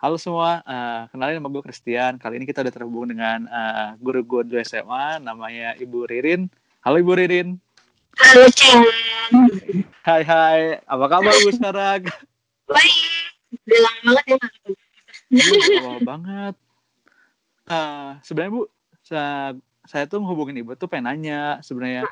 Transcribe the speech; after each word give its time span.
Halo 0.00 0.16
semua, 0.16 0.64
uh, 0.64 1.12
kenalin 1.12 1.36
nama 1.36 1.52
gue 1.52 1.60
Christian. 1.60 2.16
Kali 2.16 2.40
ini 2.40 2.48
kita 2.48 2.64
udah 2.64 2.72
terhubung 2.72 3.04
dengan 3.12 3.44
uh, 3.52 3.92
guru 4.00 4.24
gue 4.24 4.48
dulu 4.48 4.56
SMA, 4.64 5.20
namanya 5.20 5.76
Ibu 5.76 6.08
Ririn. 6.08 6.48
Halo 6.80 7.04
Ibu 7.04 7.20
Ririn. 7.20 7.60
Halo 8.16 8.48
Cen. 8.48 8.80
Hai 10.00 10.24
hai, 10.24 10.80
apa 10.88 11.04
kabar 11.04 11.36
Bu 11.44 11.52
sekarang? 11.52 12.08
Baik, 12.64 12.96
udah 13.52 13.80
lama 13.84 14.10
banget 14.16 14.40
ya 15.28 15.76
lama 15.84 16.00
banget. 16.00 16.54
Uh, 17.68 18.10
sebenarnya 18.24 18.52
Bu, 18.56 18.62
saya, 19.04 19.52
saya 19.84 20.08
tuh 20.08 20.24
menghubungin 20.24 20.64
Ibu 20.64 20.80
tuh 20.80 20.88
pengen 20.88 21.12
nanya 21.12 21.60
sebenarnya. 21.60 22.08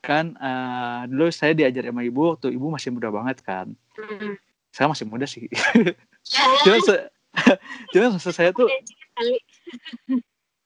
Kan 0.00 0.40
uh, 0.40 1.04
dulu 1.04 1.28
saya 1.28 1.52
diajar 1.52 1.84
sama 1.84 2.00
Ibu 2.00 2.40
waktu 2.40 2.48
Ibu 2.56 2.72
masih 2.72 2.96
muda 2.96 3.12
banget 3.12 3.44
kan. 3.44 3.76
Mm. 4.00 4.40
Saya 4.70 4.86
masih 4.86 5.06
muda 5.06 5.26
sih. 5.26 5.50
Ya, 5.50 5.94
Cuma, 6.64 6.78
se- 6.82 7.10
cuma 7.94 8.10
maksud 8.14 8.34
saya 8.34 8.50
tuh 8.50 8.66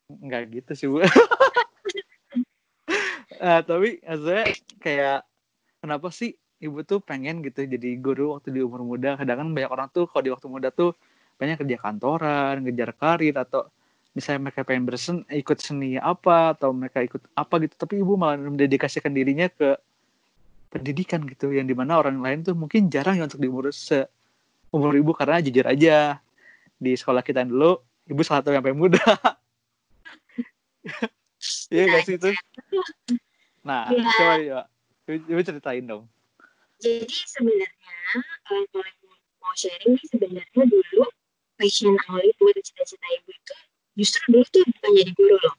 nggak 0.08 0.42
gitu 0.52 0.72
sih 0.76 0.86
bu. 0.88 1.00
Eh, 1.00 1.08
tapi 3.68 4.00
saya 4.04 4.44
kayak 4.80 5.24
kenapa 5.80 6.08
sih 6.12 6.36
ibu 6.60 6.84
tuh 6.84 7.00
pengen 7.04 7.44
gitu 7.44 7.64
jadi 7.64 7.96
guru 8.00 8.36
waktu 8.36 8.52
di 8.52 8.60
umur 8.64 8.84
muda? 8.84 9.16
Kadang 9.20 9.36
kan 9.44 9.48
banyak 9.52 9.70
orang 9.72 9.88
tuh 9.92 10.08
kalau 10.08 10.22
di 10.24 10.30
waktu 10.32 10.48
muda 10.48 10.68
tuh 10.72 10.96
banyak 11.36 11.60
kerja 11.60 11.76
kantoran 11.80 12.64
ngejar 12.64 12.94
karir 12.94 13.36
atau 13.36 13.68
misalnya 14.14 14.48
mereka 14.48 14.62
pengen 14.62 14.86
bersen 14.86 15.26
ikut 15.26 15.58
seni 15.58 15.98
apa 15.98 16.54
atau 16.54 16.70
mereka 16.70 17.02
ikut 17.02 17.20
apa 17.34 17.54
gitu. 17.64 17.74
Tapi 17.76 18.00
ibu 18.00 18.14
malah 18.14 18.38
mendedikasikan 18.38 19.12
dirinya 19.12 19.50
ke 19.50 19.76
pendidikan 20.74 21.22
gitu 21.24 21.54
yang 21.54 21.64
di 21.64 21.72
mana 21.72 22.02
orang 22.02 22.18
lain 22.18 22.42
tuh 22.42 22.58
mungkin 22.58 22.90
jarang 22.90 23.14
ya 23.14 23.24
untuk 23.24 23.38
di 23.38 23.46
umur 23.46 23.70
se 23.70 24.10
umur 24.74 24.90
ibu 24.92 25.14
karena 25.14 25.38
jujur 25.38 25.64
aja 25.64 26.18
di 26.74 26.98
sekolah 26.98 27.22
kita 27.22 27.46
dulu 27.46 27.78
ibu 28.04 28.20
salah 28.26 28.42
satu 28.42 28.50
yang 28.50 28.60
paling 28.60 28.76
muda 28.76 28.98
iya 31.72 31.82
gak 31.88 32.02
sih 32.04 32.18
itu 32.18 32.30
nah 33.62 33.88
Iya. 33.88 34.02
coba 34.12 34.34
ya 34.42 34.60
ibu 35.08 35.40
ceritain 35.40 35.86
dong 35.86 36.04
Jadi 36.82 37.16
sebenarnya 37.30 37.96
kalau 38.44 38.66
mau 39.40 39.54
sharing 39.54 39.94
nih 39.94 40.06
sebenarnya 40.10 40.64
dulu 40.66 41.06
passion 41.56 41.94
awal 42.10 42.20
ibu 42.20 42.42
atau 42.50 42.60
cita-cita 42.60 43.06
ibu 43.14 43.30
itu 43.30 43.54
justru 43.94 44.20
dulu 44.28 44.44
tuh 44.50 44.66
bukan 44.66 44.90
jadi 44.98 45.12
guru 45.14 45.36
loh. 45.38 45.54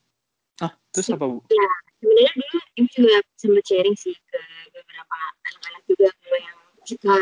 ah 0.60 0.76
terus 0.92 1.08
apa 1.10 1.24
bu 1.24 1.40
Ya 1.50 1.66
sebenarnya 1.98 2.32
dulu 2.36 2.58
ibu 2.78 2.88
juga 2.94 3.16
sempat 3.40 3.64
sharing 3.66 3.96
sih 3.96 4.14
ke 4.14 4.42
beberapa 4.96 5.20
anak-anak 5.52 5.84
juga 5.92 6.08
kalau 6.08 6.40
yang 6.40 6.58
suka 6.88 7.16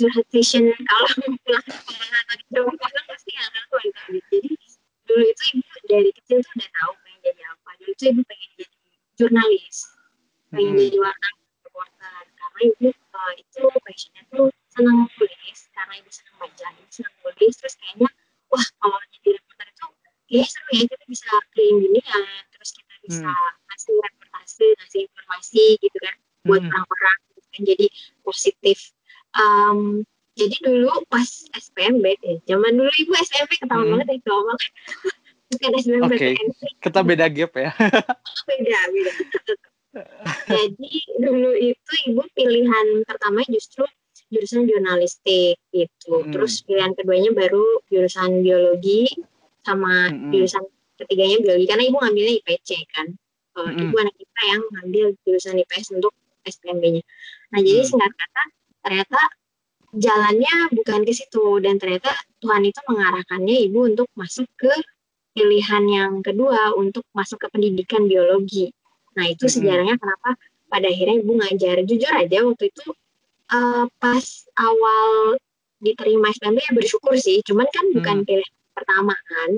curhat 0.00 0.26
passion 0.32 0.64
kalau 0.72 1.08
pulang 1.44 1.66
sekolah 1.68 2.08
atau 2.24 2.36
di 2.40 2.44
rumah 2.56 2.76
pulang 2.80 3.06
pasti 3.12 3.30
akan 3.36 3.62
keluar 3.68 3.84
gitu. 3.84 4.24
Jadi 4.32 4.50
dulu 5.04 5.24
itu 5.28 5.42
ibu 5.52 5.76
dari 5.84 6.10
kecil 6.16 6.38
tuh 6.40 6.52
udah 6.56 6.70
tahu 6.80 6.92
pengen 7.04 7.20
jadi 7.20 7.42
apa. 7.44 7.70
Dulu 7.76 7.92
tuh 7.92 8.06
ibu 8.08 8.22
pengen 8.24 8.50
jadi 8.56 8.74
jurnalis, 9.20 9.76
pengen 10.48 10.72
Mm-mm. 10.72 10.80
jadi 10.80 10.96
wartawan, 10.96 11.34
reporter. 11.60 12.22
Karena 12.40 12.60
ibu 12.64 12.88
uh, 12.88 13.32
itu 13.36 13.62
passionnya 13.84 14.22
tuh 14.32 14.48
senang 14.72 14.98
nulis, 15.04 15.60
karena 15.76 15.94
ibu 16.00 16.08
senang 16.08 16.34
baca, 16.40 16.66
ibu 16.72 16.88
senang 16.88 17.14
nulis. 17.20 17.54
Terus 17.60 17.74
kayaknya 17.76 18.08
wah 18.48 18.66
kalau 18.80 18.98
jadi 19.12 19.28
reporter 19.36 19.66
itu 19.68 19.86
kayaknya 20.24 20.46
seru 20.48 20.70
ya 20.72 20.84
kita 20.88 21.04
bisa 21.04 21.28
keliling 21.52 21.78
dunia, 21.84 22.20
terus 22.48 22.70
kita 22.72 22.94
bisa 23.04 23.28
ngasih 23.68 23.94
reportase, 24.08 24.66
ngasih 24.80 25.00
informasi 25.04 25.64
gitu 25.84 25.98
kan 26.00 26.16
buat 26.42 26.60
Mm-mm. 26.60 26.72
orang-orang 26.72 27.16
gitu 27.28 27.48
kan. 27.48 27.62
Jadi 27.66 27.86
positif. 28.20 28.78
Um, 29.32 30.02
jadi 30.32 30.56
dulu 30.62 31.04
pas 31.06 31.26
SPMB 31.52 32.04
ya, 32.18 32.34
zaman 32.48 32.72
dulu 32.72 32.90
ibu 32.96 33.12
SPMB 33.12 33.52
ketahuan 33.60 33.84
Hmm. 33.86 33.92
banget 33.98 34.06
ya 34.08 34.18
kalau 34.24 34.40
ngomong. 34.46 34.60
Bukan 35.50 35.70
SPMB 35.76 36.04
Oke. 36.06 36.16
PTN, 36.30 36.48
kita 36.78 37.00
beda 37.02 37.26
gap 37.26 37.52
ya 37.54 37.70
beda 38.46 38.78
beda. 38.88 39.12
Jadi 40.46 40.90
dulu 41.18 41.50
itu 41.58 41.92
ibu 42.06 42.22
pilihan 42.32 42.86
pertama 43.02 43.42
justru 43.50 43.82
jurusan 44.30 44.70
jurnalistik 44.70 45.58
gitu. 45.74 46.22
Hmm. 46.22 46.30
Terus 46.30 46.62
pilihan 46.62 46.94
keduanya 46.94 47.34
baru 47.34 47.82
jurusan 47.90 48.46
biologi 48.46 49.10
sama 49.66 50.08
Mm-mm. 50.08 50.30
jurusan 50.30 50.62
ketiganya 50.94 51.42
biologi 51.42 51.66
karena 51.66 51.84
ibu 51.84 51.96
ngambilnya 51.98 52.34
IPC 52.38 52.68
kan. 52.94 53.06
Eh, 53.50 53.60
Mm-mm. 53.66 53.90
ibu 53.90 53.94
anak 53.98 54.14
kita 54.14 54.40
yang 54.46 54.62
ngambil 54.70 55.06
jurusan 55.26 55.58
IPS 55.58 55.98
untuk 55.98 56.14
SPMB-nya. 56.44 57.02
Nah 57.52 57.58
jadi 57.60 57.80
Hmm. 57.82 57.88
singkat 57.88 58.12
kata 58.16 58.42
ternyata 58.80 59.20
jalannya 59.90 60.56
bukan 60.70 61.00
ke 61.02 61.12
situ 61.12 61.58
dan 61.60 61.76
ternyata 61.82 62.14
Tuhan 62.38 62.62
itu 62.62 62.80
mengarahkannya 62.86 63.56
ibu 63.66 63.90
untuk 63.90 64.08
masuk 64.14 64.46
ke 64.54 64.70
pilihan 65.34 65.84
yang 65.86 66.12
kedua 66.22 66.74
untuk 66.78 67.02
masuk 67.10 67.42
ke 67.42 67.48
pendidikan 67.50 68.06
biologi. 68.06 68.70
Nah 69.18 69.26
itu 69.26 69.46
Mm-mm. 69.46 69.54
sejarahnya 69.58 69.96
kenapa 69.98 70.38
pada 70.70 70.86
akhirnya 70.86 71.16
ibu 71.18 71.32
ngajar. 71.38 71.82
Jujur 71.82 72.12
aja 72.14 72.38
waktu 72.46 72.70
itu 72.70 72.86
eh, 73.50 73.84
pas 73.98 74.24
awal 74.54 75.38
diterima 75.82 76.30
SPMB 76.30 76.58
ya 76.60 76.72
bersyukur 76.76 77.14
sih. 77.18 77.42
Cuman 77.42 77.66
kan 77.74 77.84
bukan 77.90 78.16
Hmm. 78.22 78.26
pilihan 78.26 78.54
pertama 78.70 79.14
kan. 79.26 79.50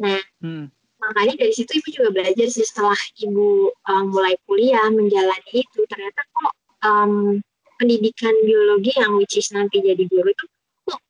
Nah 0.00 0.20
Hmm. 0.40 0.64
Makanya 1.10 1.34
dari 1.46 1.54
situ 1.54 1.78
ibu 1.78 1.88
juga 1.92 2.08
belajar 2.12 2.46
sih 2.50 2.66
setelah 2.66 2.98
ibu 3.22 3.70
eh, 3.70 4.04
mulai 4.06 4.34
kuliah 4.48 4.86
menjalani 4.90 5.52
itu 5.62 5.80
ternyata 5.86 6.20
kok 6.34 6.52
em, 6.82 7.40
pendidikan 7.76 8.34
biologi 8.42 8.92
yang 8.96 9.14
which 9.20 9.36
is 9.36 9.48
nanti 9.52 9.84
jadi 9.84 10.04
guru 10.08 10.32
itu 10.32 10.46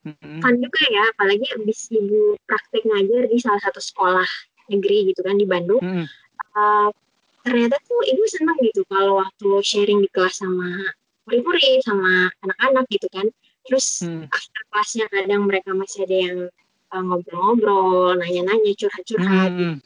Mm-mm. 0.09 0.41
fun 0.41 0.57
juga 0.57 0.83
ya 0.89 1.05
apalagi 1.15 1.47
abis 1.53 1.93
ibu 1.93 2.35
praktek 2.49 2.83
ngajar 2.89 3.29
di 3.29 3.39
salah 3.39 3.61
satu 3.61 3.79
sekolah 3.83 4.29
negeri 4.73 5.13
gitu 5.13 5.21
kan 5.23 5.37
di 5.37 5.47
Bandung 5.47 5.83
Mm-mm. 5.85 6.07
uh, 6.57 6.89
ternyata 7.47 7.79
tuh 7.87 8.01
ibu 8.09 8.25
seneng 8.27 8.59
gitu 8.65 8.83
kalau 8.91 9.23
waktu 9.23 9.49
sharing 9.63 10.03
di 10.03 10.09
kelas 10.11 10.43
sama 10.43 10.91
murid-murid 11.29 11.83
sama 11.87 12.31
anak-anak 12.43 12.85
gitu 12.91 13.07
kan 13.15 13.27
terus 13.67 14.03
Hmm. 14.07 14.31
after 14.31 14.63
kelasnya 14.71 15.07
kadang 15.11 15.43
mereka 15.47 15.75
masih 15.75 16.07
ada 16.07 16.17
yang 16.17 16.39
ngobrol-ngobrol 16.93 18.15
nanya-nanya 18.17 18.73
curhat-curhat 18.77 19.51
Hmm. 19.51 19.77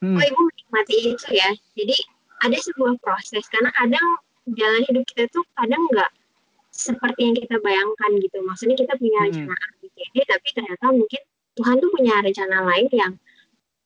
Hmm. 0.00 0.16
oh 0.16 0.22
ibu 0.22 0.40
menikmati 0.48 0.94
itu 1.12 1.28
ya 1.30 1.50
jadi 1.76 1.96
ada 2.40 2.56
sebuah 2.56 2.96
proses 3.04 3.44
karena 3.52 3.68
kadang 3.74 4.06
jalan 4.56 4.82
hidup 4.88 5.04
kita 5.12 5.28
tuh 5.28 5.44
kadang 5.54 5.82
nggak 5.92 6.08
seperti 6.70 7.20
yang 7.28 7.36
kita 7.36 7.56
bayangkan 7.60 8.10
gitu 8.16 8.36
maksudnya 8.42 8.76
kita 8.78 8.94
punya 8.96 9.18
Hmm. 9.20 9.28
rencana 9.44 9.54
A, 9.54 9.68
B, 9.76 9.90
C, 9.92 9.96
D 10.10 10.16
tapi 10.24 10.48
ternyata 10.54 10.84
mungkin 10.88 11.22
Tuhan 11.58 11.76
tuh 11.76 11.90
punya 11.92 12.14
rencana 12.22 12.56
lain 12.64 12.88
yang 12.94 13.12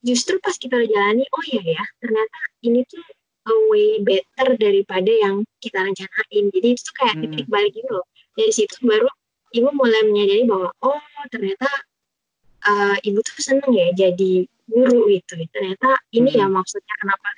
justru 0.05 0.37
pas 0.39 0.55
kita 0.55 0.77
udah 0.77 0.87
jalani 0.87 1.25
oh 1.33 1.43
iya 1.49 1.81
ya 1.81 1.83
ternyata 1.99 2.37
ini 2.61 2.85
tuh 2.85 3.01
a 3.45 3.53
way 3.69 3.99
better 4.01 4.53
daripada 4.55 5.09
yang 5.11 5.43
kita 5.59 5.81
rencanain 5.81 6.43
jadi 6.53 6.67
itu 6.71 6.89
kayak 6.95 7.13
Hmm. 7.19 7.23
titik 7.27 7.47
balik 7.49 7.73
gitu 7.73 7.89
loh 7.91 8.05
dari 8.37 8.53
situ 8.53 8.77
baru 8.85 9.09
ibu 9.51 9.69
mulai 9.73 10.01
menyadari 10.05 10.45
bahwa 10.45 10.69
oh 10.79 11.01
ternyata 11.27 11.67
uh, 12.65 12.95
ibu 13.01 13.19
tuh 13.21 13.37
seneng 13.39 13.71
ya 13.71 13.87
jadi 13.93 14.45
guru 14.65 15.07
gitu. 15.13 15.37
Ternyata 15.53 16.01
ini 16.11 16.33
ya 16.33 16.45
Hmm. 16.49 16.57
maksudnya 16.57 16.95
kenapa 16.97 17.29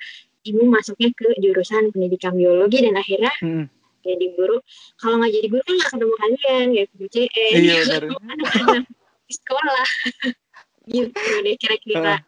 ibu 0.48 0.64
masuknya 0.64 1.10
ke 1.12 1.28
jurusan 1.44 1.92
pendidikan 1.92 2.32
biologi 2.32 2.80
dan 2.84 2.96
akhirnya 2.96 3.32
Hmm. 3.44 3.66
jadi 4.00 4.26
guru. 4.34 4.56
Kalau 4.96 5.20
nggak 5.20 5.32
jadi 5.36 5.46
guru 5.52 5.62
kan 5.64 5.74
nggak 5.76 5.90
ketemu 5.92 6.14
kalian 6.16 6.66
kayak 6.72 6.88
UCN 6.96 7.52
Iya, 7.60 7.80
di 9.28 9.32
sekolah. 9.36 9.84
Gitu 10.88 11.12
deh 11.44 11.56
kira-kira. 11.60 12.24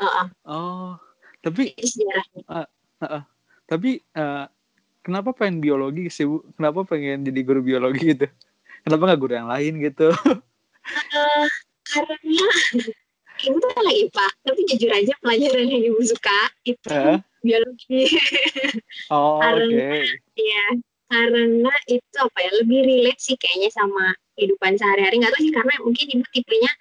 Heeh, 0.00 0.26
oh 0.48 0.96
tapi 1.44 1.76
itu 1.76 2.00
sejarahnya. 2.00 3.20
tapi 3.68 4.00
eh, 4.00 4.44
kenapa 5.04 5.36
pengen 5.36 5.60
biologi 5.60 6.08
sih 6.08 6.24
bu? 6.24 6.40
Kenapa 6.56 6.88
pengen 6.88 7.28
jadi 7.28 7.40
guru 7.44 7.60
biologi 7.60 8.16
gitu? 8.16 8.24
Kenapa 8.80 9.02
nggak 9.12 9.20
guru 9.20 9.32
yang 9.36 9.48
lain 9.52 9.74
gitu? 9.84 10.08
Eh, 10.90 11.46
karena 11.90 12.46
ibu 13.40 13.56
tuh 13.56 13.72
lagi 13.80 14.04
pak 14.10 14.32
tapi 14.42 14.60
jujur 14.68 14.90
aja 14.90 15.12
pelajaran 15.18 15.64
yang 15.64 15.82
ibu 15.86 16.00
suka 16.02 16.38
itu 16.62 16.86
Hah? 16.86 17.18
biologi 17.40 18.04
oh 19.08 19.40
oke 19.40 19.40
Karena- 19.40 20.06
Iya, 20.36 20.64
karena 21.06 21.72
itu 21.86 22.16
apa 22.16 22.38
ya 22.40 22.50
lebih 22.56 22.80
relate 22.80 23.20
sih 23.20 23.36
kayaknya 23.36 23.68
sama 23.70 24.08
kehidupan 24.34 24.72
sehari-hari. 24.74 25.20
Nggak 25.20 25.32
tahu 25.34 25.42
sih 25.42 25.52
karena 25.52 25.74
mungkin 25.82 26.06
ibu 26.16 26.24
tipenya 26.32 26.72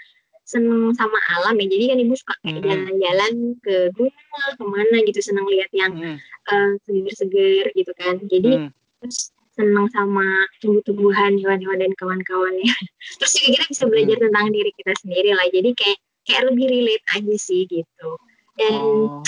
seneng 0.45 0.95
sama 0.95 1.19
alam 1.35 1.59
ya. 1.59 1.67
Jadi 1.67 1.83
kan 1.85 1.97
ibu 1.99 2.13
suka 2.15 2.33
kayak 2.39 2.55
Mhm. 2.55 2.63
jalan-jalan 2.63 3.33
ke 3.59 3.75
gunung 3.93 4.15
ke 4.55 4.63
mana 4.63 4.97
gitu, 5.03 5.19
seneng 5.19 5.43
lihat 5.43 5.67
yang 5.71 5.91
Hmm. 5.91 6.17
eh, 6.49 6.71
seger-seger 6.81 7.65
gitu 7.73 7.91
kan. 7.99 8.15
Jadi 8.23 8.51
Hmm. 8.63 8.69
terus 9.01 9.35
seneng 9.59 9.91
sama 9.91 10.23
tumbuh-tumbuhan, 10.63 11.35
hewan-hewan 11.35 11.83
dan 11.83 11.91
kawan-kawannya. 11.99 12.63
Terus 13.19 13.31
juga 13.35 13.47
kita 13.59 13.65
bisa 13.67 13.83
belajar 13.85 14.15
Mhm. 14.15 14.23
tentang 14.31 14.45
diri 14.49 14.71
kita 14.71 14.93
sendiri 15.03 15.31
lah. 15.35 15.47
Jadi 15.51 15.69
kayak 15.75 15.97
kayak 16.23 16.43
lebih 16.47 16.65
relate 16.71 17.05
aja 17.11 17.35
sih 17.35 17.67
gitu. 17.67 18.09
Dan 18.55 18.73
oh 18.79 19.19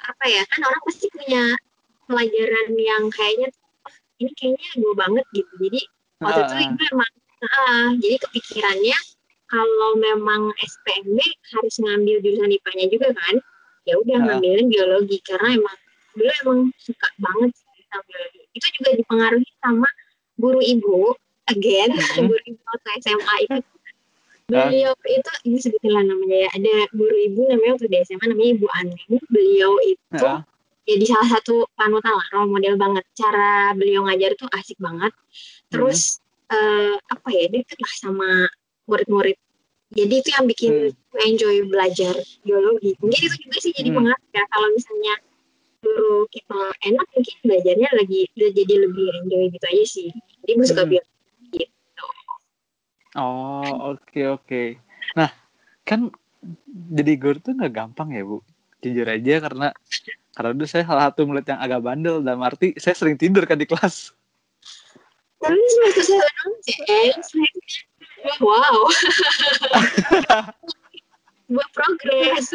apa 0.00 0.24
ya 0.26 0.42
kan 0.48 0.60
orang 0.64 0.82
pasti 0.84 1.06
punya 1.10 1.42
pelajaran 2.04 2.68
yang 2.74 3.04
kayaknya 3.10 3.48
"Oh, 3.86 3.92
ini 4.18 4.30
kayaknya 4.34 4.68
gue 4.76 4.94
banget 4.96 5.24
gitu 5.32 5.52
jadi 5.60 5.80
waktu 6.20 6.40
itu 6.42 6.54
Ah. 6.56 6.64
ibu 6.66 6.82
emang 6.90 7.12
ah, 7.40 7.88
jadi 7.96 8.16
kepikirannya 8.18 8.98
kalau 9.46 9.90
memang 9.96 10.42
SPMB 10.58 11.18
harus 11.54 11.74
ngambil 11.78 12.16
jurusan 12.20 12.50
IPA-nya 12.50 12.86
juga 12.90 13.08
kan 13.14 13.34
ya 13.86 13.94
udah 13.96 14.16
Ah. 14.18 14.22
ngambilin 14.34 14.66
biologi 14.68 15.18
karena 15.22 15.48
emang 15.56 15.76
dulu 16.12 16.30
emang 16.42 16.58
suka 16.76 17.08
banget 17.16 17.52
biologi 18.00 18.40
itu 18.52 18.66
juga 18.78 18.90
dipengaruhi 18.96 19.50
sama 19.58 19.88
guru 20.36 20.60
ibu 20.62 21.14
again 21.46 21.90
Mhm. 21.90 21.98
guru 22.30 22.40
ibu 22.46 22.60
waktu 22.62 22.88
SMA 23.02 23.34
itu 23.44 23.58
beliau 24.46 24.92
itu 25.06 25.30
ini 25.46 25.58
sebutin 25.58 25.90
lah 25.94 26.02
namanya 26.02 26.36
ya 26.46 26.48
ada 26.58 26.74
guru 26.90 27.14
ibu 27.14 27.40
namanya 27.46 27.78
waktu 27.78 27.86
di 27.86 27.98
SMA 28.02 28.24
namanya 28.26 28.50
Ibu 28.58 28.66
Aneng 28.74 29.14
beliau 29.30 29.72
itu 29.78 30.26
Ah. 30.26 30.42
jadi 30.90 31.04
salah 31.06 31.38
satu 31.38 31.70
panutan 31.78 32.10
lah 32.10 32.26
role 32.34 32.50
model 32.50 32.74
banget 32.74 33.06
cara 33.14 33.70
beliau 33.78 34.02
ngajar 34.10 34.34
tuh 34.34 34.50
asik 34.50 34.74
banget 34.82 35.14
terus 35.70 36.18
eh, 36.50 36.98
apa 36.98 37.28
ya 37.30 37.46
deket 37.46 37.78
lah 37.78 37.94
sama 37.94 38.30
murid-murid 38.90 39.38
jadi 39.94 40.14
itu 40.18 40.28
yang 40.34 40.46
bikin 40.50 40.70
Hmm. 40.90 41.26
enjoy 41.30 41.62
belajar 41.70 42.14
biologi 42.42 42.98
mungkin 42.98 43.20
itu 43.22 43.36
juga 43.46 43.56
sih 43.62 43.70
jadi 43.70 43.94
Hmm. 43.94 44.02
pengaruh 44.02 44.28
ya 44.34 44.42
kalau 44.50 44.68
misalnya 44.74 45.14
guru 45.80 46.28
kita 46.28 46.60
enak 46.86 47.06
mungkin 47.16 47.36
belajarnya 47.44 47.90
lagi 47.96 48.20
udah 48.36 48.50
jadi 48.52 48.74
lebih 48.84 49.06
enjoy 49.24 49.44
gitu 49.48 49.66
aja 49.66 49.84
sih 49.88 50.08
jadi 50.44 50.52
gue 50.56 50.66
suka 50.68 50.82
Hmm. 50.84 50.90
biologi 50.92 51.64
Oh, 53.18 53.98
oke 53.98 54.22
oke. 54.38 54.78
Nah, 55.18 55.34
kan 55.82 56.14
jadi 56.94 57.18
guru 57.18 57.42
tuh 57.42 57.58
nggak 57.58 57.74
gampang 57.74 58.14
ya, 58.14 58.22
Bu. 58.22 58.38
Jujur 58.78 59.02
aja 59.02 59.42
karena 59.42 59.74
karena 60.30 60.50
dulu 60.54 60.66
saya 60.70 60.86
salah 60.86 61.10
satu 61.10 61.26
murid 61.26 61.42
yang 61.42 61.58
agak 61.58 61.82
bandel 61.82 62.22
dalam 62.22 62.38
arti 62.46 62.70
saya 62.78 62.94
sering 62.94 63.18
tidur 63.18 63.42
kan 63.50 63.58
di 63.58 63.66
kelas. 63.66 64.14
tapi 65.40 65.56
semester 65.56 66.04
saya 66.06 66.22
wow 68.44 68.84
buat 71.50 71.68
progres 71.72 72.52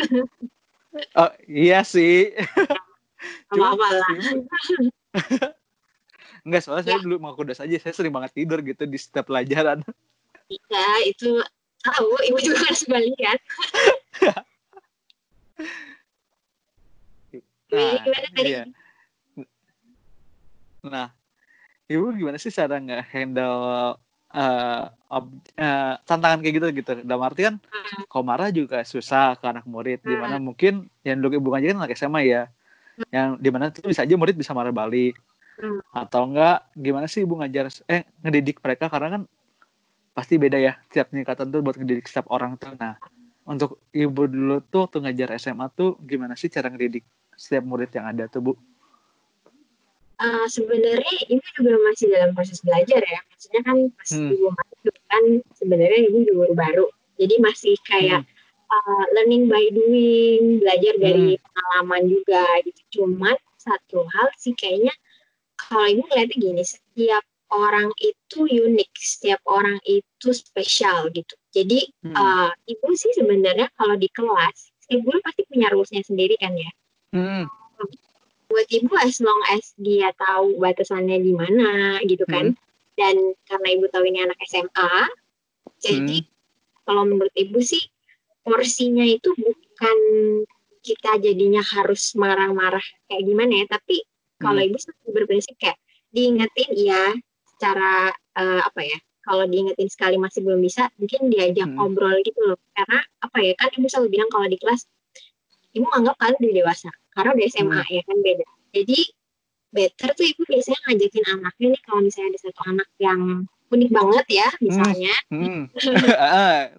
Oh, 1.20 1.28
iya 1.44 1.84
sih. 1.84 2.32
apa 3.52 3.66
apa 3.74 3.88
lah 3.94 4.10
Enggak, 6.46 6.62
soalnya 6.62 6.86
saya 6.86 7.02
dulu 7.02 7.18
mau 7.18 7.34
kudas 7.34 7.58
aja, 7.58 7.74
saya 7.82 7.94
sering 7.94 8.14
banget 8.14 8.38
tidur 8.38 8.62
gitu 8.62 8.86
di 8.86 8.98
setiap 9.02 9.26
pelajaran. 9.30 9.82
iya 10.46 10.86
itu 11.10 11.42
tahu 11.82 12.10
ibu 12.30 12.38
juga 12.38 12.62
harus 12.70 12.86
lihat 12.86 13.40
Nah, 17.76 17.98
gimana 18.06 18.28
tadi 18.32 18.46
iya. 18.46 18.64
Nah, 20.86 21.08
ibu 21.90 22.14
gimana 22.14 22.38
sih 22.38 22.54
cara 22.54 22.78
nggak 22.78 23.04
handle 23.10 23.98
ob- 25.10 25.42
eh, 25.58 25.94
tantangan 26.06 26.40
kayak 26.46 26.56
gitu 26.62 26.66
gitu? 26.78 26.92
Dalam 27.04 27.24
arti 27.26 27.42
kan, 27.48 27.56
Hmm. 27.58 28.04
kalau 28.08 28.24
marah 28.24 28.50
juga 28.54 28.86
susah 28.86 29.36
ke 29.40 29.46
anak 29.50 29.66
murid. 29.66 30.00
Di 30.06 30.16
mana 30.16 30.38
mungkin 30.38 30.88
yang 31.02 31.20
dulu 31.20 31.40
ibu 31.42 31.48
ngajarin 31.52 31.80
anak 31.80 31.98
SMA 31.98 32.22
ya, 32.28 32.44
yang 33.12 33.36
di 33.40 33.50
mana 33.52 33.72
tuh 33.72 33.88
bisa 33.88 34.04
aja 34.04 34.16
murid 34.16 34.36
bisa 34.36 34.56
marah 34.56 34.72
balik. 34.72 35.16
Hmm. 35.56 35.80
Atau 35.96 36.28
enggak, 36.32 36.68
gimana 36.76 37.08
sih 37.08 37.24
ibu 37.24 37.40
ngajar, 37.40 37.72
eh 37.88 38.04
ngedidik 38.24 38.60
mereka 38.60 38.92
karena 38.92 39.20
kan 39.20 39.22
pasti 40.16 40.40
beda 40.40 40.60
ya 40.60 40.80
tiap 40.92 41.12
tingkatan 41.12 41.52
tuh 41.52 41.60
buat 41.64 41.76
ngedidik 41.76 42.08
setiap 42.08 42.28
orang 42.32 42.60
tuh. 42.60 42.76
Nah, 42.76 43.00
untuk 43.48 43.84
ibu 43.96 44.28
dulu 44.28 44.60
tuh 44.68 44.88
waktu 44.88 45.04
ngajar 45.04 45.36
SMA 45.40 45.68
tuh 45.72 45.96
gimana 46.04 46.36
sih 46.36 46.52
cara 46.52 46.68
ngedidik 46.68 47.04
setiap 47.36 47.64
murid 47.68 47.92
yang 47.92 48.08
ada 48.08 48.28
tuh 48.28 48.52
bu? 48.52 48.54
Eh, 50.16 50.48
sebenarnya 50.48 51.16
ibu 51.28 51.44
juga 51.60 51.76
masih 51.92 52.08
dalam 52.08 52.32
proses 52.32 52.64
belajar 52.64 53.04
ya 53.04 53.20
maksudnya 53.28 53.62
kan 53.68 53.78
pas 53.92 54.10
Hmm. 54.16 54.32
ibu 54.32 54.48
masuk 54.48 54.96
kan 55.12 55.24
sebenarnya 55.60 56.00
ibu 56.08 56.18
juga 56.24 56.56
baru 56.56 56.88
jadi 57.20 57.36
masih 57.44 57.76
kayak 57.84 58.24
uh, 58.70 59.06
learning 59.16 59.48
by 59.48 59.64
doing 59.72 60.60
belajar 60.62 60.94
dari 60.98 61.38
pengalaman 61.40 62.04
juga 62.10 62.46
gitu. 62.66 62.82
Cuman 63.02 63.36
satu 63.58 64.06
hal 64.06 64.28
sih 64.38 64.54
kayaknya 64.54 64.94
kalau 65.58 65.88
ibu 65.90 66.02
ngeliatnya 66.06 66.38
gini 66.38 66.64
setiap 66.64 67.24
orang 67.54 67.90
itu 68.02 68.46
unik 68.46 68.92
setiap 68.98 69.42
orang 69.48 69.78
itu 69.86 70.30
spesial 70.34 71.10
gitu. 71.14 71.34
Jadi 71.56 71.90
Hmm. 72.06 72.14
uh, 72.14 72.52
ibu 72.70 72.90
sih 72.94 73.14
sebenarnya 73.16 73.72
kalau 73.80 73.96
di 73.98 74.10
kelas 74.12 74.74
ibu 74.92 75.10
pasti 75.26 75.42
punya 75.50 75.74
rulesnya 75.74 76.06
sendiri 76.06 76.38
kan 76.38 76.54
ya. 76.54 76.72
Hmm. 77.16 77.46
buat 78.46 78.70
ibu 78.70 78.94
as 79.02 79.18
long 79.20 79.42
as 79.52 79.74
dia 79.82 80.14
tahu 80.16 80.62
batasannya 80.62 81.18
di 81.18 81.34
mana 81.34 82.00
gitu 82.06 82.24
kan. 82.30 82.54
Dan 82.96 83.36
karena 83.50 83.68
ibu 83.76 83.90
tahu 83.92 84.06
ini 84.08 84.24
anak 84.24 84.38
SMA 84.48 85.10
jadi 85.82 86.24
kalau 86.86 87.04
menurut 87.04 87.34
ibu 87.36 87.60
sih 87.60 87.82
porsinya 88.46 89.02
itu 89.02 89.34
bukan 89.34 89.98
kita 90.86 91.18
jadinya 91.18 91.66
harus 91.66 92.14
marah-marah 92.14 92.84
kayak 93.10 93.24
gimana 93.26 93.66
ya 93.66 93.66
tapi 93.66 94.06
kalau 94.38 94.62
Hmm. 94.62 94.70
ibu 94.70 94.78
sih 94.78 94.94
berprinsip 95.10 95.58
kayak 95.58 95.82
diingetin 96.14 96.70
ya 96.78 97.10
secara 97.58 98.14
eh, 98.38 98.62
apa 98.62 98.82
ya 98.86 98.98
kalau 99.26 99.50
diingetin 99.50 99.90
sekali 99.90 100.22
masih 100.22 100.46
belum 100.46 100.62
bisa 100.62 100.94
mungkin 101.02 101.34
diajak 101.34 101.66
Hmm. 101.66 101.82
ngobrol 101.82 102.14
gitu 102.22 102.38
loh 102.46 102.62
karena 102.78 103.02
apa 103.26 103.38
ya 103.42 103.54
kan 103.58 103.74
ibu 103.74 103.90
selalu 103.90 104.08
bilang 104.14 104.30
kalau 104.30 104.46
di 104.46 104.62
kelas 104.62 104.86
ibu 105.74 105.90
anggap 105.90 106.16
kalian 106.22 106.38
udah 106.38 106.56
dewasa 106.62 106.90
karena 107.18 107.30
udah 107.34 107.46
SMA 107.50 107.82
ya 107.90 108.02
kan 108.06 108.18
beda 108.22 108.46
jadi 108.78 109.00
better 109.74 110.10
tuh 110.14 110.26
ibu 110.30 110.42
biasanya 110.46 110.80
ngajakin 110.86 111.26
anaknya 111.36 111.68
nih 111.74 111.82
kalau 111.84 112.00
misalnya 112.06 112.30
ada 112.32 112.40
satu 112.46 112.62
anak 112.70 112.88
yang 113.02 113.50
unik 113.66 113.90
banget 113.90 114.26
ya 114.30 114.48
misalnya. 114.60 115.16
Hmm. 115.30 115.64
Ah, 116.16 116.70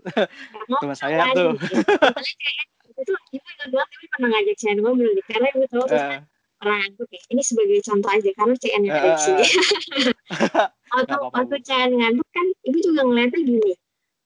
mau 0.71 0.79
Teman 0.83 0.97
saya 0.97 1.31
tuh. 1.35 1.55
gitu. 1.59 1.77
Misalnya 1.83 2.35
kayak, 2.39 2.65
itu 2.97 3.13
ibu 3.35 3.47
ingat 3.53 3.69
banget 3.69 3.89
ibu 3.93 4.05
pernah 4.17 4.29
ngajak 4.33 4.57
saya 4.57 4.73
ngobrol 4.81 5.11
nih 5.13 5.25
karena 5.29 5.47
ibu 5.53 5.65
tahu 5.69 5.85
eh, 5.93 6.19
pernah 6.57 6.77
ngantuk 6.81 7.09
ya 7.13 7.21
ini 7.29 7.43
sebagai 7.45 7.79
contoh 7.85 8.09
aja 8.09 8.31
karena 8.33 8.55
CN 8.57 8.83
yang 8.89 8.97
eh, 8.97 9.05
waktu 9.13 9.33
Nggak 10.97 11.05
apa-apa, 11.13 11.39
waktu. 11.45 11.57
CN 11.61 11.91
ngantuk 11.93 12.29
kan 12.33 12.47
ibu 12.65 12.79
juga 12.81 13.01
ngeliatnya 13.05 13.41
gini 13.45 13.73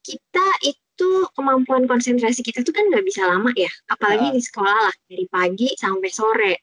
kita 0.01 0.47
itu 0.63 1.11
kemampuan 1.35 1.91
konsentrasi 1.91 2.47
kita 2.47 2.63
tuh 2.63 2.71
kan 2.71 2.87
nggak 2.95 3.03
bisa 3.03 3.27
lama 3.27 3.51
ya 3.59 3.69
apalagi 3.91 4.31
di 4.31 4.41
sekolah 4.41 4.71
lah 4.87 4.95
dari 5.11 5.27
pagi 5.27 5.69
sampai 5.75 6.11
sore 6.15 6.55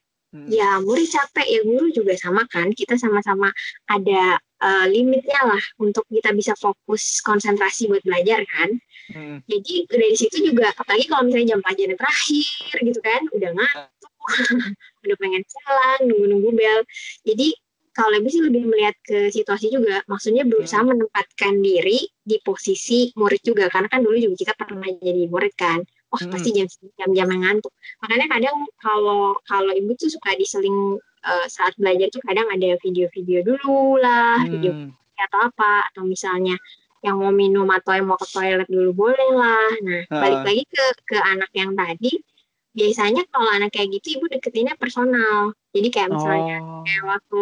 hmm. 0.46 0.54
ya 0.54 0.78
murid 0.86 1.10
capek. 1.10 1.48
Ya 1.48 1.62
guru 1.66 1.90
juga 1.90 2.14
sama 2.20 2.46
kan. 2.46 2.70
Kita 2.74 2.94
sama-sama 3.00 3.50
ada 3.90 4.38
eh, 4.38 4.86
limitnya 4.92 5.42
lah 5.42 5.64
untuk 5.82 6.06
kita 6.10 6.34
bisa 6.38 6.54
fokus 6.54 7.20
konsentrasi 7.26 7.90
buat 7.90 8.06
belajar 8.06 8.46
kan. 8.46 8.78
Hmm. 9.08 9.40
jadi 9.48 9.88
dari 9.88 10.20
situ 10.20 10.52
juga 10.52 10.68
apalagi 10.76 11.08
kalau 11.08 11.24
misalnya 11.24 11.56
jam 11.56 11.64
pelajaran 11.64 11.96
terakhir 11.96 12.76
gitu 12.76 13.00
kan 13.00 13.24
udah 13.32 13.56
ngantuk 13.56 14.12
udah 15.08 15.16
pengen 15.16 15.44
pulang 15.48 16.02
nunggu-nunggu 16.12 16.50
bel. 16.52 16.80
Jadi 17.24 17.56
kalau 17.96 18.14
lebih 18.14 18.30
sih 18.30 18.44
lebih 18.46 18.70
melihat 18.70 18.96
ke 19.02 19.34
situasi 19.34 19.74
juga. 19.74 20.06
Maksudnya 20.06 20.46
berusaha 20.46 20.86
menempatkan 20.86 21.58
diri 21.64 22.06
di 22.22 22.38
posisi 22.46 23.10
murid 23.18 23.42
juga. 23.42 23.72
Karena 23.74 23.90
kan 23.90 24.06
dulu 24.06 24.20
juga 24.22 24.36
kita 24.38 24.54
pernah 24.54 24.86
jadi 25.02 25.24
murid 25.26 25.54
kan 25.58 25.82
wah 26.18 26.26
Hmm. 26.26 26.34
pasti 26.34 26.50
jam 26.52 26.66
jam-jam 26.98 27.28
yang 27.30 27.42
ngantuk 27.46 27.70
makanya 28.02 28.26
kadang 28.28 28.58
kalau 28.78 29.22
kalau 29.46 29.70
ibu 29.72 29.94
tuh 29.94 30.10
suka 30.10 30.34
diseling 30.34 30.98
eh, 31.22 31.46
saat 31.48 31.78
belajar 31.78 32.10
tuh 32.10 32.22
kadang 32.26 32.50
ada 32.50 32.74
video-video 32.82 33.46
dulu 33.46 34.02
lah 34.02 34.42
video 34.44 34.74
Hmm. 34.74 34.90
atau 35.18 35.40
apa 35.46 35.86
atau 35.94 36.02
misalnya 36.04 36.58
yang 37.06 37.22
mau 37.22 37.30
minum 37.30 37.70
atau 37.70 37.94
yang 37.94 38.06
mau 38.06 38.18
ke 38.18 38.26
toilet 38.28 38.66
dulu 38.66 38.90
boleh 38.92 39.30
lah. 39.32 39.70
Nah, 39.86 40.02
Ah. 40.10 40.18
balik 40.18 40.42
lagi 40.44 40.64
ke 40.66 40.86
ke 41.06 41.18
anak 41.22 41.50
yang 41.54 41.74
tadi, 41.74 42.10
biasanya 42.74 43.22
kalau 43.30 43.50
anak 43.50 43.70
kayak 43.70 43.94
gitu 43.98 44.18
ibu 44.18 44.26
deketinnya 44.28 44.74
personal. 44.76 45.54
Jadi 45.78 45.88
kayak 45.90 46.10
misalnya 46.10 46.58
Oh. 46.58 46.82
kayak 46.82 47.04
waktu 47.06 47.42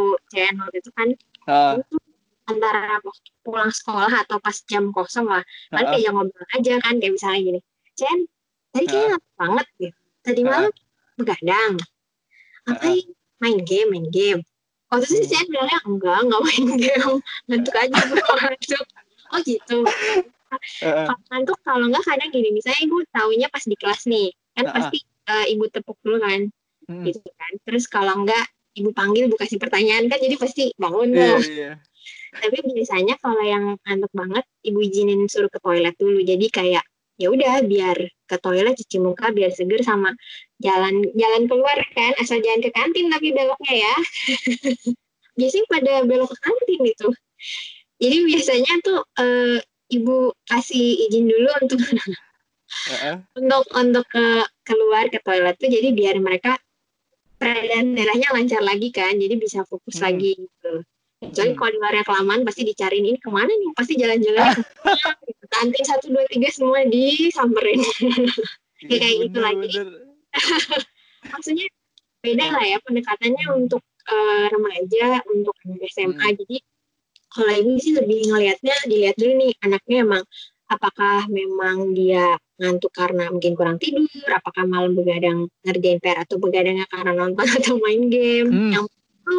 waktu 0.60 0.76
itu 0.76 0.90
kan 0.92 1.08
ibu 1.16 1.82
tuh 1.88 2.02
antara 2.46 3.00
pulang 3.42 3.72
sekolah 3.72 4.12
atau 4.22 4.38
pas 4.38 4.54
jam 4.66 4.92
kosong 4.92 5.26
lah, 5.26 5.42
paling 5.72 5.88
ah, 5.88 5.92
kayak 5.96 6.12
ngobrol 6.14 6.48
aja 6.52 6.74
kan 6.80 6.94
kayak 7.00 7.14
misalnya 7.16 7.40
gini, 7.42 7.60
CN 7.96 8.20
tadi 8.76 8.86
kayaknya 8.86 9.08
ngantuk 9.16 9.34
banget 9.40 9.68
gitu. 9.80 10.00
Tadi 10.20 10.42
malam 10.44 10.72
begadang. 11.16 11.74
Ngapain? 12.68 13.06
Main 13.40 13.58
game, 13.64 13.90
main 13.92 14.08
game. 14.12 14.42
Waktu 14.92 15.06
itu 15.06 15.14
Hmm. 15.16 15.22
sih 15.24 15.30
CN 15.32 15.48
bilangnya 15.48 15.80
enggak, 15.88 16.18
enggak 16.24 16.42
main 16.44 16.66
game. 16.76 17.14
Ngantuk 17.48 17.76
aja 17.76 17.94
ngantuk. 17.96 18.86
Oh 19.32 19.40
gitu. 19.42 19.78
Kalau 20.84 21.16
ngantuk 21.32 21.60
kalau 21.64 21.86
enggak 21.88 22.04
kadang 22.06 22.30
gini, 22.32 22.50
misalnya 22.52 22.80
ibu 22.84 22.98
taunya 23.10 23.48
pas 23.50 23.64
di 23.64 23.76
kelas 23.76 24.02
nih, 24.06 24.28
kan 24.56 24.66
pasti 24.72 24.98
eh, 25.26 25.46
ibu 25.52 25.66
tepuk 25.68 25.98
dulu 26.06 26.22
kan, 26.22 26.52
Hmm. 26.86 27.02
gitu 27.02 27.18
kan. 27.34 27.52
Terus 27.66 27.90
kalau 27.90 28.14
enggak 28.24 28.46
ibu 28.78 28.94
panggil, 28.94 29.26
ibu 29.26 29.36
kasih 29.36 29.58
pertanyaan 29.58 30.06
kan, 30.06 30.22
jadi 30.22 30.36
pasti 30.38 30.70
bangun 30.78 31.12
Iya, 31.12 31.26
tuh. 31.34 31.40
iya. 31.50 31.72
Tapi 32.36 32.58
biasanya 32.62 33.16
kalau 33.18 33.42
yang 33.42 33.74
ngantuk 33.82 34.12
banget, 34.14 34.46
ibu 34.62 34.80
izinin 34.84 35.26
suruh 35.26 35.50
ke 35.50 35.58
toilet 35.58 35.96
dulu. 35.98 36.22
Jadi 36.22 36.46
kayak 36.54 36.86
ya 37.16 37.32
udah 37.32 37.64
biar 37.64 37.98
ke 38.28 38.36
toilet 38.44 38.76
cuci 38.76 38.98
muka 39.00 39.32
biar 39.32 39.52
seger 39.56 39.80
sama 39.86 40.12
jalan 40.60 41.04
jalan 41.16 41.44
keluar 41.48 41.78
kan 41.96 42.12
asal 42.20 42.40
jangan 42.44 42.60
ke 42.60 42.70
kantin 42.76 43.08
tapi 43.08 43.32
beloknya 43.32 43.74
ya 43.88 43.96
biasanya 45.40 45.66
pada 45.72 45.94
belok 46.04 46.30
ke 46.32 46.38
kantin 46.44 46.82
itu 46.84 47.10
jadi 47.96 48.18
biasanya 48.28 48.74
tuh 48.84 49.00
eh, 49.20 49.60
ibu 49.96 50.36
kasih 50.50 51.08
izin 51.08 51.32
dulu 51.32 51.50
untuk 51.64 51.80
Heeh. 52.92 53.16
untuk 53.40 53.64
untuk 53.72 54.06
ke 54.10 54.26
keluar 54.68 55.08
ke 55.08 55.22
toilet 55.24 55.56
tuh 55.56 55.70
jadi 55.72 55.96
biar 55.96 56.20
mereka 56.20 56.60
peredaran 57.40 57.94
darahnya 57.94 58.28
lancar 58.34 58.62
lagi 58.64 58.90
kan 58.92 59.16
jadi 59.16 59.36
bisa 59.38 59.64
fokus 59.68 60.00
Hmm. 60.02 60.12
lagi 60.12 60.36
gitu 60.36 60.74
kecuali 61.16 61.52
Hmm. 61.52 61.58
kalau 61.58 61.72
di 61.72 61.80
luarnya 61.80 62.04
kelamaan 62.04 62.42
pasti 62.44 62.62
dicariin 62.64 63.06
ini 63.06 63.18
ke 63.18 63.30
mana 63.30 63.48
nih 63.50 63.72
pasti 63.72 63.94
jalan-jalan 63.96 64.52
kantin 65.54 65.84
satu 65.84 66.06
dua 66.10 66.26
tiga 66.28 66.50
semua 66.50 66.84
disamperin 66.84 67.80
Ya, 68.84 69.00
kayak 69.00 69.16
gitu 69.24 69.40
lagi. 69.40 69.68
maksudnya 71.32 71.66
beda 72.20 72.46
lah 72.52 72.66
ya 72.66 72.78
pendekatannya 72.84 73.46
untuk 73.56 73.82
eh, 74.06 74.46
remaja 74.52 75.24
untuk 75.28 75.56
SMA 75.88 76.12
Hmm. 76.12 76.36
jadi 76.38 76.58
kalau 77.30 77.52
ini 77.52 77.74
sih 77.78 77.94
lebih 77.94 78.30
ngelihatnya 78.30 78.76
dilihat 78.86 79.16
dulu 79.16 79.34
nih 79.38 79.52
anaknya 79.60 79.98
emang 80.02 80.24
apakah 80.66 81.28
memang 81.28 81.92
dia 81.92 82.36
ngantuk 82.56 82.92
karena 82.92 83.28
mungkin 83.28 83.54
kurang 83.54 83.78
tidur 83.78 84.08
apakah 84.30 84.64
malam 84.64 84.96
begadang 84.96 85.46
ngerjain 85.62 86.00
PR 86.00 86.24
atau 86.24 86.36
begadangnya 86.36 86.88
karena 86.88 87.12
nonton 87.12 87.44
atau 87.58 87.80
main 87.80 88.08
game 88.08 88.50
Hmm. 88.50 88.72
yang 88.72 88.86
itu 89.26 89.38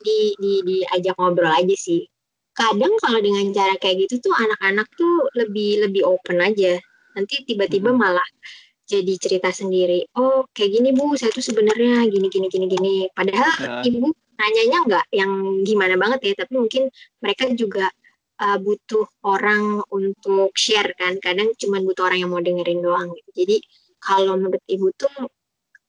di, 0.00 0.18
di 0.40 0.52
diajak 0.64 1.20
ngobrol 1.20 1.52
aja 1.52 1.76
sih. 1.76 2.08
Kadang 2.56 2.96
kalau 3.04 3.20
dengan 3.20 3.52
cara 3.52 3.76
kayak 3.76 4.08
gitu 4.08 4.32
tuh 4.32 4.34
anak-anak 4.34 4.88
tuh 4.96 5.28
lebih 5.36 5.84
lebih 5.84 6.08
open 6.08 6.40
aja. 6.40 6.80
Nanti 7.12 7.44
tiba-tiba 7.44 7.92
Hmm. 7.92 8.00
malah 8.00 8.24
jadi 8.86 9.18
cerita 9.18 9.50
sendiri 9.50 10.06
oh 10.14 10.46
kayak 10.54 10.78
gini 10.78 10.94
bu 10.94 11.18
saya 11.18 11.34
tuh 11.34 11.42
sebenarnya 11.42 12.06
gini 12.08 12.32
gini 12.32 12.48
gini 12.48 12.66
gini. 12.70 12.94
Padahal 13.12 13.52
Nah, 13.60 13.82
ibu 13.84 14.08
nanyanya 14.40 14.78
nggak 14.88 15.06
yang 15.12 15.32
gimana 15.68 15.94
banget 16.00 16.32
ya 16.32 16.32
tapi 16.46 16.56
mungkin 16.56 16.88
mereka 17.20 17.44
juga 17.52 17.92
uh, 18.40 18.56
butuh 18.56 19.04
orang 19.28 19.84
untuk 19.92 20.56
share 20.56 20.96
kan. 20.96 21.20
Kadang 21.20 21.52
cuma 21.60 21.82
butuh 21.84 22.08
orang 22.08 22.24
yang 22.24 22.30
mau 22.32 22.40
dengerin 22.40 22.80
doang. 22.80 23.12
Gitu. 23.12 23.30
jadi 23.44 23.56
kalau 24.00 24.38
menurut 24.40 24.62
ibu 24.70 24.88
tuh 24.96 25.12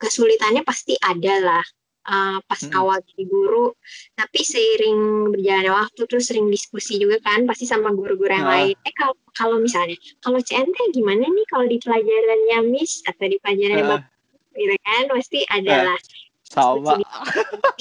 kesulitannya 0.02 0.62
pasti 0.66 0.94
ada 1.00 1.36
lah 1.42 1.66
uh, 2.08 2.40
pas 2.42 2.60
Mm-mm. 2.60 2.74
awal 2.74 2.98
jadi 3.04 3.24
guru 3.24 3.76
tapi 4.14 4.40
seiring 4.42 5.00
berjalannya 5.32 5.72
waktu 5.72 6.02
terus 6.04 6.28
sering 6.28 6.48
diskusi 6.48 6.98
juga 6.98 7.20
kan 7.20 7.44
pasti 7.44 7.64
sama 7.64 7.92
guru-guru 7.92 8.32
yang 8.32 8.48
Ah. 8.48 8.54
lain 8.64 8.76
eh 8.80 8.94
kalau 8.96 9.16
kalau 9.32 9.58
misalnya 9.58 9.94
kalau 10.18 10.40
CNT 10.40 10.74
gimana 10.92 11.24
nih 11.24 11.46
kalau 11.46 11.66
di 11.66 11.78
pelajarannya 11.78 12.58
Miss 12.66 13.04
atau 13.04 13.26
di 13.26 13.38
pelajarannya 13.38 13.84
Ah. 13.84 13.90
Bapak 14.00 14.12
gitu 14.56 14.76
kan 14.82 15.04
pasti 15.12 15.40
ada 15.46 15.72
Ah. 15.72 15.84
lah 15.94 16.00
sama. 16.44 16.94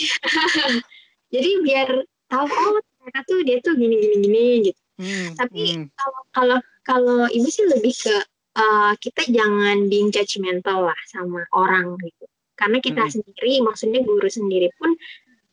jadi 1.34 1.50
biar 1.62 1.88
tahu 2.26 2.46
oh 2.46 2.78
ternyata 2.82 3.20
tuh 3.24 3.38
dia 3.42 3.56
tuh 3.60 3.74
gini 3.74 3.94
gini 3.96 4.16
gini 4.20 4.46
gitu 4.70 4.80
Hmm, 4.96 5.36
Tapi- 5.36 5.76
hmm. 5.76 5.92
kalau 5.92 6.20
kalau 6.32 6.58
kalau 6.80 7.20
ibu 7.28 7.44
sih 7.46 7.68
lebih 7.68 7.92
ke 7.92 8.16
uh, 8.56 8.96
kita 8.96 9.28
jangan 9.28 9.92
being 9.92 10.08
judgmental 10.08 10.88
lah 10.88 10.96
sama 11.04 11.44
orang 11.52 12.00
gitu 12.00 12.24
karena 12.56 12.80
kita 12.80 13.04
Mm-mm. 13.04 13.14
sendiri 13.14 13.52
maksudnya 13.62 14.00
guru 14.02 14.28
sendiri 14.28 14.68
pun 14.80 14.96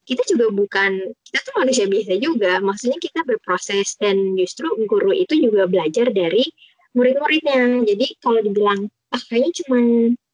kita 0.03 0.23
juga 0.27 0.51
bukan 0.51 1.15
kita 1.23 1.39
tuh 1.47 1.55
manusia 1.63 1.85
biasa 1.87 2.19
juga. 2.19 2.59
Maksudnya 2.59 2.99
kita 2.99 3.23
berproses 3.23 3.95
dan 3.95 4.35
justru 4.35 4.67
guru 4.83 5.15
itu 5.15 5.31
juga 5.39 5.63
belajar 5.67 6.11
dari 6.11 6.43
murid-muridnya. 6.91 7.87
Jadi 7.87 8.19
kalau 8.19 8.43
dibilang 8.43 8.91
ah 9.15 9.21
kayaknya 9.31 9.51
cuma 9.63 9.79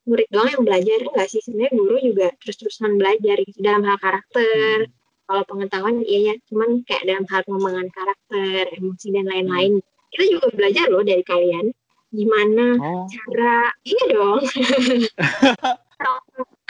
murid 0.10 0.26
doang 0.34 0.50
yang 0.50 0.64
belajar 0.66 0.98
enggak 1.06 1.28
sih. 1.30 1.42
Sebenarnya 1.46 1.74
guru 1.78 1.96
juga 2.02 2.28
terus-terusan 2.42 2.98
belajar 2.98 3.36
gitu 3.46 3.60
dalam 3.62 3.86
hal 3.86 3.98
karakter. 4.02 4.90
Hmm. 4.90 4.98
kalau 5.30 5.46
pengetahuan 5.46 6.02
iya 6.10 6.34
ya 6.34 6.36
cuman 6.50 6.82
kayak 6.90 7.06
dalam 7.06 7.22
hal 7.30 7.46
pengembangan 7.46 7.86
karakter 7.94 8.74
emosi 8.82 9.08
dan 9.14 9.30
lain-lain. 9.30 9.78
Kita 10.10 10.26
juga 10.26 10.50
belajar 10.50 10.90
loh 10.90 11.06
dari 11.06 11.22
kalian. 11.22 11.70
Gimana 12.10 12.82
Oh, 12.82 13.06
cara 13.06 13.70
iya 13.86 14.04
dong 14.10 14.42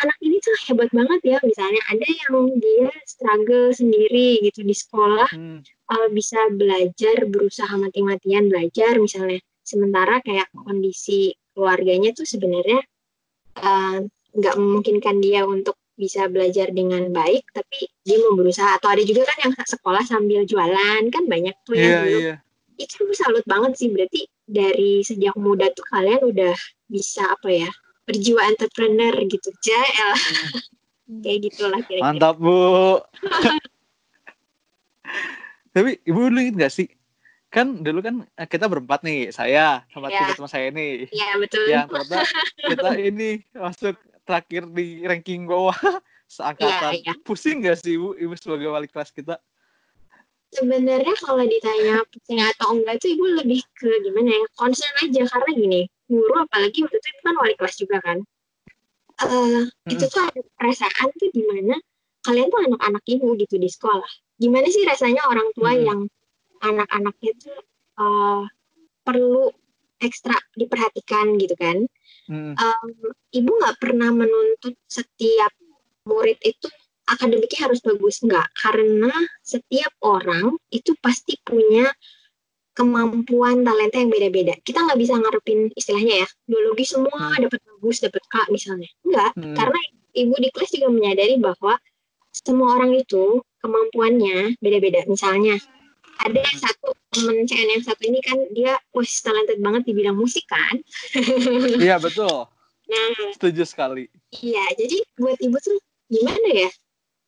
anak 0.04 0.18
ini 0.24 0.38
tuh 0.40 0.56
hebat 0.68 0.90
banget 0.92 1.22
ya 1.24 1.38
misalnya 1.44 1.82
ada 1.92 2.08
yang 2.08 2.36
dia 2.58 2.90
struggle 3.06 3.72
sendiri 3.76 4.44
gitu 4.44 4.64
di 4.64 4.76
sekolah 4.76 5.30
hmm. 5.32 5.60
uh, 5.92 6.08
bisa 6.12 6.40
belajar 6.56 7.28
berusaha 7.28 7.72
mati-matian 7.76 8.48
belajar 8.48 8.98
misalnya 8.98 9.40
sementara 9.64 10.24
kayak 10.26 10.50
kondisi 10.56 11.36
keluarganya 11.54 12.16
tuh 12.16 12.26
sebenarnya 12.26 12.80
uh, 13.62 14.02
nggak 14.34 14.56
memungkinkan 14.56 15.20
dia 15.20 15.44
untuk 15.46 15.76
bisa 16.00 16.32
belajar 16.32 16.72
dengan 16.72 17.12
baik 17.12 17.44
tapi 17.52 17.92
dia 18.08 18.18
mau 18.24 18.40
berusaha 18.40 18.80
atau 18.80 18.88
ada 18.88 19.04
juga 19.04 19.28
kan 19.28 19.52
yang 19.52 19.54
sekolah 19.60 20.04
sambil 20.08 20.48
jualan 20.48 21.04
kan 21.12 21.24
banyak 21.28 21.56
tuh 21.68 21.76
Iya, 21.76 21.84
yang 21.84 22.00
dulu 22.08 22.20
iya. 22.24 22.36
itu 22.80 23.04
salut 23.12 23.44
banget 23.44 23.76
sih 23.76 23.92
berarti 23.92 24.24
dari 24.48 25.04
sejak 25.04 25.36
muda 25.36 25.68
tuh 25.76 25.84
kalian 25.92 26.24
udah 26.24 26.56
bisa 26.88 27.28
apa 27.28 27.52
ya 27.52 27.70
berjiwa 28.10 28.42
entrepreneur 28.50 29.14
gitu 29.30 29.50
jael 29.62 30.12
kayak 31.22 31.40
gitulah 31.50 31.82
kira-kira 31.86 32.06
Mantap, 32.06 32.36
Bu. 32.42 33.02
Tapi 35.74 36.02
Ibu 36.06 36.30
dulu 36.30 36.40
inget 36.42 36.56
gak 36.58 36.74
sih? 36.74 36.88
Kan 37.50 37.82
dulu 37.82 38.02
kan 38.02 38.16
eh, 38.38 38.46
kita 38.50 38.70
berempat 38.70 39.02
nih, 39.02 39.34
saya 39.34 39.86
sama 39.90 40.14
tiga 40.14 40.38
teman 40.38 40.50
saya 40.50 40.70
nih. 40.70 41.10
Iya 41.10 41.30
betul 41.42 41.66
Yang 41.66 41.88
ternyata 41.90 42.18
kita 42.62 42.90
ini 42.98 43.30
masuk 43.58 43.96
terakhir 44.22 44.70
di 44.70 45.02
ranking 45.02 45.50
bawah 45.50 45.74
seangkatan. 46.38 47.02
Iya, 47.02 47.10
iya. 47.10 47.14
Pusing 47.26 47.66
gak 47.66 47.82
sih 47.82 47.98
Ibu, 47.98 48.18
Ibu 48.18 48.34
sebagai 48.38 48.70
wali 48.70 48.86
kelas 48.86 49.10
kita? 49.10 49.42
sebenarnya 50.50 51.14
kalau 51.22 51.46
ditanya 51.46 52.02
pusing 52.10 52.42
atau 52.42 52.74
enggak 52.74 52.98
tuh 52.98 53.10
ibu 53.14 53.26
lebih 53.38 53.62
ke 53.78 53.90
gimana 54.02 54.34
ya 54.34 54.46
concern 54.58 54.94
aja 55.06 55.22
karena 55.30 55.52
gini 55.54 55.82
guru 56.10 56.34
apalagi 56.42 56.82
waktu 56.82 56.98
itu 56.98 57.22
kan 57.22 57.36
wali 57.38 57.54
kelas 57.54 57.76
juga 57.78 58.02
kan. 58.02 58.18
Eh 59.20 59.64
itu 59.94 60.06
tuh 60.10 60.26
ada 60.26 60.42
perasaan 60.58 61.08
tuh 61.16 61.30
di 61.30 61.44
mana 61.46 61.78
kalian 62.26 62.50
tuh 62.50 62.60
anak-anak 62.66 63.04
ibu 63.06 63.38
gitu 63.38 63.56
di 63.62 63.70
sekolah. 63.70 64.10
Gimana 64.42 64.68
sih 64.74 64.84
rasanya 64.84 65.24
orang 65.30 65.54
tua 65.54 65.72
Hmm. 65.78 65.86
yang 65.86 66.00
anak-anaknya 66.60 67.32
tuh 67.40 67.60
eh, 68.00 68.44
perlu 69.06 69.52
ekstra 70.00 70.36
diperhatikan 70.56 71.36
gitu 71.38 71.56
kan? 71.60 71.84
Hmm. 72.32 72.56
Em, 72.56 72.90
ibu 73.36 73.52
nggak 73.52 73.78
pernah 73.84 74.10
menuntut 74.16 74.76
setiap 74.88 75.52
murid 76.08 76.40
itu 76.42 76.72
akademiknya 77.06 77.68
harus 77.68 77.84
bagus. 77.84 78.24
Nggak 78.24 78.48
karena 78.56 79.12
setiap 79.44 79.92
orang 80.00 80.56
itu 80.72 80.96
pasti 81.04 81.36
punya 81.44 81.92
kemampuan 82.80 83.68
talenta 83.68 84.00
yang 84.00 84.08
beda-beda 84.08 84.56
kita 84.64 84.80
nggak 84.80 84.96
bisa 84.96 85.20
ngarepin 85.20 85.68
istilahnya 85.76 86.24
ya 86.24 86.28
biologi 86.48 86.88
semua 86.88 87.12
Hmm. 87.36 87.44
dapat 87.44 87.60
bagus 87.60 88.00
dapat 88.00 88.24
K 88.32 88.36
misalnya 88.56 88.88
enggak 89.04 89.32
Hmm. 89.36 89.56
karena 89.60 89.80
ibu 90.16 90.36
di 90.40 90.48
kelas 90.56 90.72
juga 90.72 90.88
menyadari 90.88 91.36
bahwa 91.36 91.76
semua 92.32 92.80
orang 92.80 92.96
itu 92.96 93.44
kemampuannya 93.60 94.56
beda-beda 94.64 95.04
misalnya 95.12 95.60
ada 96.24 96.40
satu 96.56 96.96
temen 97.12 97.44
CN 97.44 97.80
yang 97.80 97.84
satu 97.84 98.04
ini 98.08 98.20
kan 98.24 98.40
dia 98.56 98.80
wah 98.96 99.04
talented 99.04 99.60
banget 99.60 99.84
di 99.88 99.92
bidang 99.92 100.16
musik 100.16 100.48
kan 100.48 100.80
Iya, 101.84 102.00
betul. 102.00 102.48
nah 102.90 103.12
Setuju 103.36 103.64
sekali. 103.68 104.08
Iya, 104.40 104.64
jadi 104.80 104.98
buat 105.20 105.38
ibu 105.40 105.58
tuh 105.60 105.78
gimana 106.10 106.50
ya? 106.66 106.70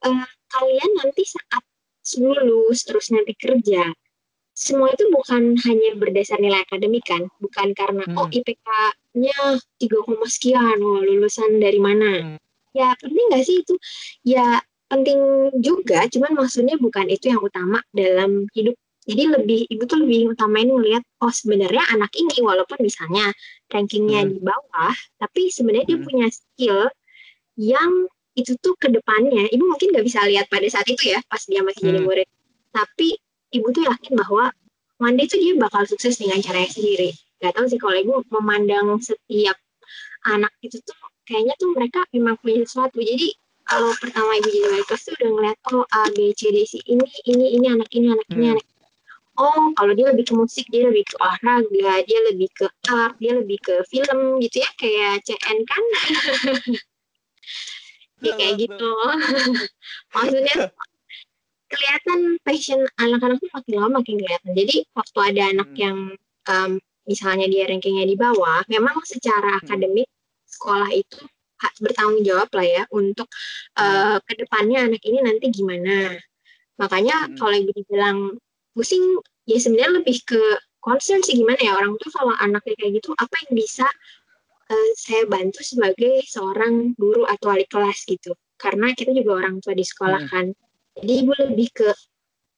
Eh, 0.09 0.25
kalian 0.49 0.91
nanti 0.97 1.23
saat 1.27 1.63
lulus 2.17 2.81
terus 2.83 3.13
nanti 3.13 3.37
kerja, 3.37 3.85
semua 4.61 4.93
itu 4.93 5.09
bukan 5.09 5.57
hanya 5.65 5.97
berdasar 5.97 6.37
nilai 6.37 6.61
akademik 6.61 7.01
kan, 7.01 7.25
bukan 7.41 7.73
karena 7.73 8.05
Hmm. 8.05 8.17
oh 8.21 8.27
IPK-nya 8.29 9.57
3, 9.81 10.29
sekian, 10.29 10.77
oh 10.85 11.01
lulusan 11.01 11.57
dari 11.57 11.81
mana? 11.81 12.37
Hmm. 12.37 12.37
Ya 12.77 12.93
penting 13.01 13.25
nggak 13.33 13.43
sih 13.43 13.65
itu? 13.65 13.73
Ya 14.21 14.61
penting 14.85 15.17
juga, 15.65 16.05
cuman 16.13 16.45
maksudnya 16.45 16.77
bukan 16.77 17.09
itu 17.09 17.33
yang 17.33 17.41
utama 17.41 17.81
dalam 17.89 18.45
hidup. 18.53 18.77
Jadi 19.01 19.23
lebih 19.33 19.65
ibu 19.65 19.83
tuh 19.89 20.05
lebih 20.05 20.37
utamain 20.37 20.69
melihat 20.69 21.01
oh 21.25 21.33
sebenarnya 21.33 21.81
anak 21.89 22.13
ini 22.13 22.37
walaupun 22.45 22.85
misalnya 22.85 23.33
rankingnya 23.73 24.29
Hmm. 24.29 24.31
di 24.37 24.39
bawah, 24.45 24.93
tapi 25.17 25.49
sebenarnya 25.49 25.89
dia 25.89 25.97
Hmm. 25.97 26.05
punya 26.05 26.27
skill 26.29 26.85
yang 27.57 28.05
itu 28.37 28.55
tuh 28.61 28.77
ke 28.79 28.87
depannya 28.87 29.49
ibu 29.51 29.67
mungkin 29.67 29.91
nggak 29.91 30.05
bisa 30.07 30.23
lihat 30.23 30.47
pada 30.47 30.63
saat 30.69 30.87
itu 30.87 31.11
ya 31.11 31.19
pas 31.27 31.41
dia 31.49 31.65
masih 31.65 31.81
jadi 31.83 31.99
Hmm. 31.99 32.07
murid 32.07 32.27
tapi 32.71 33.19
ibu 33.51 33.67
tuh 33.75 33.83
yakin 33.87 34.13
bahwa 34.15 34.51
one 34.99 35.15
day 35.19 35.27
tuh 35.27 35.39
dia 35.39 35.53
bakal 35.59 35.83
sukses 35.83 36.17
dengan 36.19 36.39
caranya 36.39 36.71
sendiri. 36.71 37.11
Gak 37.41 37.57
tahu 37.57 37.65
sih 37.67 37.79
kalau 37.81 37.97
ibu 37.97 38.13
memandang 38.31 38.97
setiap 39.01 39.57
anak 40.29 40.53
itu 40.61 40.77
tuh 40.81 40.97
kayaknya 41.25 41.53
tuh 41.57 41.73
mereka 41.73 42.05
memang 42.15 42.37
punya 42.39 42.63
sesuatu. 42.63 43.01
Jadi 43.01 43.33
kalau 43.65 43.91
pertama 43.97 44.35
ibu 44.37 44.47
jadi 44.49 44.67
wali 44.71 44.85
kelas 44.85 45.01
tuh 45.05 45.13
udah 45.17 45.29
ngeliat 45.31 45.57
oh 45.73 45.85
A 45.89 46.03
B 46.13 46.17
C 46.37 46.41
D 46.51 46.57
C 46.65 46.81
ini 46.85 47.05
ini 47.29 47.45
ini 47.59 47.65
anak 47.71 47.89
ini 47.93 48.07
anak 48.13 48.27
ini 48.33 48.45
Hmm. 48.45 48.53
anak. 48.57 48.67
Oh 49.39 49.71
kalau 49.73 49.95
dia 49.95 50.11
lebih 50.11 50.27
ke 50.27 50.33
musik 50.35 50.65
dia 50.69 50.91
lebih 50.91 51.07
ke 51.07 51.15
olahraga 51.17 51.93
dia 52.03 52.19
lebih 52.29 52.49
ke 52.51 52.67
art 52.91 53.15
dia 53.17 53.33
lebih 53.39 53.57
ke 53.63 53.79
film 53.89 54.37
gitu 54.43 54.59
ya 54.59 54.69
kayak 54.77 55.23
CN 55.25 55.57
kan? 55.65 55.83
Ya 58.21 58.37
kayak 58.37 58.61
gitu. 58.61 58.91
maksudnya 60.13 60.69
kelihatan 61.71 62.19
passion 62.43 62.83
anak-anak 62.99 63.39
tuh 63.39 63.49
makin 63.55 63.73
lama 63.79 63.89
makin 64.03 64.15
kelihatan 64.19 64.51
jadi 64.51 64.75
waktu 64.93 65.17
ada 65.23 65.41
anak 65.55 65.69
Hmm. 65.71 65.79
yang 65.79 65.97
um, 66.51 66.71
misalnya 67.09 67.49
dia 67.49 67.65
rankingnya 67.65 68.05
di 68.05 68.15
bawah, 68.19 68.61
memang 68.69 69.01
secara 69.03 69.57
Hmm. 69.57 69.61
akademik 69.65 70.07
sekolah 70.45 70.89
itu 70.93 71.17
bertanggung 71.81 72.25
jawab 72.25 72.49
lah 72.57 72.65
ya 72.65 72.83
untuk 72.93 73.29
uh, 73.77 74.17
ke 74.25 74.33
depannya 74.37 74.89
anak 74.89 75.01
ini 75.05 75.21
nanti 75.21 75.49
gimana. 75.53 76.17
Makanya 76.77 77.29
Hmm. 77.29 77.35
kalau 77.37 77.53
ibu 77.57 77.71
dibilang 77.73 78.17
pusing, 78.73 79.21
ya 79.45 79.57
sebenarnya 79.61 80.01
lebih 80.01 80.17
ke 80.25 80.41
concern 80.81 81.21
sih 81.21 81.37
gimana 81.37 81.61
ya 81.61 81.77
orang 81.77 81.93
tua 82.01 82.09
kalau 82.13 82.33
anaknya 82.41 82.73
kayak 82.77 82.91
gitu, 83.01 83.13
apa 83.13 83.35
yang 83.45 83.53
bisa 83.53 83.85
uh, 84.71 84.89
saya 84.97 85.29
bantu 85.29 85.61
sebagai 85.61 86.25
seorang 86.25 86.97
guru 86.97 87.25
atau 87.29 87.53
wali 87.53 87.65
kelas 87.69 88.05
gitu. 88.09 88.33
Karena 88.57 88.93
kita 88.97 89.13
juga 89.13 89.41
orang 89.45 89.61
tua 89.61 89.73
di 89.77 89.85
sekolah 89.85 90.21
Hmm. 90.25 90.31
kan. 90.33 90.45
Jadi 90.99 91.13
ibu 91.23 91.31
lebih 91.37 91.69
ke 91.71 91.89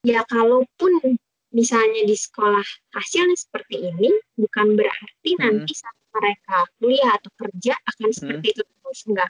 ya 0.04 0.25
kalaupun 0.25 1.16
misalnya 1.54 2.02
di 2.04 2.18
sekolah 2.18 2.66
hasilnya 2.98 3.38
seperti 3.38 3.94
ini 3.94 4.10
bukan 4.36 4.74
berarti 4.74 5.38
Hmm. 5.38 5.42
nanti 5.42 5.74
saat 5.78 5.94
mereka 6.13 6.66
kuliah 6.82 7.12
atau 7.13 7.32
kerja 7.38 7.74
akan 7.94 8.10
seperti 8.10 8.58
itu 8.58 8.62
terus 8.66 9.02
enggak. 9.10 9.30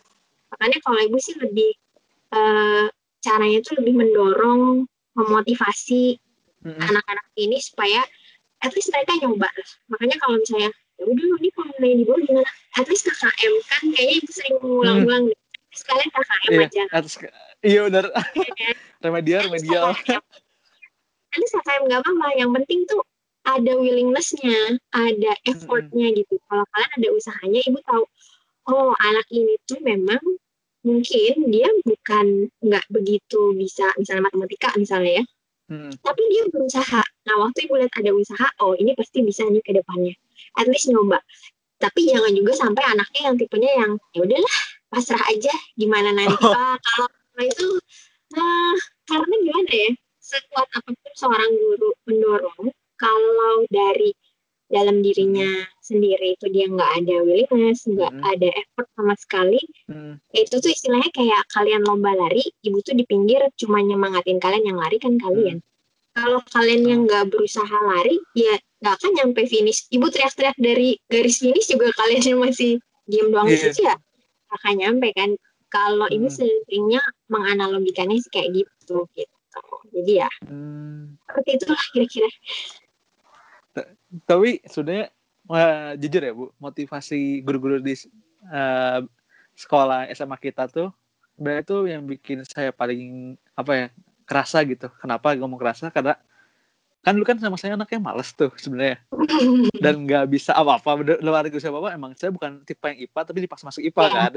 Makanya 0.56 0.78
kalau 0.84 1.00
ibu 1.04 1.18
sih 1.20 1.36
lebih 1.40 1.72
eh, 2.34 2.88
caranya 3.24 3.58
itu 3.62 3.72
lebih 3.78 3.94
mendorong 3.94 4.88
memotivasi 5.14 6.18
anak-anak 6.80 7.28
ini 7.38 7.60
supaya 7.60 8.02
at 8.64 8.72
least 8.74 8.90
mereka 8.90 9.20
nyoba 9.20 9.48
lah. 9.52 9.70
Makanya 9.92 10.16
kalau 10.24 10.40
misalnya 10.40 10.72
ya 10.98 11.04
udah 11.06 11.26
ini 11.38 11.50
main 11.80 11.98
di 12.00 12.06
bawah 12.08 12.22
gimana? 12.24 12.50
At 12.80 12.88
least 12.88 13.04
KKM 13.06 13.54
kan 13.68 13.84
kayaknya 13.94 14.16
ibu 14.24 14.30
sering 14.32 14.56
mengulang-ulang 14.64 15.24
deh. 15.30 15.40
sekalian 15.74 16.10
KKM 16.14 16.52
Iya, 16.54 16.66
aja 16.66 16.84
iya 17.64 17.88
benar. 17.88 18.12
remedial, 19.04 19.42
remedial. 19.48 19.96
Nanti 21.34 21.48
KKM 21.50 21.82
nggak 21.90 22.00
apa-apa. 22.06 22.28
Yang 22.38 22.52
penting 22.62 22.80
tuh 22.86 23.02
ada 23.44 23.72
willingness-nya, 23.76 24.80
ada 24.96 25.32
effort-nya 25.50 26.08
gitu. 26.16 26.40
Kalau 26.48 26.64
kalian 26.72 26.92
ada 26.96 27.08
usahanya, 27.12 27.60
ibu 27.68 27.80
tahu, 27.84 28.04
oh 28.72 28.92
anak 29.04 29.28
ini 29.34 29.58
tuh 29.68 29.82
memang 29.84 30.22
mungkin 30.84 31.34
dia 31.52 31.68
bukan 31.88 32.52
nggak 32.60 32.86
begitu 32.92 33.56
bisa 33.56 33.88
misalnya 33.96 34.28
matematika 34.28 34.76
misalnya 34.76 35.24
ya, 35.24 35.26
Mm. 35.72 35.96
tapi 36.04 36.22
dia 36.28 36.44
berusaha. 36.52 37.02
Nah 37.24 37.36
waktu 37.40 37.72
ibu 37.72 37.80
lihat 37.80 37.96
ada 37.96 38.12
usaha, 38.12 38.48
oh 38.60 38.76
ini 38.76 38.92
pasti 39.00 39.24
bisa 39.24 39.48
nih 39.48 39.64
ke 39.64 39.72
depannya. 39.72 40.12
At 40.60 40.68
least 40.68 40.92
nyoba. 40.92 41.24
Tapi 41.80 42.12
jangan 42.12 42.36
juga 42.36 42.52
sampai 42.52 42.84
anaknya 42.84 43.32
yang 43.32 43.36
tipenya 43.40 43.72
yang 43.80 43.92
ya 44.12 44.20
udahlah 44.28 44.56
pasrah 44.92 45.24
aja 45.32 45.56
gimana 45.80 46.12
nanti 46.12 46.36
Oh. 46.36 46.52
Pak. 46.52 46.78
Kalau 46.84 47.08
itu 47.42 47.68
nah, 48.34 48.78
karena 49.10 49.34
gimana 49.42 49.72
ya? 49.74 49.92
Sekuat 50.24 50.68
apa 50.72 50.90
pun 50.94 51.14
seorang 51.18 51.52
guru 51.52 51.90
mendorong, 52.08 52.66
kalau 52.96 53.66
dari 53.68 54.14
dalam 54.72 55.06
dirinya 55.06 55.46
sendiri 55.86 56.34
itu 56.34 56.50
dia 56.50 56.66
nggak 56.66 56.92
ada 57.04 57.16
willingness, 57.22 57.86
nggak 57.86 58.10
Hmm. 58.10 58.26
ada 58.26 58.50
effort 58.58 58.88
sama 58.98 59.14
sekali, 59.20 59.62
Mm. 59.86 60.18
itu 60.34 60.56
tuh 60.58 60.72
istilahnya 60.72 61.12
kayak 61.14 61.46
kalian 61.52 61.86
lomba 61.86 62.16
lari, 62.18 62.42
ibu 62.64 62.82
tuh 62.82 62.98
di 62.98 63.06
pinggir 63.06 63.44
cuma 63.54 63.84
nyemangatin 63.84 64.42
kalian 64.42 64.74
yang 64.74 64.80
lari 64.82 64.98
kan 64.98 65.14
kalian. 65.22 65.62
Kalau 66.18 66.42
kalian 66.50 66.82
yang 66.90 67.02
nggak 67.06 67.30
berusaha 67.30 67.70
lari, 67.70 68.18
ya 68.34 68.58
nggak 68.82 68.94
akan 68.98 69.12
nyampe 69.14 69.46
finish. 69.46 69.86
Ibu 69.94 70.10
teriak-teriak 70.10 70.58
dari 70.58 70.98
garis 71.06 71.38
finish 71.44 71.70
juga 71.70 71.94
kalian 71.94 72.24
yang 72.34 72.40
masih 72.42 72.80
diem 73.06 73.30
doang 73.30 73.46
di 73.46 73.60
Iya. 73.60 73.70
situ 73.70 73.86
ya 73.86 73.94
nggak 74.00 74.58
akan 74.58 74.74
nyampe 74.80 75.08
kan. 75.14 75.30
Kalau 75.74 76.06
Hmm. 76.06 76.30
seringnya 76.30 77.02
menganalogikannya 77.34 78.22
sih 78.22 78.30
kayak 78.30 78.50
gitu 78.62 79.10
gitu. 79.18 79.38
Jadi 79.90 80.22
ya 80.22 80.30
Mm. 80.46 81.18
seperti 81.26 81.50
itulah 81.58 81.84
kira-kira. 81.90 82.30
Tapi 84.30 84.62
sebenarnya 84.70 85.10
wah, 85.50 85.98
jujur 85.98 86.22
ya 86.22 86.34
Bu, 86.38 86.54
motivasi 86.62 87.42
guru-guru 87.42 87.82
di 87.82 87.98
eh, 88.54 89.00
sekolah 89.58 90.14
SMA 90.14 90.38
kita 90.38 90.70
tuh 90.70 90.94
sebenarnya 91.34 91.64
tuh 91.66 91.82
yang 91.90 92.06
bikin 92.06 92.46
saya 92.46 92.70
paling 92.70 93.34
apa 93.58 93.72
ya 93.74 93.86
kerasa 94.30 94.62
gitu. 94.62 94.94
Kenapa 95.02 95.34
ngomong 95.34 95.58
kerasa? 95.58 95.90
Karena 95.90 96.14
kan 97.02 97.18
dulu 97.18 97.26
kan 97.28 97.38
sama 97.42 97.58
saya 97.60 97.74
anaknya 97.76 98.00
males 98.00 98.32
tuh 98.32 98.54
sebenarnya 98.56 99.02
dan 99.84 100.08
nggak 100.08 100.24
bisa 100.32 100.56
apa-apa 100.56 101.04
dalam 101.20 101.36
arti 101.36 101.52
siapa 101.60 101.76
apa 101.84 101.92
emang 101.92 102.16
saya 102.16 102.32
bukan 102.32 102.64
tipe 102.64 102.80
yang 102.88 102.96
IPA 103.04 103.22
tapi 103.28 103.44
pas 103.44 103.60
masuk 103.60 103.84
IPA 103.84 104.02
Iya. 104.08 104.12
kan 104.16 104.32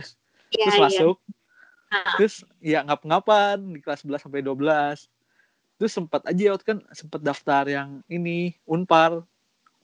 Iya, 0.52 0.64
terus 0.66 0.76
iya. 0.76 0.84
masuk 0.86 1.16
Ah. 1.86 2.18
terus 2.18 2.42
ya 2.58 2.82
ngap-ngapan 2.82 3.62
di 3.62 3.78
kelas 3.78 4.02
11 4.02 4.18
sampai 4.18 4.42
12 4.42 5.06
terus 5.78 5.92
sempat 5.94 6.18
aja 6.26 6.50
waktu 6.50 6.66
kan 6.66 6.78
sempat 6.90 7.22
daftar 7.22 7.62
yang 7.70 8.02
ini 8.10 8.58
unpar 8.66 9.22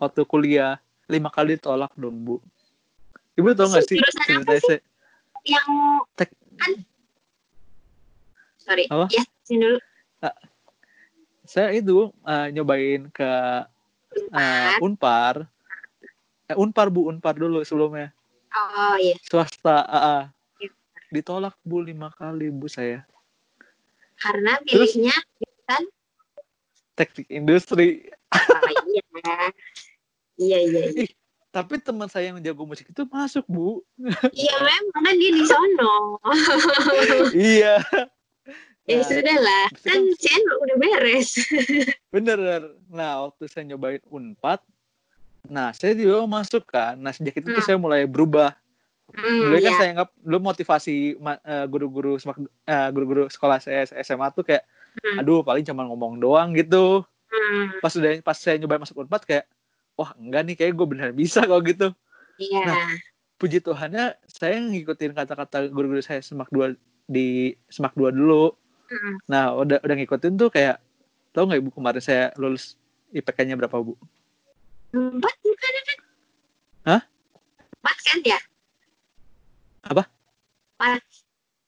waktu 0.03 0.27
kuliah 0.27 0.83
lima 1.07 1.31
kali 1.31 1.55
ditolak 1.55 1.94
dong 1.94 2.18
bu 2.27 2.37
ibu 3.38 3.55
tau 3.55 3.70
gak 3.70 3.87
sih 3.87 4.03
apa 4.03 4.55
sih? 4.66 4.81
Yang 5.46 5.68
Tek- 6.18 6.38
kan 6.59 6.72
sorry, 8.59 8.85
Apa? 8.90 9.07
ya 9.11 9.22
sini 9.46 9.62
dulu. 9.62 9.79
saya 11.42 11.75
itu 11.75 12.11
eh, 12.27 12.46
nyobain 12.55 13.11
ke 13.14 13.33
eh, 14.11 14.70
unpar 14.83 15.46
eh, 16.51 16.57
unpar 16.59 16.87
bu 16.90 17.11
unpar 17.14 17.38
dulu 17.38 17.62
sebelumnya 17.62 18.11
Oh 18.53 18.96
iya. 19.01 19.16
swasta 19.25 19.87
ah, 19.87 19.96
ah. 19.96 20.22
Ditolak 21.12 21.55
bu 21.61 21.85
lima 21.85 22.09
kali 22.11 22.48
bu 22.48 22.66
saya 22.66 23.05
Karena 24.16 24.57
Terus? 24.64 24.96
pilihnya 24.96 25.16
kan 25.64 25.83
teknik 26.92 27.29
industri 27.29 28.09
oh, 28.33 28.70
iya. 28.85 29.03
Iya 30.35 30.59
iya 30.61 30.81
iya. 30.90 31.07
tapi 31.48 31.77
teman 31.77 32.09
saya 32.09 32.33
yang 32.33 32.40
jago 32.40 32.64
musik 32.64 32.88
itu 32.88 33.05
masuk 33.07 33.44
bu 33.44 33.81
Iya 34.33 34.55
memang 34.59 35.03
kan 35.03 35.14
dia 35.14 35.31
di 35.31 35.44
sono. 35.44 35.94
iya 37.35 37.77
ya 38.83 38.98
Nah, 38.98 39.07
sudah 39.07 39.37
lah. 39.38 39.64
Kan 39.79 40.03
Chen 40.18 40.42
udah 40.59 40.77
beres. 40.77 41.38
bener 42.11 42.38
nah 42.88 43.25
waktu 43.25 43.46
saya 43.46 43.64
nyobain 43.64 44.03
unpad 44.09 44.59
nah 45.44 45.70
saya 45.70 45.92
juga 45.92 46.22
masuk 46.25 46.66
kan 46.66 46.94
nah 46.94 47.11
sejak 47.11 47.37
itu 47.37 47.48
Hmm. 47.48 47.62
saya 47.62 47.77
mulai 47.77 48.05
berubah 48.05 48.53
Hmm, 49.12 49.40
dulu 49.42 49.57
kan 49.59 49.62
iya. 49.62 49.77
saya 49.77 49.88
anggap 49.92 50.09
dulu 50.16 50.38
motivasi 50.42 50.96
eh, 51.20 51.66
guru-guru 51.66 52.16
semak- 52.16 52.40
eh, 52.64 52.88
guru-guru 52.88 53.22
sekolah 53.29 53.59
saya 53.59 53.85
SMA 53.98 54.29
tuh 54.31 54.42
kayak 54.42 54.64
Hmm. 54.92 55.20
aduh 55.20 55.40
paling 55.40 55.64
cuma 55.64 55.85
ngomong 55.85 56.16
doang 56.16 56.53
gitu 56.53 57.01
Hmm, 57.27 57.81
pas 57.81 57.88
udah 57.90 58.12
pas 58.20 58.37
saya 58.37 58.57
nyobain 58.57 58.77
masuk 58.77 59.01
unpad 59.01 59.25
kayak 59.25 59.44
wah 59.94 60.12
enggak 60.14 60.44
nih 60.44 60.55
kayak 60.55 60.72
gue 60.75 60.87
bener 60.87 61.09
bisa 61.12 61.40
kalau 61.42 61.61
gitu 61.61 61.92
Iya. 62.37 62.61
Nah, 62.62 62.77
puji 63.37 63.59
Tuhannya 63.59 64.16
saya 64.27 64.57
ngikutin 64.59 65.12
kata-kata 65.12 65.68
guru-guru 65.68 66.01
saya 66.01 66.20
semak 66.20 66.48
dua 66.48 66.77
di 67.05 67.53
semak 67.66 67.92
dua 67.92 68.12
dulu 68.12 68.53
Hmm. 68.85 69.16
nah 69.25 69.57
udah 69.57 69.81
udah 69.81 69.94
ngikutin 69.96 70.37
tuh 70.37 70.48
kayak 70.48 70.77
tau 71.31 71.44
nggak 71.44 71.59
ibu 71.59 71.72
kemarin 71.72 72.01
saya 72.01 72.29
lulus 72.37 72.77
IPK-nya 73.11 73.57
berapa 73.57 73.72
bu 73.75 73.96
Empat 74.92 75.35
bukan 75.40 75.72
kan? 75.79 75.98
Hah? 76.85 77.03
Empat 77.81 77.96
kan 78.05 78.18
ya? 78.20 78.38
Apa? 79.83 80.03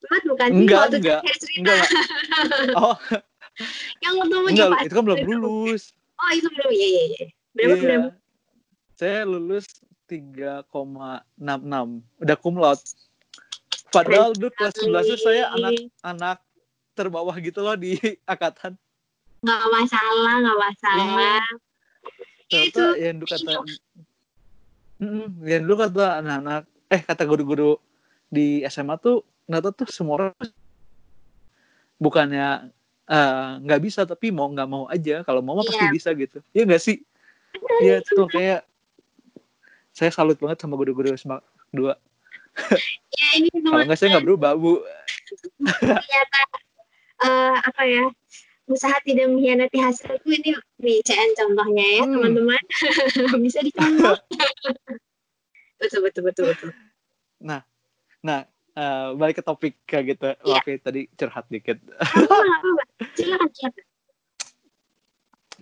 Empat 0.05 0.23
bukan 0.29 0.49
sih? 0.51 0.59
Enggak, 0.63 0.81
Waktu 0.87 0.97
enggak. 1.01 1.21
enggak 1.23 1.37
enggak. 1.59 1.87
oh 2.83 2.97
Yang 4.03 4.15
mau 4.21 4.47
enggak 4.47 4.69
itu 4.85 4.95
kan 4.95 5.05
belum 5.05 5.21
lulus 5.25 5.95
Oh 6.15 6.31
itu 6.31 6.49
belum. 6.49 6.71
Iya 6.71 6.87
iya 6.87 7.03
iya. 7.11 7.27
Berapa 7.55 7.75
Iya. 7.75 7.83
berapa? 7.83 8.09
saya 8.95 9.27
lulus 9.27 9.67
3,66 10.07 11.35
udah 12.23 12.37
cum 12.39 12.55
laude 12.55 12.85
padahal 13.91 14.31
dulu 14.31 14.55
kelas 14.55 14.75
11 14.79 15.11
tuh 15.11 15.19
saya 15.19 15.51
anak-anak 15.51 16.39
terbawah 16.95 17.35
gitu 17.43 17.59
loh 17.59 17.75
di 17.75 17.99
angkatan 18.31 18.79
Nggak 19.43 19.61
masalah, 19.67 20.35
nggak 20.41 20.57
masalah. 20.57 21.43
ternyata 22.47 22.71
Itu 22.71 22.85
yang 22.97 23.17
dulu 23.19 23.29
kata 23.29 23.53
Mm, 24.95 25.27
yang 25.43 25.63
dulu 25.67 25.75
kata 25.75 26.23
anak-anak 26.23 26.63
eh 26.87 27.03
kata 27.03 27.23
guru-guru 27.27 27.75
di 28.35 28.67
SMA 28.67 28.99
tuh 28.99 29.23
ternyata 29.47 29.71
tuh 29.71 29.87
semua 29.87 30.15
orang 30.19 30.33
bukannya 31.97 32.75
eh, 33.07 33.49
nggak 33.63 33.81
bisa 33.85 34.03
tapi 34.03 34.35
mau 34.35 34.51
nggak 34.51 34.69
mau 34.69 34.85
aja. 34.91 35.23
Kalau 35.23 35.39
mau 35.39 35.55
mah 35.55 35.65
pasti 35.65 35.85
Iya. 35.87 35.93
bisa 35.95 36.09
gitu. 36.17 36.39
Iya 36.51 36.63
nggak 36.67 36.83
sih? 36.83 36.97
Iya 37.81 38.03
tuh 38.03 38.27
kayak 38.27 38.67
saya 39.95 40.11
salut 40.11 40.35
banget 40.43 40.59
sama 40.59 40.75
guru-guru 40.75 41.15
SMA 41.15 41.39
dua. 41.71 41.95
Ya 43.15 43.29
ini 43.39 43.51
kalau 43.53 43.87
nggak 43.87 43.99
saya 43.99 44.19
nggak 44.19 44.27
berubah 44.27 44.59
bu. 44.59 44.83
Ternyata 45.63 46.41
eh, 47.23 47.55
apa 47.63 47.83
ya? 47.87 48.05
Usaha 48.65 48.97
tidak 49.05 49.29
mengkhianati 49.29 49.77
hasilku. 49.77 50.25
Ini 50.25 50.57
nih 50.81 51.05
CN 51.05 51.31
contohnya 51.37 51.85
ya 51.85 52.03
Hmm. 52.09 52.13
teman-teman. 52.17 52.63
Bisa 53.45 53.61
dicontoh? 53.61 54.17
Betul 55.79 56.01
betul 56.01 56.23
betul 56.25 56.45
betul. 56.49 56.71
Nah 57.45 57.61
eh, 58.25 59.09
balik 59.15 59.39
ke 59.39 59.45
topik 59.45 59.75
kayak 59.85 60.17
gitu 60.17 60.33
Iya. 60.33 60.57
oke 60.59 60.73
tadi 60.81 61.01
curhat 61.15 61.47
dikit 61.53 61.79
silakan 63.17 63.49
silakan 63.57 63.83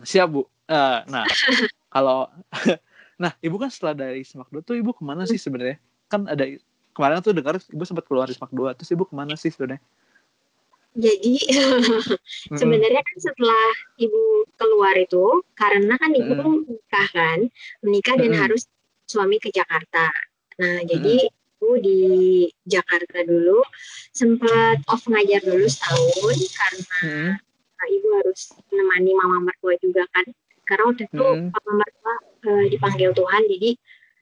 siap 0.03 0.29
bu 0.31 0.43
Eh, 0.73 0.99
nah 1.11 1.27
kalau 1.93 2.31
Nah, 3.23 3.31
ibu 3.39 3.55
kan 3.55 3.71
setelah 3.71 3.95
dari 3.95 4.27
Semak 4.27 4.51
2 4.51 4.67
tuh 4.67 4.75
ibu 4.75 4.91
ke 4.91 5.07
mana 5.07 5.23
sih 5.23 5.39
sebenarnya? 5.39 5.79
Kan 6.11 6.27
ada 6.27 6.43
kemarin 6.91 7.23
tuh 7.23 7.31
dengar 7.31 7.55
ibu 7.55 7.85
sempat 7.87 8.03
keluar 8.03 8.27
dari 8.27 8.35
Semak 8.35 8.51
2, 8.51 8.75
terus 8.75 8.91
ibu 8.91 9.07
ke 9.07 9.15
mana 9.15 9.39
sih 9.39 9.47
sebenarnya? 9.55 9.79
Jadi 10.99 11.39
sebenarnya 12.59 12.99
kan 12.99 13.17
setelah 13.23 13.67
ibu 13.95 14.43
keluar 14.59 14.99
itu 14.99 15.39
karena 15.55 15.95
kan 16.03 16.11
ibu 16.11 16.35
menikah 16.35 17.07
kan, 17.15 17.39
menikah 17.87 18.15
dan 18.19 18.35
harus 18.35 18.67
suami 19.07 19.39
ke 19.39 19.55
Jakarta. 19.55 20.11
Nah, 20.59 20.83
jadi 20.83 21.31
ibu 21.63 21.79
di 21.79 21.99
Jakarta 22.67 23.23
dulu 23.23 23.63
sempat 24.11 24.83
off 24.91 25.07
ngajar 25.07 25.39
dulu 25.47 25.63
setahun 25.63 26.39
karena. 26.51 27.39
Nah, 27.79 27.87
ibu 27.87 28.09
harus 28.19 28.51
menemani 28.67 29.15
mama 29.15 29.39
mertua 29.47 29.79
juga 29.79 30.03
kan 30.11 30.27
karena 30.67 30.83
waktu 30.91 31.07
itu 31.07 31.23
Hmm. 31.23 31.55
mama 31.55 31.73
mertua 31.79 32.15
eh, 32.43 32.65
dipanggil 32.67 33.11
Tuhan 33.15 33.43
jadi 33.47 33.71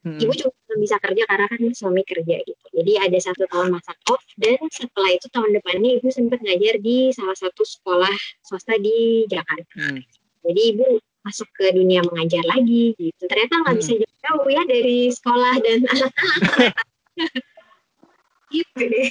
Mm-mm. 0.01 0.17
ibu 0.21 0.33
juga 0.33 0.53
belum 0.69 0.81
bisa 0.81 0.97
kerja 0.97 1.23
karena 1.29 1.45
kan 1.45 1.61
suami 1.73 2.01
kerja 2.05 2.37
gitu 2.41 2.65
jadi 2.73 3.09
ada 3.09 3.19
satu 3.21 3.45
tahun 3.49 3.69
masa 3.73 3.93
off 4.09 4.25
dan 4.37 4.57
setelah 4.69 5.13
itu 5.13 5.29
tahun 5.29 5.53
depannya 5.53 6.01
ibu 6.01 6.09
sempat 6.09 6.41
ngajar 6.41 6.81
di 6.81 7.13
salah 7.13 7.37
satu 7.37 7.65
sekolah 7.65 8.13
swasta 8.41 8.77
di 8.77 9.29
Jakarta 9.29 9.69
Mm. 9.77 10.01
jadi 10.45 10.61
ibu 10.77 10.87
masuk 11.21 11.49
ke 11.53 11.69
dunia 11.77 12.01
mengajar 12.01 12.41
lagi 12.49 12.97
gitu 12.97 13.25
ternyata 13.29 13.61
nggak 13.61 13.77
Hmm. 13.77 13.81
bisa 13.85 13.93
jauh 14.25 14.49
ya 14.49 14.63
dari 14.65 15.13
sekolah 15.13 15.55
dan 15.61 15.79
anak-anak 15.85 16.73
gitu 18.51 18.83
deh 18.83 19.11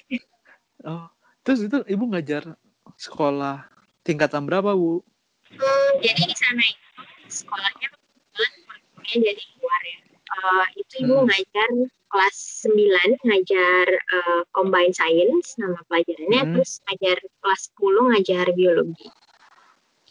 Oh, 0.87 1.11
terus 1.43 1.59
itu 1.67 1.83
ibu 1.91 2.07
ngajar 2.07 2.55
sekolah 2.95 3.67
tingkatan 3.99 4.47
berapa, 4.47 4.71
Bu? 4.71 5.03
Hmm, 5.51 5.91
jadi 5.99 6.23
di 6.23 6.35
sana 6.39 6.63
itu 6.63 7.03
sekolahnya 7.27 7.87
kebetulan 7.91 8.51
kurikulumnya 8.55 9.15
jadi 9.27 9.43
luar 9.59 9.81
ya. 9.83 9.99
Eh, 10.29 10.65
itu 10.79 10.93
ibu 11.03 11.15
Hmm. 11.19 11.27
ngajar 11.27 11.69
kelas 12.09 12.37
9 12.63 13.11
ngajar 13.27 13.85
eh, 13.91 14.41
combined 14.55 14.95
science 14.95 15.59
nama 15.59 15.83
pelajarannya 15.91 16.41
Hmm. 16.47 16.51
terus 16.55 16.79
ngajar 16.87 17.17
kelas 17.43 17.61
10 17.75 18.01
ngajar 18.15 18.45
biologi. 18.55 19.07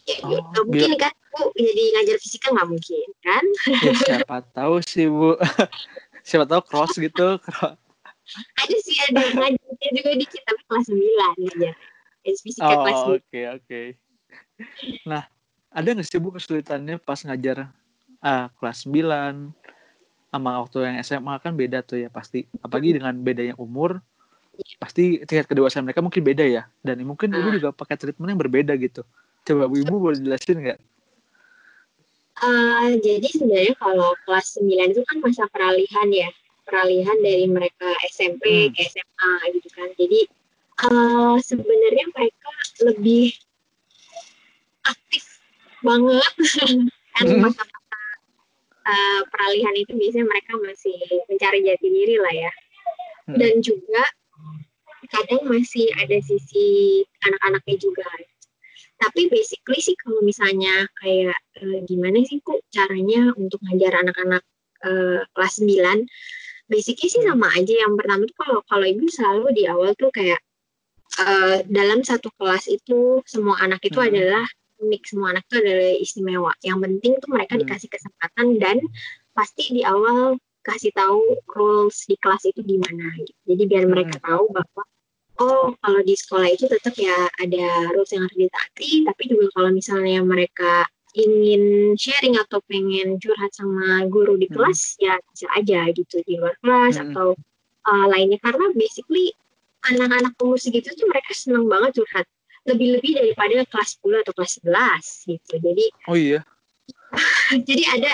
Ya, 0.05 0.15
Oh, 0.25 0.41
nggak 0.53 0.65
mungkin 0.69 0.91
kan 1.01 1.13
bu 1.33 1.49
jadi 1.57 1.83
ngajar 1.97 2.15
fisika 2.21 2.53
nggak 2.53 2.69
mungkin 2.69 3.07
kan? 3.25 3.45
Ya, 3.81 3.91
siapa 3.97 4.45
tahu 4.53 4.85
sih, 4.85 5.09
Bu. 5.09 5.33
siapa 6.29 6.45
tahu 6.45 6.61
cross 6.61 6.93
gitu. 6.93 7.41
Ada 8.59 8.77
sih 8.85 8.95
ada 9.09 9.21
ngajarnya 9.33 9.89
juga 9.95 10.11
dikit 10.15 10.41
tapi 10.45 10.61
kelas 10.69 10.85
9 10.89 11.37
ngajar. 11.41 11.75
Ya, 12.19 12.33
fisika 12.35 12.73
kelas 12.75 12.99
Oh, 13.01 13.15
9. 13.15 13.17
oke, 13.17 13.41
oke. 13.57 13.81
Nah, 15.07 15.23
ada 15.71 15.87
nggak 15.95 16.05
sih, 16.05 16.19
Bu, 16.21 16.29
kesulitannya 16.35 16.99
pas 17.01 17.19
ngajar 17.23 17.71
ah, 18.21 18.51
kelas 18.59 18.85
9 18.85 19.53
sama 20.29 20.61
waktu 20.61 20.77
yang 20.85 20.95
SMA 21.01 21.33
kan 21.41 21.53
beda 21.57 21.81
tuh 21.81 22.05
ya 22.05 22.09
pasti. 22.13 22.45
Apalagi 22.61 23.01
dengan 23.01 23.17
bedanya 23.17 23.55
umur, 23.57 23.97
pasti 24.77 25.23
tingkat 25.25 25.49
kedewasaan 25.49 25.87
mereka 25.87 26.05
mungkin 26.05 26.21
beda 26.21 26.45
ya. 26.45 26.69
Dan 26.85 27.01
mungkin 27.07 27.33
ibu 27.33 27.49
juga 27.55 27.73
pakai 27.73 27.97
treatment 27.97 28.35
yang 28.35 28.41
berbeda 28.41 28.73
gitu. 28.77 29.01
Coba 29.47 29.65
Bu, 29.65 29.81
ibu 29.81 29.95
boleh 29.97 30.19
jelasin 30.21 30.59
nggak? 30.61 30.79
Eh, 32.39 32.89
jadi 33.03 33.27
sebenarnya 33.35 33.75
kalau 33.75 34.15
kelas 34.23 34.55
9 34.59 34.95
itu 34.95 35.01
kan 35.03 35.17
masa 35.19 35.43
peralihan 35.51 36.07
ya, 36.07 36.29
peralihan 36.69 37.17
dari 37.25 37.49
mereka 37.49 37.89
SMP 38.13 38.69
Hmm. 38.69 38.71
ke 38.77 38.85
SMA 38.85 39.33
gitu 39.57 39.69
kan. 39.73 39.89
Jadi 39.97 40.19
eh, 40.79 41.35
sebenarnya 41.41 42.05
mereka 42.13 42.49
lebih 42.85 43.33
aktif 44.85 45.41
banget 45.81 46.33
kan 47.17 47.25
Hmm. 47.25 47.41
masa-masa 47.41 47.99
eh, 48.85 49.21
peralihan 49.33 49.75
itu 49.75 49.91
biasanya 49.97 50.29
mereka 50.29 50.53
masih 50.61 50.95
mencari 51.27 51.65
jati 51.65 51.87
diri 51.89 52.15
lah 52.21 52.33
ya. 52.37 52.51
Hmm. 53.27 53.37
Dan 53.41 53.65
juga 53.65 54.05
kadang 55.09 55.49
masih 55.49 55.89
ada 55.97 56.21
sisi 56.21 57.01
anak-anaknya 57.25 57.75
juga 57.81 58.05
tapi 58.99 59.31
basically 59.31 59.79
sih 59.79 59.95
kalau 59.95 60.19
misalnya 60.21 60.85
kayak 60.99 61.39
eh, 61.63 61.79
gimana 61.87 62.19
sih 62.27 62.43
kok 62.43 62.59
caranya 62.69 63.31
untuk 63.39 63.57
ngajar 63.63 64.05
anak-anak 64.05 64.43
kelas 65.35 65.59
9 65.59 66.07
basically 66.69 67.09
sih 67.09 67.25
sama 67.25 67.49
aja 67.57 67.73
yang 67.73 67.97
pertama 67.97 68.23
tuh 68.29 68.37
kalau 68.37 68.57
kalau 68.69 68.85
ibu 68.85 69.09
selalu 69.09 69.51
di 69.57 69.63
awal 69.65 69.91
tuh 69.97 70.13
kayak 70.13 70.39
eh, 71.19 71.65
dalam 71.67 72.05
satu 72.05 72.29
kelas 72.37 72.69
itu 72.69 73.19
semua 73.25 73.57
anak 73.59 73.81
itu 73.83 73.97
Hmm. 73.97 74.07
adalah 74.13 74.45
unik 74.79 75.01
semua 75.09 75.35
anak 75.35 75.43
itu 75.49 75.55
adalah 75.59 75.91
istimewa 75.97 76.51
yang 76.63 76.79
penting 76.79 77.17
tuh 77.19 77.29
mereka 77.33 77.57
Hmm. 77.57 77.65
dikasih 77.65 77.89
kesempatan 77.89 78.47
dan 78.61 78.77
pasti 79.33 79.75
di 79.75 79.81
awal 79.83 80.37
kasih 80.63 80.93
tahu 80.93 81.23
rules 81.55 82.05
di 82.05 82.15
kelas 82.19 82.45
itu 82.45 82.61
gimana 82.61 83.09
gitu. 83.17 83.33
jadi 83.49 83.63
biar 83.65 83.83
mereka 83.89 84.21
tahu 84.21 84.47
bahwa 84.53 84.83
oh 85.39 85.71
kalau 85.79 86.01
di 86.03 86.13
sekolah 86.13 86.51
itu 86.51 86.67
tetap 86.67 86.93
ya 86.99 87.15
ada 87.39 87.89
rules 87.95 88.11
yang 88.11 88.27
harus 88.27 88.37
ditaati 88.37 89.07
tapi 89.07 89.23
juga 89.31 89.47
kalau 89.55 89.71
misalnya 89.71 90.19
mereka 90.21 90.83
ingin 91.19 91.93
sharing 91.99 92.39
atau 92.39 92.63
pengen 92.65 93.19
curhat 93.19 93.51
sama 93.51 94.07
guru 94.07 94.39
di 94.39 94.47
Hmm. 94.47 94.55
kelas 94.63 94.95
ya 94.97 95.19
bisa 95.31 95.47
aja 95.53 95.91
gitu 95.91 96.23
di 96.23 96.39
luar 96.39 96.55
kelas 96.63 96.95
Hmm. 96.97 97.11
atau 97.11 97.27
uh, 97.85 98.05
lainnya 98.07 98.39
karena 98.39 98.71
basically 98.73 99.35
anak-anak 99.87 100.35
pemusik 100.35 100.75
itu 100.75 100.91
tuh 100.95 101.07
mereka 101.07 101.31
seneng 101.35 101.67
banget 101.67 101.99
curhat 101.99 102.25
lebih-lebih 102.67 103.15
daripada 103.15 103.63
kelas 103.71 103.95
10 104.03 104.23
atau 104.23 104.33
kelas 104.35 104.51
11 104.63 105.29
gitu 105.31 105.53
jadi 105.63 105.85
Oh 106.11 106.17
iya. 106.19 106.39
jadi 107.67 107.83
ada 107.95 108.11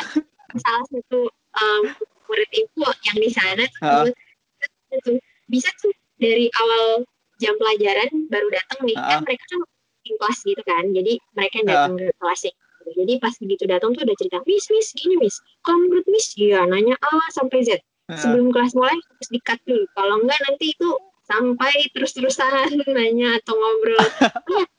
salah 0.61 0.85
satu 0.87 1.27
um, 1.57 1.83
murid 2.29 2.49
ibu 2.53 2.85
yang 3.05 3.17
di 3.17 3.29
sana 3.33 3.65
Ha. 3.81 4.05
tuh 4.05 5.17
bisa 5.49 5.69
tuh 5.81 5.91
dari 6.21 6.47
awal 6.55 7.03
jam 7.41 7.51
pelajaran 7.59 8.09
baru 8.31 8.47
datang 8.53 8.79
nih 8.87 8.95
Ha. 8.95 9.09
kan 9.09 9.19
mereka 9.27 9.43
kan 9.51 9.59
di 10.05 10.13
kelas 10.21 10.39
gitu 10.45 10.61
kan 10.63 10.83
jadi 10.93 11.13
mereka 11.33 11.57
datang 11.65 11.97
ke 11.97 12.13
kelasnya. 12.21 12.53
Jadi 12.93 13.13
pas 13.17 13.33
begitu 13.41 13.63
datang 13.65 13.97
tuh 13.97 14.05
udah 14.05 14.15
cerita 14.19 14.37
miss 14.45 14.69
miss 14.69 14.93
gini 14.93 15.15
miss. 15.17 15.41
Kalau 15.65 15.81
menurut 15.81 16.05
miss 16.11 16.35
iya 16.37 16.67
nanya 16.69 16.93
A 17.01 17.31
sampai 17.33 17.65
Z. 17.65 17.81
Heeh. 18.05 18.21
sebelum 18.21 18.53
kelas 18.53 18.77
mulai 18.77 18.93
harus 18.93 19.29
di-cut 19.33 19.57
dulu. 19.65 19.81
Kalau 19.97 20.21
enggak 20.21 20.37
nanti 20.45 20.77
itu 20.77 20.89
sampai 21.25 21.73
terus-terusan 21.89 22.77
nanya 22.95 23.41
atau 23.41 23.57
ngobrol. 23.57 23.97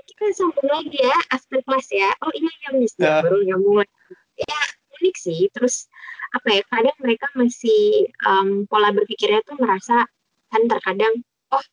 Ya 0.00 0.02
kita 0.08 0.32
sambung 0.32 0.64
lagi 0.64 0.96
ya 0.96 1.12
after 1.28 1.60
class 1.60 1.92
ya. 1.92 2.08
Oh 2.24 2.32
iya 2.32 2.48
ya 2.64 2.70
miss. 2.72 2.96
Ya, 2.96 3.20
baru 3.20 3.44
nyambung 3.44 3.84
lagi 3.84 3.92
ya 4.40 4.60
unik 4.96 5.16
sih. 5.20 5.40
Terus 5.52 5.92
apa 6.32 6.48
ya 6.56 6.62
kadang 6.72 6.96
mereka 7.04 7.28
masih 7.36 8.08
um, 8.24 8.64
pola 8.64 8.96
berpikirnya 8.96 9.44
tuh 9.44 9.60
merasa 9.60 10.08
kan 10.48 10.62
terkadang 10.66 11.20
oh 11.52 11.64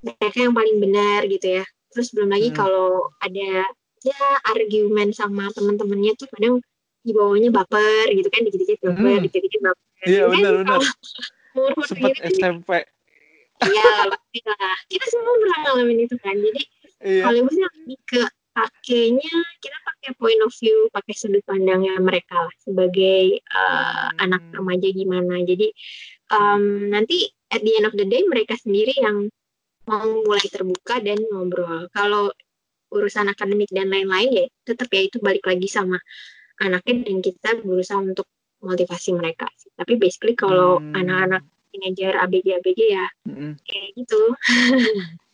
mereka 0.00 0.38
yang 0.48 0.56
paling 0.56 0.80
benar 0.80 1.28
gitu 1.28 1.60
ya. 1.60 1.64
Terus 1.92 2.08
belum 2.16 2.32
lagi 2.32 2.48
Hmm. 2.50 2.56
kalau 2.56 3.12
ada 3.20 3.68
ya 4.06 4.22
argumen 4.46 5.10
sama 5.14 5.48
teman-temannya 5.54 6.12
tuh 6.18 6.28
kadang 6.34 6.58
dibawanya 7.02 7.50
baper 7.50 8.06
gitu 8.14 8.28
kan 8.30 8.46
dikit-dikit 8.46 8.78
baper 8.82 9.18
Hmm. 9.18 9.22
dikit-dikit 9.26 9.60
baper 9.62 9.86
Iya 10.02 10.24
benar 10.30 10.52
benar. 10.66 10.80
Sempat 11.86 11.88
gitu 11.94 12.22
SMP. 12.42 12.70
Iya, 13.62 14.10
pasti 14.10 14.40
lah. 14.42 14.74
Kita 14.90 15.04
semua 15.06 15.34
pernah 15.38 15.58
ngalamin 15.62 15.98
itu 16.02 16.16
kan. 16.18 16.34
Jadi 16.34 16.62
Iya. 17.02 17.22
kalau 17.22 17.46
sih 17.46 17.62
lebih 17.62 17.98
ke 18.10 18.22
pakainya, 18.52 19.36
kita 19.62 19.78
pakai 19.86 20.10
point 20.18 20.42
of 20.42 20.50
view, 20.58 20.90
pakai 20.90 21.14
sudut 21.14 21.42
pandangnya 21.46 21.94
mereka 22.02 22.34
lah 22.50 22.54
sebagai 22.58 23.38
uh, 23.54 24.10
Hmm. 24.10 24.24
anak 24.26 24.42
remaja 24.50 24.88
gimana. 24.90 25.38
Jadi 25.46 25.70
um, 26.34 26.90
nanti 26.90 27.30
at 27.54 27.62
the 27.62 27.72
end 27.78 27.86
of 27.86 27.94
the 27.94 28.06
day 28.06 28.26
mereka 28.26 28.58
sendiri 28.58 28.98
yang 28.98 29.30
mau 29.86 30.02
mulai 30.26 30.46
terbuka 30.50 30.98
dan 30.98 31.18
ngobrol. 31.30 31.86
Kalau 31.94 32.34
urusan 32.92 33.32
akademik 33.32 33.72
dan 33.72 33.88
lain-lain 33.88 34.30
ya 34.30 34.44
tetap 34.62 34.92
ya 34.92 35.08
itu 35.08 35.16
balik 35.18 35.42
lagi 35.48 35.66
sama 35.66 35.96
anaknya 36.60 37.08
dan 37.08 37.18
kita 37.24 37.50
berusaha 37.64 37.98
untuk 37.98 38.28
motivasi 38.62 39.16
mereka. 39.16 39.48
Tapi 39.74 39.98
basically 39.98 40.36
kalau 40.36 40.78
Hmm. 40.78 40.94
anak-anak 40.94 41.42
teenager 41.72 42.12
ABG 42.20 42.60
ABG 42.60 42.80
ya 42.92 43.06
Mm-mm. 43.26 43.56
kayak 43.64 43.88
gitu. 43.96 44.20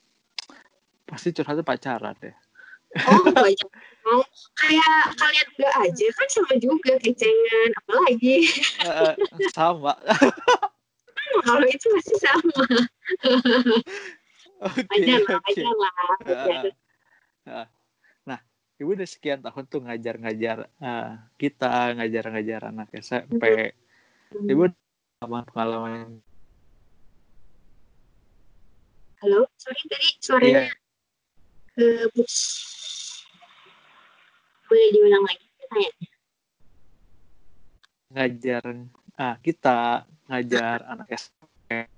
Pasti 1.08 1.34
curhatnya 1.34 1.66
pacaran 1.66 2.14
deh. 2.22 2.32
Oh 3.04 3.20
banyak. 3.44 3.68
Oh, 4.08 4.24
kayak 4.56 5.12
kalian 5.20 5.46
enggak 5.60 5.74
aja 5.84 6.06
kan 6.16 6.28
sama 6.32 6.54
juga 6.56 6.96
kecengan 6.96 7.70
apalagi 7.84 8.48
Eh, 8.80 9.14
sama. 9.52 9.92
kalau 11.44 11.66
itu 11.68 11.86
masih 11.92 12.16
sama 12.24 12.64
wajar 14.64 15.20
lah 15.28 15.38
wajar 15.44 15.74
lah 15.76 15.92
wajar. 16.24 16.62
Heeh. 16.64 16.87
Nah, 18.24 18.40
ibu 18.76 18.90
udah 18.92 19.08
sekian 19.08 19.40
tahun 19.40 19.64
tuh 19.66 19.80
ngajar-ngajar 19.84 20.68
eh, 20.68 21.10
kita, 21.40 21.96
ngajar-ngajar 21.96 22.60
anak 22.68 22.88
SMP. 22.94 23.72
Ibu 24.32 24.68
pengalaman 25.18 25.44
pengalaman. 25.48 26.08
Halo 29.18 29.50
sorry 29.58 29.82
tadi 29.90 30.08
suaranya 30.22 30.70
Iya. 31.78 32.06
boleh 34.68 34.88
diulang 34.94 35.24
lagi 35.26 35.46
tanya 35.66 35.90
ngajar 38.14 38.62
ah, 39.18 39.34
kita 39.42 40.06
ngajar 40.30 40.78
anak 40.86 41.08
SMP 41.18 41.90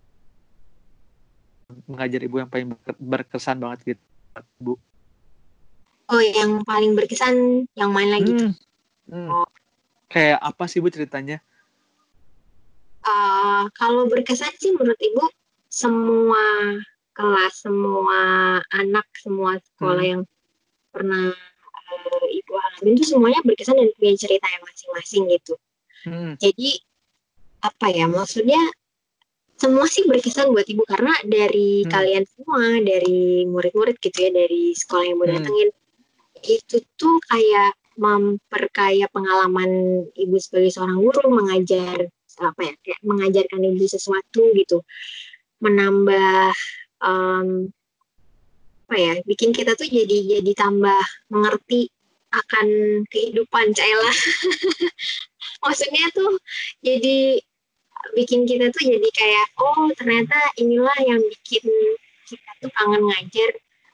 mengajar 1.84 2.20
ibu 2.24 2.36
yang 2.40 2.48
paling 2.48 2.72
berke- 2.72 3.00
berkesan 3.00 3.60
banget 3.60 3.78
gitu 3.84 4.04
bu 4.60 4.80
Oh, 6.10 6.18
yang 6.18 6.66
paling 6.66 6.98
berkesan 6.98 7.64
yang 7.78 7.90
mana 7.94 8.18
gitu? 8.18 8.50
Hmm, 8.50 8.54
hmm. 9.10 9.28
Oh. 9.30 9.48
kayak 10.10 10.42
apa 10.42 10.66
sih 10.66 10.82
bu 10.82 10.90
ceritanya 10.90 11.38
Eh, 13.00 13.64
kalau 13.78 14.04
berkesan 14.10 14.52
sih 14.60 14.76
menurut 14.76 14.98
ibu 15.00 15.24
semua 15.70 16.76
kelas, 17.16 17.64
semua 17.64 18.20
anak, 18.76 19.06
semua 19.16 19.56
sekolah 19.56 20.04
Hmm. 20.04 20.12
yang 20.18 20.22
pernah 20.92 21.32
eh, 21.90 22.26
ibu 22.38 22.52
alamin 22.54 22.94
itu 22.98 23.04
semuanya 23.16 23.40
berkesan 23.42 23.78
dan 23.78 23.88
punya 23.96 24.14
cerita 24.20 24.46
yang 24.46 24.62
masing-masing 24.62 25.22
gitu. 25.32 25.54
Hmm, 26.06 26.32
Jadi 26.38 26.80
apa 27.60 27.86
ya 27.92 28.06
maksudnya 28.08 28.60
semua 29.60 29.84
sih 29.88 30.04
berkesan 30.08 30.52
buat 30.52 30.64
ibu 30.68 30.84
karena 30.88 31.12
dari 31.24 31.84
Hmm. 31.84 31.90
kalian 31.92 32.24
semua, 32.28 32.80
dari 32.84 33.44
murid-murid 33.48 33.96
gitu 34.00 34.28
ya, 34.28 34.30
dari 34.32 34.72
sekolah 34.76 35.04
yang 35.08 35.18
mau 35.20 35.28
Hmm. 35.28 35.36
Itu 36.44 36.80
tuh 36.96 37.16
kayak 37.28 37.76
memperkaya 38.00 39.04
pengalaman 39.12 40.02
ibu 40.16 40.36
sebagai 40.40 40.72
seorang 40.72 40.96
guru 41.00 41.28
mengajar 41.28 42.08
apa 42.40 42.60
ya 42.64 42.74
kayak 42.80 43.00
mengajarkan 43.04 43.60
ibu 43.60 43.84
sesuatu 43.84 44.42
gitu. 44.56 44.80
Menambah 45.60 46.56
em, 47.04 47.68
apa 48.90 48.96
ya 48.98 49.14
bikin 49.22 49.54
kita 49.54 49.78
tuh 49.78 49.86
jadi 49.86 50.40
jadi 50.40 50.52
tambah 50.58 50.98
mengerti 51.30 51.86
akan 52.34 52.66
kehidupan 53.06 53.70
Caela 53.70 54.10
maksudnya 55.62 56.10
tuh 56.10 56.42
jadi 56.82 57.38
bikin 58.18 58.50
kita 58.50 58.74
tuh 58.74 58.82
jadi 58.82 59.08
kayak 59.14 59.46
oh 59.62 59.94
ternyata 59.94 60.34
inilah 60.58 60.98
yang 61.06 61.22
bikin 61.22 61.62
kita 62.26 62.50
tuh 62.58 62.70
kangen 62.74 63.06
ngajar 63.06 63.50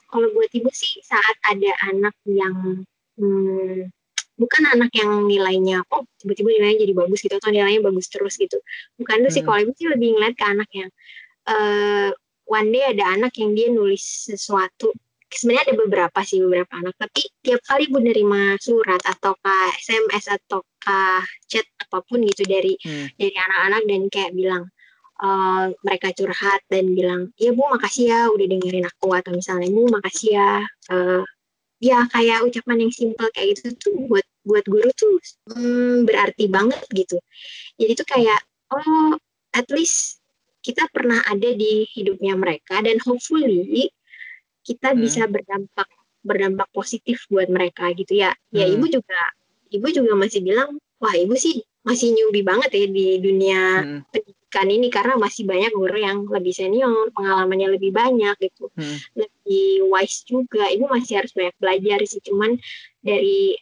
kalau 0.06 0.28
buat 0.32 0.50
ibu 0.54 0.70
sih 0.70 1.02
saat 1.02 1.36
ada 1.46 1.70
anak 1.90 2.14
yang 2.26 2.86
hmm, 3.18 3.90
bukan 4.36 4.62
anak 4.76 4.92
yang 4.92 5.24
nilainya 5.24 5.82
oh 5.90 6.04
tiba-tiba 6.20 6.52
nilainya 6.52 6.78
jadi 6.84 6.94
bagus 6.94 7.20
gitu 7.24 7.34
atau 7.40 7.50
nilainya 7.50 7.82
bagus 7.82 8.06
terus 8.12 8.36
gitu. 8.38 8.58
Bukan 9.00 9.24
itu 9.24 9.40
sih 9.40 9.42
Hmm. 9.42 9.48
kalau 9.50 9.58
ibu 9.66 9.72
sih 9.74 9.88
lebih 9.90 10.08
ngeliat 10.16 10.34
ke 10.36 10.44
anak 10.44 10.70
yang 10.72 10.90
eh 11.46 12.10
one 12.46 12.68
day 12.70 12.84
ada 12.86 13.04
anak 13.16 13.32
yang 13.40 13.50
dia 13.56 13.68
nulis 13.72 14.30
sesuatu. 14.30 14.94
Sebenarnya 15.26 15.74
ada 15.74 15.74
beberapa 15.74 16.20
sih 16.22 16.38
beberapa 16.38 16.70
anak. 16.78 16.94
Tapi 16.96 17.22
tiap 17.42 17.60
kali 17.66 17.90
ibu 17.90 17.98
nerima 17.98 18.54
surat 18.62 19.02
ataukah 19.02 19.74
SMS 19.82 20.30
ataukah 20.30 21.26
chat 21.50 21.66
apa 21.82 21.98
pun 22.06 22.22
gitu 22.22 22.46
dari 22.46 22.78
hmm, 22.78 23.18
dari 23.18 23.34
anak-anak 23.34 23.82
dan 23.90 24.00
kayak 24.12 24.32
bilang 24.38 24.64
eh, 25.22 25.64
mereka 25.84 26.08
curhat 26.16 26.60
dan 26.68 26.92
bilang 26.92 27.32
ya 27.40 27.50
bu 27.56 27.62
makasih 27.72 28.04
ya 28.12 28.20
udah 28.32 28.46
dengerin 28.46 28.86
aku 28.88 29.08
atau 29.16 29.32
misalnya 29.32 29.68
bu 29.72 29.88
makasih 29.88 30.28
ya 30.36 30.50
eh, 30.92 31.22
ya 31.80 31.98
kayak 32.08 32.44
ucapan 32.48 32.88
yang 32.88 32.92
simple 32.92 33.28
kayak 33.36 33.56
gitu 33.56 33.76
tuh 33.76 33.94
buat 34.08 34.26
buat 34.46 34.64
guru 34.64 34.88
tuh 34.96 35.18
hmm, 35.52 36.06
berarti 36.08 36.44
banget 36.48 36.80
gitu 36.94 37.18
jadi 37.76 37.92
tuh 37.98 38.06
kayak 38.06 38.40
oh 38.72 39.18
at 39.52 39.66
least 39.72 40.22
kita 40.64 40.88
pernah 40.90 41.22
ada 41.30 41.52
di 41.54 41.86
hidupnya 41.94 42.34
mereka 42.34 42.82
dan 42.82 42.98
hopefully 43.04 43.90
kita 44.66 44.94
Hmm. 44.94 45.00
bisa 45.02 45.28
berdampak 45.30 45.86
berdampak 46.26 46.66
positif 46.74 47.22
buat 47.30 47.46
mereka 47.46 47.92
gitu 47.94 48.18
ya 48.18 48.34
ya 48.50 48.66
Hmm. 48.66 48.74
ibu 48.80 48.86
juga 48.90 49.20
ibu 49.70 49.86
juga 49.92 50.12
masih 50.18 50.42
bilang 50.42 50.78
wah 50.98 51.14
ibu 51.14 51.34
sih 51.38 51.62
masih 51.86 52.10
newbie 52.18 52.42
banget 52.42 52.70
ya 52.74 52.86
di 52.90 53.06
dunia 53.22 53.62
hmm, 53.84 54.00
pendidikan 54.10 54.35
ini 54.64 54.88
karena 54.88 55.20
masih 55.20 55.44
banyak 55.44 55.68
guru 55.76 56.00
yang 56.00 56.24
lebih 56.24 56.56
senior 56.56 57.12
pengalamannya 57.12 57.76
lebih 57.76 57.92
banyak 57.92 58.32
gitu 58.40 58.72
hmm, 58.72 58.98
lebih 59.12 59.84
wise 59.92 60.24
juga 60.24 60.64
ibu 60.72 60.88
masih 60.88 61.20
harus 61.20 61.36
banyak 61.36 61.52
belajar 61.60 62.00
sih 62.08 62.24
cuman 62.24 62.56
dari 63.04 63.60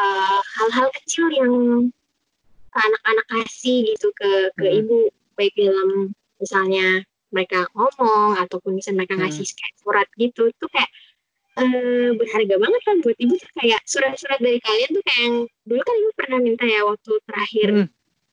uh, 0.00 0.40
hal-hal 0.56 0.88
kecil 0.96 1.28
yang 1.28 1.52
anak-anak 2.72 3.26
kasih 3.28 3.92
gitu 3.92 4.08
ke 4.16 4.48
ke 4.56 4.64
Hmm. 4.64 4.80
ibu 4.80 4.98
baik 5.36 5.52
dalam 5.52 6.16
misalnya 6.40 7.04
mereka 7.32 7.68
ngomong 7.76 8.40
ataupun 8.40 8.76
misalnya 8.76 9.04
mereka 9.04 9.20
Hmm. 9.20 9.28
ngasih 9.28 9.44
kayak 9.52 9.74
surat 9.80 10.08
gitu 10.16 10.48
itu 10.48 10.66
kayak 10.72 10.90
eh, 11.60 12.16
berharga 12.16 12.56
banget 12.56 12.80
kan 12.80 12.96
buat 13.04 13.18
ibu 13.20 13.36
tuh 13.36 13.52
kayak 13.60 13.80
surat-surat 13.84 14.40
dari 14.40 14.56
kalian 14.56 14.90
tuh 14.96 15.04
kayak 15.04 15.20
yang 15.20 15.36
dulu 15.68 15.80
kan 15.84 15.94
ibu 16.00 16.10
pernah 16.16 16.38
minta 16.40 16.64
ya 16.64 16.80
waktu 16.88 17.12
terakhir 17.28 17.68
hmm. 17.76 17.88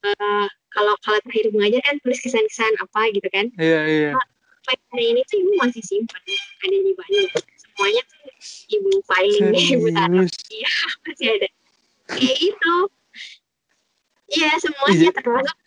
eh, 0.07 0.47
kalau 0.69 0.93
kalau 1.01 1.17
terakhir 1.25 1.49
ibu 1.49 1.58
ngajar 1.60 1.82
kan 1.82 1.95
tulis 2.01 2.19
kesan-kesan 2.19 2.73
apa 2.79 3.01
gitu 3.12 3.27
kan. 3.29 3.45
Iya 3.58 3.79
iya. 3.86 4.12
Sampai 4.63 4.75
hari 4.93 5.05
ini 5.12 5.21
tuh 5.25 5.38
ibu 5.41 5.51
masih 5.58 5.82
simpan 5.82 6.21
ada 6.62 6.77
di 6.77 6.91
banyak. 6.93 7.29
Semuanya 7.58 8.01
tuh 8.05 8.19
ibu 8.69 8.89
filing 9.01 9.47
ibu 9.55 9.88
taruh. 9.91 10.25
Serius 10.29 10.75
masih 11.03 11.27
ada. 11.36 11.47
Kayak 12.10 12.38
itu. 12.41 12.75
Iya 14.29 14.49
semuanya 14.62 15.10
Iya. 15.10 15.12
termasuk 15.17 15.58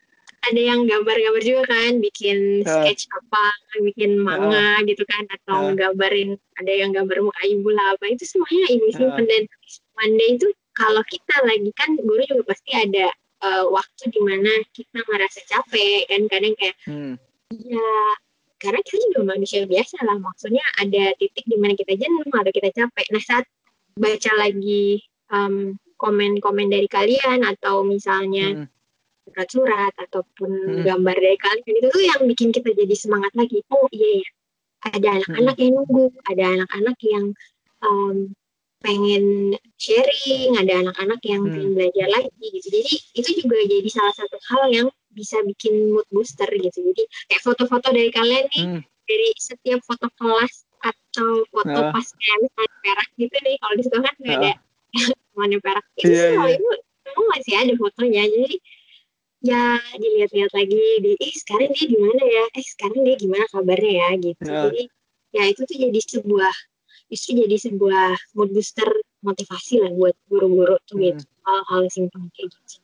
ada 0.43 0.59
yang 0.59 0.81
gambar-gambar 0.87 1.43
juga 1.43 1.63
kan 1.71 2.03
bikin 2.03 2.67
Ah. 2.67 2.83
sketch 2.83 3.07
apa 3.11 3.45
bikin 3.79 4.19
manga 4.19 4.83
gitu 4.87 5.03
kan 5.07 5.23
atau 5.31 5.71
Ah. 5.71 5.75
gambarin 5.75 6.35
ada 6.59 6.73
yang 6.73 6.91
gambar 6.91 7.23
muka 7.23 7.43
ibu 7.47 7.69
lah 7.71 7.95
apa. 7.95 8.11
Itu 8.11 8.23
semuanya 8.27 8.67
ibu 8.71 8.87
simpan 8.91 9.27
dan 9.27 9.43
one 9.99 10.15
day 10.15 10.35
itu 10.39 10.47
kalau 10.75 11.03
kita 11.07 11.37
lagi 11.43 11.71
kan 11.75 11.95
guru 11.99 12.23
juga 12.27 12.43
pasti 12.55 12.71
ada 12.75 13.11
eh, 13.43 13.65
waktu 13.67 14.03
di 14.11 14.21
mana 14.23 14.51
kita 14.73 14.99
ngerasa 15.03 15.41
capek 15.51 16.07
kan 16.09 16.23
kadang 16.31 16.55
kayak 16.57 16.77
hmm, 16.87 17.15
Iya, 17.53 17.93
karena 18.57 18.81
kita 18.81 18.97
juga 19.13 19.37
manusia 19.37 19.69
biasa 19.69 20.01
lah. 20.09 20.17
Maksudnya 20.17 20.65
ada 20.81 21.13
titik 21.21 21.45
di 21.45 21.61
mana 21.61 21.77
kita 21.77 21.93
jenuh 22.01 22.25
atau 22.25 22.49
kita 22.49 22.73
capek. 22.73 23.07
Nah 23.13 23.21
saat 23.21 23.45
baca 23.93 24.33
lagi 24.41 25.05
em, 25.29 25.77
komen-komen 26.01 26.73
dari 26.73 26.89
kalian 26.89 27.45
atau 27.45 27.85
misalnya 27.85 28.65
hmm, 28.65 28.67
surat-surat 29.29 29.93
ataupun 30.01 30.49
Hmm. 30.49 30.83
gambar 30.89 31.17
dari 31.21 31.37
kalian 31.37 31.75
itu 31.77 31.89
tuh 31.93 32.03
yang 32.09 32.21
bikin 32.25 32.49
kita 32.57 32.73
jadi 32.73 32.95
semangat 32.97 33.37
lagi. 33.37 33.61
Oh 33.69 33.85
iya 33.93 34.25
ya, 34.25 34.29
ada 34.97 35.09
anak-anak 35.21 35.55
Hmm. 35.55 35.63
yang 35.63 35.73
nunggu, 35.77 36.05
ada 36.25 36.45
anak-anak 36.57 36.99
yang 37.05 37.25
em, 37.85 38.17
pengen 38.83 39.55
sharing, 39.79 40.59
ada 40.59 40.83
anak-anak 40.83 41.21
yang 41.25 41.43
Hmm. 41.43 41.53
pengen 41.55 41.71
belajar 41.73 42.07
lagi 42.11 42.47
gitu. 42.53 42.69
Jadi 42.69 42.93
itu 43.15 43.31
juga 43.41 43.57
jadi 43.65 43.89
salah 43.89 44.15
satu 44.15 44.37
hal 44.51 44.63
yang 44.69 44.89
bisa 45.11 45.39
bikin 45.43 45.95
mood 45.95 46.07
booster 46.11 46.51
gitu. 46.51 46.79
Jadi 46.83 47.03
kayak 47.27 47.43
foto-foto 47.43 47.89
dari 47.89 48.11
kalian 48.11 48.45
nih 48.51 48.65
hmm. 48.67 48.81
dari 49.07 49.29
setiap 49.39 49.81
foto 49.83 50.07
kelas 50.15 50.67
atau 50.83 51.47
foto 51.49 51.79
Ah. 51.79 51.95
pas 51.95 52.07
kayak 52.07 52.39
misalnya 52.43 52.75
perak 52.83 53.09
gitu 53.15 53.37
nih 53.39 53.57
kalau 53.57 53.75
di 53.77 53.83
sekolah 53.83 54.03
kan 54.03 54.17
nggak 54.19 54.35
Ah. 54.35 54.43
ada 54.43 54.53
semuanya 55.31 55.59
perak 55.65 55.85
itu 55.95 56.11
sih 56.11 56.31
kalau 56.35 56.51
iya. 56.51 56.59
ibu 56.59 56.69
semua 57.03 57.25
masih 57.31 57.55
ada 57.55 57.73
fotonya 57.79 58.23
jadi 58.27 58.55
ya 59.43 59.63
dilihat-lihat 59.99 60.53
lagi 60.55 60.83
di 61.03 61.13
eh 61.19 61.35
sekarang 61.35 61.71
dia 61.71 61.87
di 61.87 61.99
mana 61.99 62.23
ya 62.23 62.45
eh 62.55 62.67
sekarang 62.67 63.01
dia 63.03 63.15
gimana 63.19 63.45
kabarnya 63.51 63.93
ya 63.95 64.09
gitu 64.19 64.43
Ya. 64.43 64.61
jadi 64.67 64.83
ya 65.33 65.43
itu 65.51 65.61
tuh 65.65 65.77
jadi 65.79 66.01
sebuah 66.03 66.55
justru 67.13 67.45
jadi 67.45 67.57
sebuah 67.61 68.17
mood 68.33 68.57
booster 68.57 68.89
motivasi 69.21 69.85
lah 69.85 69.93
buat 69.93 70.17
guru-guru 70.33 70.81
tuh 70.89 70.97
Hmm. 70.97 71.05
gitu 71.13 71.25
hal-hal 71.45 71.83
simpel 71.93 72.25
kayak 72.33 72.49
gitu 72.49 72.81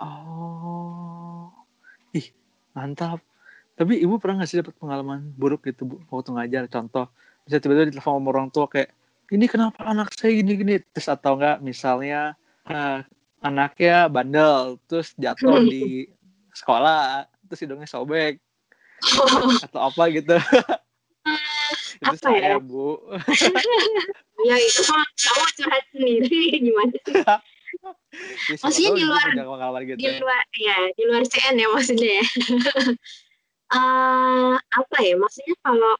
oh. 0.00 1.52
Ih 2.16 2.28
mantap. 2.76 3.20
Tapi 3.72 3.98
ibu 4.04 4.20
pernah 4.20 4.42
nggak 4.42 4.48
sih 4.50 4.58
dapat 4.60 4.76
pengalaman 4.76 5.32
buruk 5.36 5.64
gitu 5.64 5.88
bu? 5.88 5.96
Waktu 6.12 6.36
ngajar 6.36 6.64
contoh 6.68 7.08
bisa 7.42 7.58
tiba-tiba 7.58 7.90
ditelepon 7.90 8.20
sama 8.22 8.28
orang 8.30 8.48
tua 8.54 8.66
kayak 8.70 8.94
ini 9.32 9.46
kenapa 9.48 9.82
anak 9.88 10.12
saya 10.14 10.30
gini 10.36 10.54
gini 10.54 10.74
terus 10.92 11.08
atau 11.10 11.34
enggak 11.34 11.58
misalnya 11.64 12.36
eh, 12.68 13.00
anaknya 13.42 14.06
bandel 14.06 14.78
terus 14.86 15.16
jatuh 15.18 15.66
di 15.66 16.06
sekolah 16.58 17.26
terus 17.48 17.60
hidungnya 17.64 17.88
sobek 17.88 18.38
atau 19.66 19.80
apa 19.90 20.02
gitu 20.14 20.36
itu 22.02 22.10
Apa 22.10 22.18
saya 22.18 22.38
ya? 22.42 22.58
bu. 22.58 22.98
Ya 24.42 24.56
itu 24.58 24.82
mah 24.84 25.06
kamu 25.14 25.44
curhat 25.54 25.84
sendiri 25.94 26.40
gimana 26.66 26.96
sih? 26.98 27.14
Ya, 27.14 27.38
Maksudnya 28.58 28.90
tahu 28.90 28.98
di 28.98 29.02
ibu 29.02 29.08
luar- 29.08 29.30
punya 29.30 29.44
pengalaman 29.46 29.80
gitu 29.86 29.96
di 29.96 30.08
luar 30.18 30.44
ya 30.52 30.78
di 30.92 31.02
luar 31.06 31.22
CN 31.24 31.54
ya 31.56 31.68
maksudnya 31.68 32.12
ya. 32.18 32.26
Eh, 33.72 34.54
apa 34.58 34.96
ya 35.00 35.16
maksudnya 35.16 35.56
kalau 35.58 35.96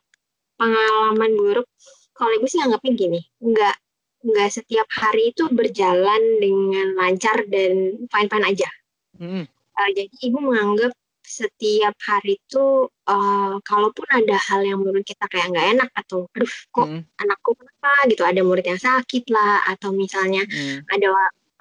pengalaman 0.55 1.33
buruk 1.33 1.65
kalau 2.13 2.29
ibu 2.31 2.45
sih 2.45 2.61
anggapnya 2.61 2.93
gini 2.93 3.19
nggak 3.41 3.75
nggak 4.23 4.49
setiap 4.53 4.85
hari 4.93 5.33
itu 5.33 5.49
berjalan 5.49 6.21
dengan 6.37 6.93
lancar 6.93 7.41
dan 7.47 7.97
fine 8.05 8.29
fine 8.29 8.45
aja. 8.45 8.69
Hmm, 9.17 9.43
Eh, 9.73 9.89
jadi 9.91 10.15
ibu 10.21 10.37
menganggap 10.37 10.93
setiap 11.33 11.97
hari 12.05 12.37
itu 12.37 12.65
eh, 13.09 13.55
kalaupun 13.65 14.07
ada 14.13 14.37
hal 14.37 14.61
yang 14.61 14.77
menurut 14.85 15.01
kita 15.01 15.25
kayak 15.25 15.49
nggak 15.49 15.67
enak 15.77 15.89
atau 15.97 16.29
aduh 16.29 16.53
kok 16.69 16.85
hmm, 16.85 17.01
anakku 17.17 17.57
kenapa 17.57 17.91
gitu 18.13 18.21
ada 18.21 18.41
murid 18.45 18.65
yang 18.69 18.77
sakit 18.77 19.25
lah 19.33 19.65
atau 19.73 19.89
misalnya 19.89 20.45
hmm, 20.45 20.85
ada 20.93 21.09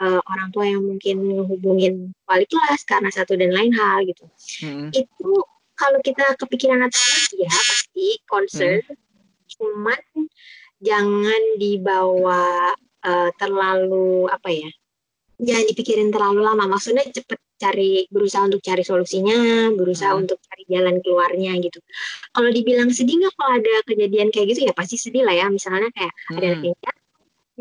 uh, 0.02 0.20
orang 0.26 0.48
tua 0.50 0.66
yang 0.66 0.82
mungkin 0.82 1.22
menghubungin 1.22 2.11
wali 2.26 2.46
kelas 2.50 2.82
karena 2.82 3.08
satu 3.14 3.38
dan 3.38 3.54
lain 3.54 3.70
hal 3.72 4.02
gitu. 4.02 4.26
Hmm. 4.66 4.90
Itu 4.90 5.46
kalau 5.78 5.98
kita 6.02 6.35
kepikiran 6.37 6.82
atau 6.85 7.00
ya 7.38 7.50
pasti 7.50 8.18
concern, 8.26 8.82
hmm. 8.82 8.98
cuman 9.56 10.02
jangan 10.82 11.42
dibawa 11.58 12.74
uh, 13.06 13.30
terlalu 13.38 14.26
apa 14.28 14.50
ya? 14.50 14.70
Jangan 15.42 15.64
dipikirin 15.66 16.09
terlalu 16.14 16.40
lama. 16.46 16.64
Maksudnya 16.70 17.02
cepet 17.11 17.38
cari 17.59 18.07
berusaha 18.11 18.46
untuk 18.46 18.62
cari 18.62 18.83
solusinya, 18.87 19.70
berusaha 19.74 20.14
hmm. 20.14 20.22
untuk 20.22 20.38
cari 20.46 20.62
jalan 20.70 20.98
keluarnya 21.02 21.59
gitu. 21.62 21.78
Kalau 22.31 22.50
dibilang 22.50 22.90
sedih 22.94 23.22
nggak 23.22 23.35
kalau 23.35 23.59
ada 23.59 23.74
kejadian 23.87 24.31
kayak 24.31 24.55
gitu 24.55 24.70
ya 24.70 24.72
pasti 24.74 24.94
sedih 24.98 25.26
lah 25.26 25.35
ya. 25.35 25.46
Misalnya 25.50 25.90
kayak 25.94 26.11
hmm. 26.11 26.37
ada 26.38 26.46
yang 26.46 26.61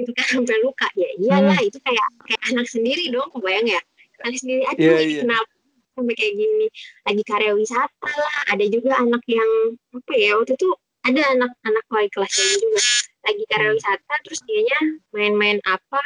gitu 0.02 0.12
kan 0.16 0.26
sampai 0.40 0.58
luka 0.64 0.88
ya 0.96 1.10
iyalah 1.20 1.58
hmm. 1.58 1.68
itu 1.68 1.78
kayak 1.84 2.08
kayak 2.28 2.42
anak 2.52 2.68
sendiri 2.68 3.04
dong 3.12 3.28
kebayang 3.36 3.68
ya 3.68 3.82
anak 4.24 4.38
sendiri 4.40 4.64
aja 4.70 4.80
yeah, 4.80 5.00
yeah. 5.02 5.22
kenapa 5.26 5.52
sampai 5.92 6.16
kayak 6.16 6.34
gini 6.40 6.68
lagi 7.04 7.24
karya 7.28 7.52
wisata 7.52 8.12
lah 8.12 8.36
ada 8.48 8.66
juga 8.72 8.92
anak 8.96 9.24
yang 9.28 9.52
apa 9.92 10.14
ya 10.16 10.32
waktu 10.40 10.54
itu 10.56 10.70
ada 11.02 11.22
anak-anak 11.36 11.86
wali 11.92 12.10
kelasnya 12.14 12.56
juga 12.62 12.82
lagi 13.22 13.44
karya 13.52 13.70
hmm. 13.70 13.78
wisata 13.78 14.14
terus 14.24 14.40
dianya 14.48 14.80
main-main 15.12 15.58
apa 15.68 16.02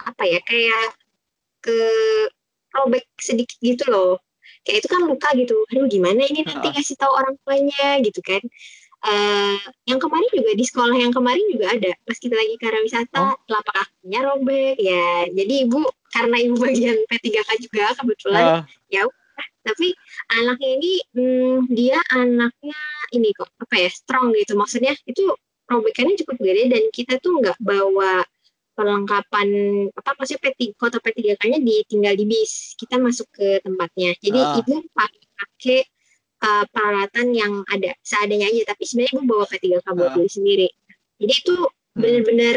apa 0.00 0.22
ya 0.24 0.40
kayak 0.48 0.96
ke 1.62 1.78
robek 2.74 3.04
sedikit 3.20 3.58
gitu 3.60 3.84
loh. 3.88 4.20
Kayak 4.66 4.84
itu 4.84 4.88
kan 4.92 5.02
luka 5.08 5.28
gitu 5.36 5.56
aduh 5.72 5.88
gimana 5.88 6.20
ini 6.26 6.44
nanti 6.44 6.68
kasih 6.74 6.96
tahu 7.00 7.12
orang 7.14 7.34
tuanya 7.44 8.00
gitu 8.04 8.20
kan. 8.20 8.42
Uh, 9.00 9.56
yang 9.88 9.96
kemarin 9.96 10.28
juga 10.28 10.52
di 10.52 10.64
sekolah 10.68 10.92
yang 10.92 11.12
kemarin 11.12 11.44
juga 11.48 11.72
ada. 11.72 11.92
Pas 12.04 12.18
kita 12.20 12.36
lagi 12.36 12.54
karya 12.60 12.80
wisata 12.84 13.32
oh. 13.32 13.36
telapak 13.48 13.72
kakinya 13.72 14.20
robek 14.28 14.76
ya. 14.76 15.24
Jadi 15.32 15.54
ibu 15.64 15.80
karena 16.12 16.36
ibu 16.36 16.54
bagian 16.60 16.98
P3K 17.08 17.48
juga 17.64 17.84
kebetulan 17.96 18.44
uh. 18.60 18.62
ya 18.92 19.08
tapi 19.60 19.92
anaknya 20.40 20.70
ini 20.80 20.92
hmm, 21.16 21.56
dia 21.72 22.00
anaknya 22.12 22.80
ini 23.12 23.32
kok 23.36 23.50
apa 23.60 23.74
ya 23.76 23.90
strong 23.92 24.32
gitu. 24.36 24.56
Maksudnya 24.56 24.96
itu 25.04 25.32
robekannya 25.68 26.18
cukup 26.24 26.36
gede 26.42 26.72
dan 26.72 26.82
kita 26.90 27.20
tuh 27.20 27.38
nggak 27.38 27.58
bawa 27.60 28.24
perlengkapan 28.80 29.48
apa 29.92 30.10
maksudnya 30.16 30.40
P3 30.48 30.72
kota 30.80 30.96
P3K-nya 31.04 31.60
ditinggal 31.60 32.16
di 32.16 32.24
bis 32.24 32.72
kita 32.80 32.96
masuk 32.96 33.28
ke 33.28 33.60
tempatnya 33.60 34.16
jadi 34.24 34.40
uh. 34.40 34.56
ibu 34.64 34.80
pakai 35.36 35.84
uh, 36.40 36.64
peralatan 36.72 37.36
yang 37.36 37.60
ada 37.68 37.92
seadanya 38.00 38.48
aja 38.48 38.72
tapi 38.72 38.88
sebenarnya 38.88 39.20
gue 39.20 39.26
bawa 39.28 39.44
P3K 39.44 39.86
buat 39.92 40.16
uh. 40.16 40.32
sendiri 40.32 40.72
jadi 41.20 41.32
itu 41.36 41.56
hmm. 41.60 42.00
bener-bener 42.00 42.56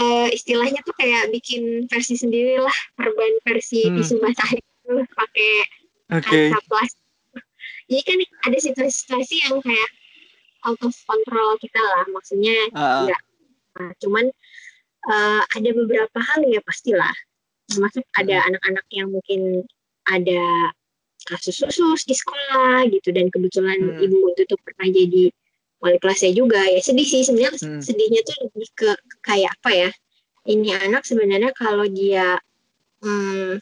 uh, 0.00 0.28
istilahnya 0.32 0.80
tuh 0.80 0.96
kayak 0.96 1.28
bikin 1.28 1.84
versi 1.92 2.16
sendiri 2.16 2.56
lah 2.56 2.78
perban 2.96 3.36
versi 3.44 3.84
hmm. 3.84 4.00
di 4.00 4.02
Sumatera 4.02 4.48
itu 4.56 4.92
pakai 5.12 5.52
okay. 6.08 6.48
kaca 6.48 6.58
plastik 6.72 7.04
jadi 7.92 8.00
kan 8.00 8.18
ada 8.48 8.58
situasi-situasi 8.64 9.34
yang 9.44 9.60
kayak 9.60 9.90
out 10.64 10.80
of 10.80 10.96
control 11.04 11.52
kita 11.60 11.76
lah 11.84 12.08
maksudnya 12.08 12.56
uh. 12.72 13.04
enggak 13.04 13.20
nah, 13.76 13.92
cuman 14.00 14.24
uh, 15.08 15.42
ada 15.44 15.70
beberapa 15.72 16.18
hal 16.18 16.40
ya 16.48 16.60
pastilah 16.64 17.14
termasuk 17.68 18.04
ada 18.16 18.40
hmm. 18.40 18.46
anak-anak 18.52 18.86
yang 18.92 19.08
mungkin 19.08 19.64
ada 20.04 20.72
kasus 21.24 21.64
khusus 21.64 22.04
di 22.04 22.12
sekolah 22.12 22.84
gitu 22.92 23.08
dan 23.16 23.32
kebetulan 23.32 23.80
hmm. 23.80 24.04
ibu 24.04 24.18
itu 24.36 24.42
tuh 24.44 24.60
pernah 24.60 24.88
jadi 24.92 25.32
wali 25.80 25.98
kelasnya 26.00 26.32
juga 26.36 26.60
ya 26.64 26.80
sedih 26.80 27.08
sih 27.08 27.24
sebenarnya 27.24 27.56
hmm. 27.56 27.80
sedihnya 27.80 28.20
tuh 28.24 28.36
lebih 28.48 28.68
ke, 28.76 28.90
kayak 29.24 29.52
apa 29.60 29.70
ya 29.72 29.90
ini 30.44 30.76
anak 30.76 31.08
sebenarnya 31.08 31.56
kalau 31.56 31.88
dia 31.88 32.36
hmm, 33.00 33.60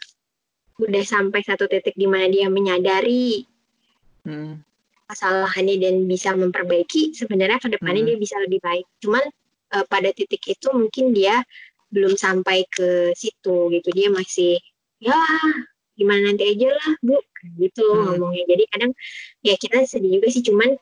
udah 0.83 1.05
sampai 1.07 1.41
satu 1.47 1.71
titik 1.71 1.95
di 1.95 2.11
mana 2.11 2.27
dia 2.27 2.51
menyadari 2.51 3.47
hmm. 4.27 4.59
kesalahannya 5.07 5.79
dan 5.79 5.95
bisa 6.11 6.35
memperbaiki 6.35 7.15
sebenarnya 7.15 7.63
ke 7.63 7.71
depannya 7.71 8.03
hmm. 8.03 8.11
dia 8.11 8.19
bisa 8.19 8.37
lebih 8.43 8.59
baik 8.59 8.87
cuman 8.99 9.23
uh, 9.73 9.85
pada 9.89 10.13
titik 10.13 10.45
itu 10.47 10.69
mungkin 10.73 11.17
dia 11.17 11.41
belum 11.93 12.17
sampai 12.17 12.65
ke 12.73 13.13
situ 13.13 13.69
gitu 13.69 13.89
dia 13.93 14.09
masih 14.09 14.57
ya 14.97 15.17
gimana 15.93 16.33
nanti 16.33 16.57
aja 16.57 16.73
lah 16.73 16.91
bu 17.05 17.21
gitu 17.61 17.85
hmm. 17.85 18.17
ngomongnya 18.17 18.45
jadi 18.49 18.65
kadang 18.73 18.93
ya 19.45 19.55
kita 19.61 19.85
sedih 19.85 20.21
juga 20.21 20.29
sih 20.33 20.41
cuman 20.41 20.73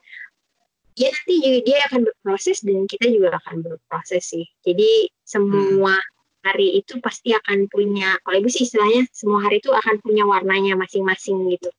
ya 0.94 1.08
nanti 1.10 1.34
juga 1.42 1.58
dia 1.66 1.78
akan 1.90 2.00
berproses 2.06 2.62
dan 2.62 2.86
kita 2.86 3.10
juga 3.10 3.34
akan 3.42 3.66
berproses 3.66 4.22
sih 4.22 4.46
jadi 4.62 5.10
semua 5.26 5.98
hmm. 5.98 6.46
hari 6.46 6.78
itu 6.78 7.02
pasti 7.02 7.34
akan 7.34 7.66
punya 7.66 8.14
kalau 8.22 8.38
ibu 8.38 8.48
sih 8.52 8.68
istilahnya 8.68 9.08
semua 9.10 9.42
hari 9.42 9.58
itu 9.58 9.74
akan 9.74 9.98
punya 9.98 10.22
warnanya 10.22 10.78
masing-masing 10.78 11.50
gitu 11.58 11.70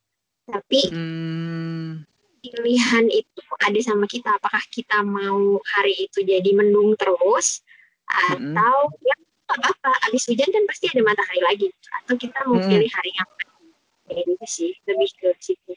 tapi 0.43 0.91
hmm. 0.91 2.03
Pilihan 2.41 3.05
itu 3.13 3.41
ada 3.61 3.79
sama 3.85 4.09
kita 4.09 4.33
apakah 4.33 4.61
kita 4.73 5.05
mau 5.05 5.61
hari 5.77 5.93
itu 6.09 6.25
jadi 6.25 6.51
mendung 6.57 6.97
terus 6.97 7.61
atau 8.09 8.75
hmm. 8.89 9.05
ya 9.05 9.15
apa-apa 9.51 9.91
abis 10.09 10.31
hujan 10.31 10.49
kan 10.49 10.63
pasti 10.65 10.89
ada 10.89 11.01
matahari 11.05 11.41
lagi 11.43 11.67
atau 12.01 12.15
kita 12.17 12.39
mau 12.47 12.57
hmm. 12.57 12.67
pilih 12.67 12.89
hari 12.91 13.11
yang 13.13 13.29
kayak 14.09 14.23
gitu 14.27 14.45
sih 14.47 14.71
lebih 14.89 15.11
ke 15.15 15.29
situ 15.39 15.73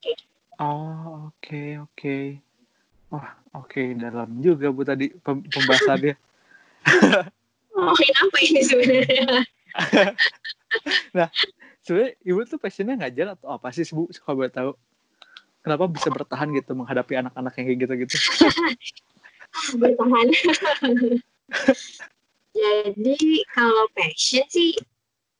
kayak 0.00 0.16
gitu. 0.20 0.32
oh 0.62 1.28
oke 1.28 1.36
okay, 1.42 1.68
oke 1.80 1.90
okay. 1.96 2.24
wah 3.10 3.34
oke 3.56 3.68
okay. 3.68 3.92
dalam 3.98 4.30
juga 4.40 4.70
bu 4.70 4.82
tadi 4.86 5.12
pembahasannya 5.26 6.14
oh 7.76 7.94
kenapa 7.96 8.36
ini 8.46 8.60
sebenarnya 8.64 9.24
nah 11.16 11.28
sebenarnya 11.82 12.12
ibu 12.24 12.40
tuh 12.46 12.60
passionnya 12.60 12.94
ngajar 13.00 13.36
atau 13.36 13.48
apa 13.58 13.68
sih 13.74 13.84
bu 13.90 14.08
kalau 14.22 14.44
boleh 14.44 14.52
tahu 14.52 14.70
kenapa 15.60 15.84
bisa 15.88 16.08
bertahan 16.08 16.48
gitu 16.56 16.72
menghadapi 16.72 17.20
anak-anak 17.20 17.52
yang 17.60 17.64
kayak 17.68 17.78
gitu-gitu 17.84 18.16
bertahan 19.80 20.28
jadi 22.60 23.18
kalau 23.54 23.84
passion 23.94 24.44
sih 24.50 24.74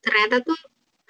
ternyata 0.01 0.41
tuh 0.45 0.57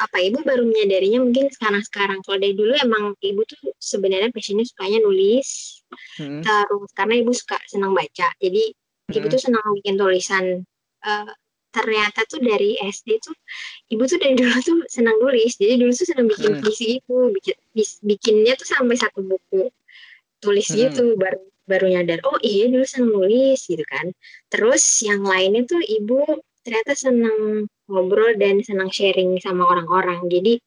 apa 0.01 0.17
ibu 0.17 0.41
baru 0.41 0.65
menyadarinya 0.65 1.21
mungkin 1.21 1.53
sekarang 1.53 1.85
sekarang 1.85 2.19
kalau 2.25 2.41
dari 2.41 2.57
dulu 2.57 2.73
emang 2.73 3.13
ibu 3.21 3.45
tuh 3.45 3.77
sebenarnya 3.77 4.33
passionnya 4.33 4.65
sukanya 4.65 5.05
nulis 5.05 5.81
hmm. 6.17 6.41
terus 6.41 6.91
karena 6.97 7.15
ibu 7.21 7.31
suka 7.37 7.61
senang 7.69 7.93
baca 7.93 8.33
jadi 8.41 8.65
hmm. 8.73 9.17
ibu 9.21 9.27
tuh 9.29 9.41
senang 9.41 9.65
bikin 9.77 10.01
tulisan 10.01 10.65
uh, 11.05 11.31
ternyata 11.71 12.27
tuh 12.27 12.43
dari 12.43 12.77
SD 12.79 13.09
tuh 13.23 13.37
ibu 13.91 14.03
tuh 14.07 14.19
dari 14.19 14.35
dulu 14.41 14.57
tuh 14.63 14.79
senang 14.91 15.17
nulis 15.19 15.57
jadi 15.57 15.79
dulu 15.79 15.93
tuh 15.95 16.07
senang 16.07 16.27
bikin 16.27 16.53
hmm. 16.55 16.61
puisi 16.63 16.87
itu 16.99 17.17
bikin 17.35 17.57
bikinnya 18.05 18.53
tuh 18.59 18.67
sampai 18.69 18.97
satu 18.99 19.23
buku 19.23 19.71
tulis 20.43 20.69
hmm. 20.71 20.77
gitu 20.77 21.05
baru 21.15 21.41
baru 21.71 21.87
nyadar 21.87 22.19
oh 22.27 22.39
iya 22.43 22.67
dulu 22.67 22.83
senang 22.83 23.15
nulis 23.15 23.63
gitu 23.65 23.87
kan 23.87 24.11
terus 24.51 24.83
yang 25.07 25.23
lainnya 25.23 25.63
tuh 25.65 25.79
ibu 25.79 26.43
ternyata 26.61 26.93
senang 26.93 27.71
ngobrol 27.91 28.37
dan 28.39 28.63
senang 28.63 28.93
sharing 28.93 29.41
sama 29.43 29.67
orang-orang. 29.67 30.23
Jadi 30.31 30.63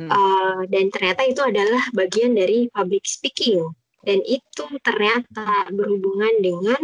hmm. 0.00 0.10
uh, 0.10 0.60
dan 0.68 0.90
ternyata 0.90 1.22
itu 1.28 1.40
adalah 1.40 1.84
bagian 1.94 2.34
dari 2.34 2.66
public 2.72 3.06
speaking 3.06 3.62
dan 4.04 4.20
itu 4.26 4.64
ternyata 4.84 5.70
berhubungan 5.72 6.42
dengan 6.42 6.82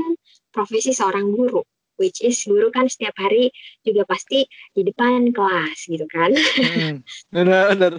profesi 0.54 0.94
seorang 0.94 1.34
guru 1.34 1.60
which 2.00 2.24
is 2.24 2.40
guru 2.48 2.72
kan 2.72 2.88
setiap 2.88 3.12
hari 3.20 3.52
juga 3.84 4.08
pasti 4.08 4.48
di 4.72 4.82
depan 4.88 5.36
kelas 5.36 5.84
gitu 5.84 6.08
kan. 6.08 6.32
Hmm. 6.32 7.04
Benar, 7.28 7.76
benar. 7.76 7.92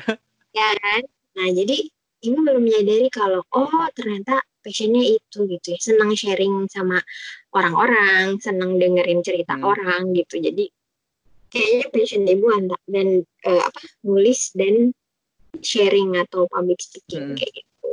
ya 0.57 0.69
kan? 0.81 1.01
Nah, 1.37 1.47
jadi 1.53 1.77
ibu 2.25 2.37
baru 2.41 2.57
menyadari 2.57 3.07
kalau 3.13 3.45
oh 3.53 3.85
ternyata 3.93 4.41
passionnya 4.65 5.05
itu 5.17 5.45
gitu 5.45 5.67
ya, 5.73 5.79
senang 5.79 6.17
sharing 6.17 6.65
sama 6.69 6.97
orang-orang, 7.53 8.41
senang 8.41 8.81
dengerin 8.81 9.21
cerita 9.21 9.57
hmm. 9.57 9.65
orang 9.65 10.01
gitu. 10.17 10.41
Jadi 10.41 10.69
kayaknya 11.53 11.85
passion 11.93 12.23
ibu 12.25 12.47
anda 12.49 12.77
dan 12.89 13.21
uh, 13.45 13.61
apa 13.61 13.81
nulis 14.07 14.55
dan 14.57 14.95
sharing 15.59 16.15
atau 16.17 16.47
public 16.49 16.79
speaking 16.79 17.33
hmm. 17.33 17.37
kayak 17.37 17.53
gitu. 17.53 17.91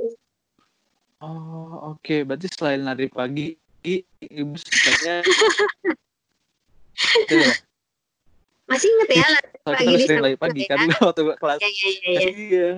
Oh 1.18 1.99
oke, 1.99 1.99
okay. 1.99 2.22
berarti 2.22 2.47
selain 2.55 2.87
lari 2.87 3.11
pagi, 3.11 3.51
ibu 3.85 4.55
sukanya 4.59 5.22
ya? 7.31 7.53
Masih 8.68 8.89
inget 8.93 9.09
ya 9.16 9.26
lari 9.33 9.49
pagi 9.64 9.85
di 9.89 10.05
sering 10.05 10.22
lari 10.24 10.37
pagi 10.37 10.62
kan, 10.68 10.79
kan 10.85 10.89
waktu 11.09 11.22
kelas. 11.41 11.59
Iya 11.62 11.70
iya 11.72 11.89
iya. 11.89 12.29
iya. 12.37 12.70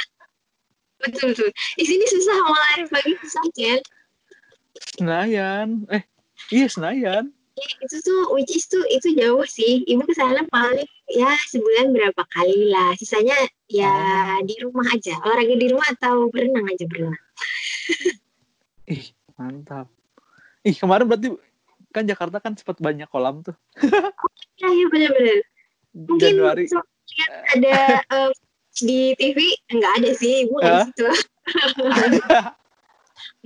betul 1.02 1.34
betul. 1.34 1.48
Di 1.78 1.84
sini 1.86 2.04
susah 2.06 2.36
mau 2.46 2.54
lari 2.54 2.84
pagi 2.86 3.12
susah 3.24 3.42
kan? 3.54 3.80
Senayan, 4.94 5.68
eh 5.90 6.06
iya 6.54 6.70
Senayan 6.70 7.34
itu 7.58 7.96
tuh 8.02 8.20
which 8.34 8.52
is 8.54 8.66
tuh 8.70 8.82
itu 8.90 9.14
jauh 9.18 9.42
sih 9.46 9.82
ibu 9.86 10.02
ke 10.06 10.14
sana 10.14 10.46
paling 10.50 10.86
ya 11.10 11.34
sebulan 11.50 11.90
berapa 11.94 12.22
kali 12.30 12.70
lah 12.70 12.94
sisanya 12.98 13.34
ya 13.70 13.90
oh. 14.38 14.46
di 14.46 14.54
rumah 14.62 14.86
aja 14.92 15.18
olahraga 15.24 15.54
di 15.58 15.68
rumah 15.70 15.88
atau 15.98 16.28
berenang 16.30 16.66
aja 16.68 16.84
berenang 16.86 17.22
ih 18.88 19.04
mantap 19.38 19.86
ih 20.66 20.74
kemarin 20.74 21.06
berarti 21.06 21.28
kan 21.92 22.04
Jakarta 22.04 22.38
kan 22.38 22.52
sempat 22.54 22.78
banyak 22.78 23.08
kolam 23.08 23.42
tuh. 23.44 23.56
Iya, 24.58 24.74
iya 24.74 24.86
benar-benar. 24.90 25.38
Mungkin 25.94 26.34
Januari. 26.34 26.64
ada 27.54 27.78
eh, 28.02 28.30
di 28.82 29.14
TV 29.14 29.38
nggak 29.70 29.92
ada 30.02 30.10
sih, 30.18 30.50
ibu 30.50 30.58
nggak 30.58 30.74
Hah? 30.74 30.82
di 30.82 30.90
situ. 30.90 31.06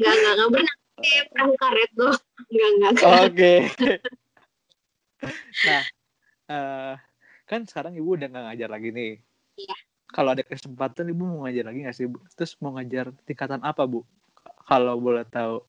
Nggak 0.00 0.14
nggak 0.16 0.32
nggak 0.32 0.48
berenang 0.56 0.80
di 1.04 1.12
perahu 1.28 1.52
karet 1.60 1.90
tuh. 1.92 2.14
Nggak 2.48 2.70
nggak. 2.72 2.90
nggak. 2.96 3.12
Oke. 3.28 3.54
nah, 5.68 5.84
eh, 6.48 6.92
kan 7.44 7.60
sekarang 7.68 7.92
ibu 8.00 8.16
udah 8.16 8.28
nggak 8.32 8.44
ngajar 8.48 8.68
lagi 8.72 8.88
nih. 8.88 9.12
Iya. 9.60 9.76
Kalau 10.16 10.32
ada 10.32 10.44
kesempatan 10.48 11.12
ibu 11.12 11.28
mau 11.28 11.44
ngajar 11.44 11.64
lagi 11.68 11.78
nggak 11.84 11.96
sih 11.96 12.08
bu? 12.08 12.24
Terus 12.32 12.56
mau 12.64 12.72
ngajar 12.72 13.12
tingkatan 13.28 13.60
apa 13.60 13.84
bu? 13.84 14.00
Kalau 14.64 14.96
boleh 14.96 15.28
tahu. 15.28 15.60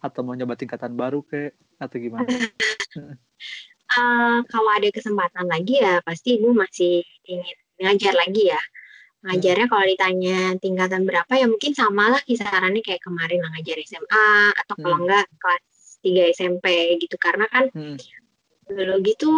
Atau 0.00 0.24
mau 0.24 0.32
nyoba 0.34 0.56
tingkatan 0.56 0.96
baru 0.96 1.20
ke 1.24 1.52
atau 1.76 1.96
gimana? 2.00 2.26
Eh, 3.90 4.38
kalau 4.46 4.70
ada 4.70 4.86
kesempatan 4.94 5.50
lagi 5.50 5.82
ya 5.82 5.98
pasti 6.06 6.38
ibu 6.38 6.54
masih 6.54 7.02
ingin 7.26 7.58
ngajar 7.82 8.14
lagi 8.14 8.46
ya. 8.46 8.62
Ngajarnya 9.26 9.66
kalau 9.66 9.82
ditanya 9.82 10.54
tingkatan 10.62 11.02
berapa 11.02 11.32
ya 11.34 11.50
mungkin 11.50 11.74
sama 11.74 12.14
lah 12.14 12.22
kisarannya 12.22 12.86
kayak 12.86 13.02
kemarin 13.02 13.42
lah 13.42 13.50
ngajar 13.50 13.82
SMA 13.82 14.30
atau 14.54 14.74
kalau 14.78 14.94
Hmm. 14.94 15.02
enggak 15.10 15.26
kelas 15.42 15.64
3 16.06 16.22
SMP 16.30 16.66
gitu 17.02 17.18
karena 17.18 17.50
kan 17.50 17.66
Hmm. 17.74 17.98
dulu 18.70 18.94
gitu 19.02 19.34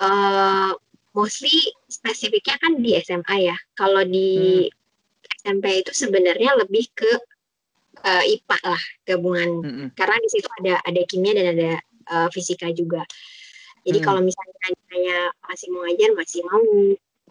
eh 0.00 0.72
mostly 1.12 1.60
spesifiknya 1.92 2.56
kan 2.56 2.80
di 2.80 2.96
SMA 3.04 3.52
ya. 3.52 3.56
Kalau 3.76 4.00
di 4.08 4.64
SMP 5.44 5.84
itu 5.84 5.92
sebenarnya 5.92 6.56
lebih 6.56 6.88
ke 6.96 7.12
eh, 8.04 8.22
IPA 8.36 8.58
lah 8.64 8.82
gabungan 9.04 9.50
Mm-mm. 9.64 9.86
karena 9.96 10.16
di 10.20 10.28
situ 10.32 10.48
ada 10.62 10.74
ada 10.84 11.00
kimia 11.08 11.32
dan 11.36 11.46
ada 11.56 11.70
eh, 11.80 12.28
fisika 12.34 12.68
juga. 12.72 13.04
Jadi 13.80 13.98
Hmm. 14.00 14.06
kalau 14.06 14.20
misalnya 14.20 14.54
nanya 14.92 15.18
masih 15.48 15.68
mau 15.72 15.80
ngajar 15.88 16.10
masih 16.12 16.40
mau 16.44 16.60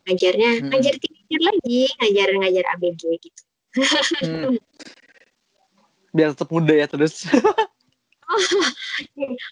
ngajarnya 0.10 0.52
Hmm. 0.58 0.70
ngajar 0.74 0.94
lagi 1.30 1.82
ngajar 2.02 2.28
ngajar 2.42 2.64
ABG 2.74 3.02
gitu. 3.22 3.42
Hmm. 3.78 4.58
Biar 6.16 6.34
tetap 6.34 6.50
muda 6.50 6.74
ya 6.74 6.90
terus. 6.90 7.30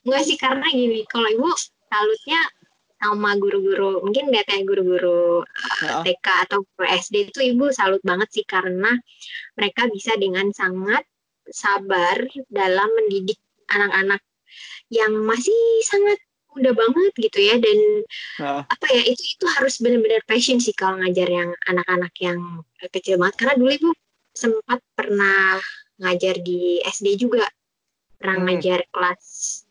Enggak 0.05 0.21
sih 0.25 0.37
karena 0.41 0.65
gini 0.73 1.05
kalau 1.05 1.29
ibu 1.29 1.53
salutnya 1.89 2.41
sama 2.97 3.37
guru-guru 3.37 4.01
mungkin 4.01 4.33
nggak 4.33 4.45
kayak 4.49 4.65
guru-guru 4.65 5.45
Nah, 5.77 6.01
TK 6.01 6.27
atau 6.49 6.65
SD 6.81 7.29
itu 7.29 7.39
ibu 7.53 7.69
salut 7.69 8.01
banget 8.01 8.29
sih 8.33 8.45
karena 8.45 8.97
mereka 9.53 9.85
bisa 9.93 10.17
dengan 10.17 10.49
sangat 10.49 11.05
sabar 11.53 12.25
dalam 12.49 12.89
mendidik 12.97 13.37
anak-anak 13.69 14.21
yang 14.89 15.13
masih 15.21 15.53
sangat 15.85 16.17
muda 16.49 16.73
banget 16.73 17.13
gitu 17.21 17.39
ya 17.45 17.55
dan 17.61 17.79
nah, 18.41 18.61
apa 18.65 18.87
ya 18.89 19.05
itu 19.05 19.21
itu 19.37 19.45
harus 19.45 19.77
benar-benar 19.77 20.25
passion 20.25 20.57
sih 20.57 20.73
kalau 20.73 20.97
ngajar 20.97 21.29
yang 21.29 21.53
anak-anak 21.69 22.13
yang 22.17 22.65
kecil 22.89 23.21
banget. 23.21 23.35
Karena 23.37 23.53
dulu 23.61 23.69
ibu 23.69 23.89
sempat 24.33 24.81
pernah 24.97 25.61
ngajar 26.01 26.41
di 26.41 26.81
SD 26.81 27.21
juga 27.21 27.45
pernah 28.17 28.37
Hmm. 28.37 28.45
ngajar 28.49 28.79
kelas 28.89 29.23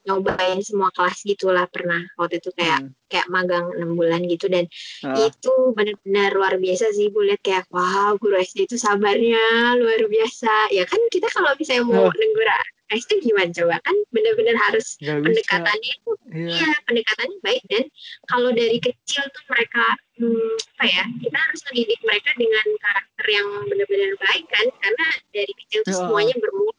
nyobain 0.02 0.62
semua 0.62 0.88
kelas 0.90 1.18
gitulah 1.22 1.66
pernah 1.66 1.98
waktu 2.14 2.38
itu 2.38 2.54
kayak 2.54 2.78
hmm. 2.80 2.90
kayak 3.06 3.26
magang 3.26 3.66
enam 3.74 3.94
bulan 3.94 4.22
gitu 4.24 4.46
dan 4.46 4.70
Nah, 5.02 5.18
itu 5.18 5.52
benar-benar 5.74 6.30
luar 6.32 6.54
biasa 6.56 6.90
sih 6.90 7.10
ibu 7.10 7.20
lihat 7.20 7.42
kayak 7.42 7.66
wow 7.68 8.14
guru 8.16 8.38
SD 8.38 8.64
itu 8.64 8.76
sabarnya 8.76 9.42
luar 9.76 10.00
biasa 10.06 10.70
ya 10.70 10.86
kan 10.86 10.98
kita 11.10 11.26
kalau 11.28 11.52
misalnya 11.54 11.84
mau 11.84 12.06
Oh. 12.06 12.14
negur 12.14 12.48
SD 12.86 13.18
gimana 13.18 13.50
coba 13.50 13.82
kan 13.82 13.96
benar-benar 14.14 14.54
harus 14.62 14.94
bisa. 14.94 15.18
pendekatannya 15.18 15.90
itu 15.92 16.10
Iya. 16.30 16.46
Iya, 16.54 16.70
pendekatannya 16.86 17.38
baik 17.42 17.62
dan 17.66 17.84
kalau 18.26 18.50
dari 18.52 18.78
kecil 18.78 19.26
tuh 19.26 19.44
mereka 19.50 19.82
hmm, 20.18 20.54
apa 20.78 20.84
ya 20.86 21.02
kita 21.18 21.34
harus 21.34 21.60
mendidik 21.66 21.98
mereka 22.06 22.30
dengan 22.38 22.66
karakter 22.78 23.26
yang 23.26 23.48
benar-benar 23.66 24.12
baik 24.22 24.44
kan 24.46 24.66
karena 24.78 25.06
dari 25.34 25.52
kecil 25.66 25.80
tuh 25.82 25.90
Ya. 25.90 25.98
semuanya 25.98 26.34
bermula. 26.38 26.75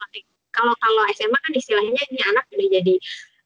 Kalau 0.58 0.74
kalau 0.74 1.04
SMA 1.14 1.38
kan 1.38 1.54
istilahnya 1.54 2.02
ini 2.10 2.22
anak 2.26 2.50
udah 2.50 2.68
jadi 2.82 2.96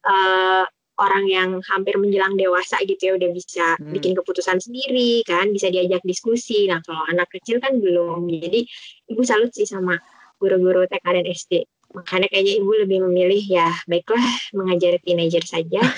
eh, 0.01 0.63
orang 1.01 1.25
yang 1.25 1.49
hampir 1.65 1.97
menjelang 1.97 2.37
dewasa 2.37 2.77
gitu 2.85 3.11
ya 3.11 3.13
udah 3.17 3.29
bisa 3.33 3.75
Hmm. 3.81 3.89
bikin 3.91 4.13
keputusan 4.15 4.61
sendiri 4.61 5.25
kan 5.25 5.49
bisa 5.51 5.67
diajak 5.67 5.99
diskusi. 6.07 6.69
Nah 6.71 6.79
kalau 6.85 7.03
anak 7.11 7.27
kecil 7.33 7.59
kan 7.59 7.81
belum. 7.81 8.29
Jadi 8.29 8.63
ibu 9.11 9.21
salut 9.25 9.51
sih 9.51 9.65
sama 9.67 9.97
guru-guru 10.39 10.85
TK 10.87 11.05
dan 11.05 11.25
SD. 11.27 11.53
Makanya 11.91 12.31
kayaknya 12.31 12.53
ibu 12.63 12.71
lebih 12.71 13.03
memilih 13.03 13.43
ya 13.43 13.67
baiklah 13.83 14.23
mengajar 14.55 14.95
teenager 15.03 15.43
saja. 15.43 15.81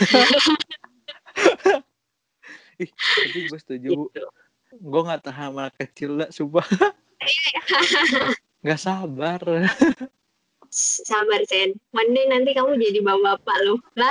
Ih, 2.82 2.90
tapi 2.90 3.40
gue 3.46 3.60
setuju 3.62 3.88
gitu. 3.94 4.26
Gue 4.74 5.02
nggak 5.06 5.30
tahan 5.30 5.54
anak 5.54 5.78
kecil 5.78 6.18
lah, 6.18 6.30
sumpah. 6.34 6.66
Nggak 8.66 8.80
sabar. 8.82 9.42
Sabar 10.74 11.46
Sen. 11.46 11.78
One 11.94 12.18
day 12.18 12.26
nanti 12.26 12.58
kamu 12.58 12.82
jadi 12.82 13.06
bapak-bapak 13.06 13.58
loh. 13.70 13.78
Lah. 13.94 14.10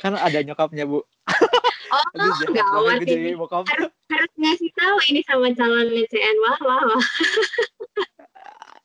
Kan 0.00 0.16
ada 0.16 0.40
nyokapnya 0.40 0.88
bu. 0.88 1.04
Oh, 1.92 2.00
Aduh, 2.16 2.56
gawat 2.56 3.04
jadi 3.04 3.20
ini. 3.20 3.36
bokap. 3.36 3.68
Harus, 3.68 3.92
harus 4.08 4.32
ngasih 4.40 4.72
tahu 4.72 4.96
ini 5.12 5.20
sama 5.28 5.52
calon 5.52 5.92
CN. 6.08 6.36
Wah, 6.40 6.58
wah, 6.64 6.80
wah. 6.88 7.04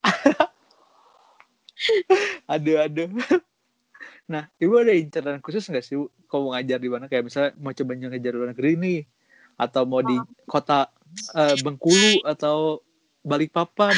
Aduh, 2.51 2.83
aduh. 2.83 3.07
Nah, 4.27 4.51
ibu 4.59 4.75
ada 4.75 4.91
inceran 4.91 5.39
khusus 5.39 5.63
nggak 5.71 5.87
sih 5.87 5.95
bu? 5.95 6.11
Kalau 6.27 6.51
mau 6.51 6.59
ngajar 6.59 6.83
di 6.83 6.91
mana? 6.91 7.07
Kayak 7.07 7.31
misalnya 7.31 7.55
mau 7.55 7.71
coba 7.71 7.95
ngajar 7.95 8.19
di 8.19 8.35
luar 8.35 8.51
negeri 8.51 8.71
nih. 8.75 8.99
Atau 9.55 9.87
mau 9.87 10.03
di 10.03 10.19
kota 10.43 10.91
eh, 11.31 11.55
Bengkulu 11.63 12.27
atau 12.27 12.83
Balikpapan 13.23 13.95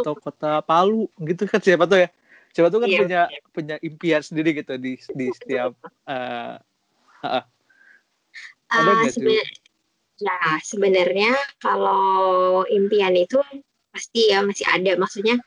atau 0.00 0.14
kota 0.18 0.62
Palu 0.64 1.06
gitu 1.22 1.44
kan 1.46 1.60
siapa 1.60 1.84
tuh 1.86 1.98
ya? 2.04 2.08
Siapa 2.54 2.68
tuh 2.70 2.80
kan 2.86 2.88
Iya, 2.90 3.00
punya 3.02 3.22
punya 3.50 3.76
impian 3.82 4.22
sendiri 4.22 4.54
gitu 4.62 4.74
di 4.78 4.98
di 5.14 5.26
setiap 5.34 5.74
Ada 8.74 8.90
nggak 8.98 9.12
sih, 9.14 9.22
Bu? 9.22 9.30
seben- 9.30 9.52
ya, 10.22 10.38
sebenarnya 10.62 11.32
kalau 11.62 12.62
impian 12.70 13.14
itu 13.14 13.38
pasti 13.94 14.30
ya 14.30 14.42
masih 14.42 14.66
ada. 14.66 14.98
Maksudnya 14.98 15.38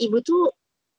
ibu 0.00 0.20
tuh 0.20 0.52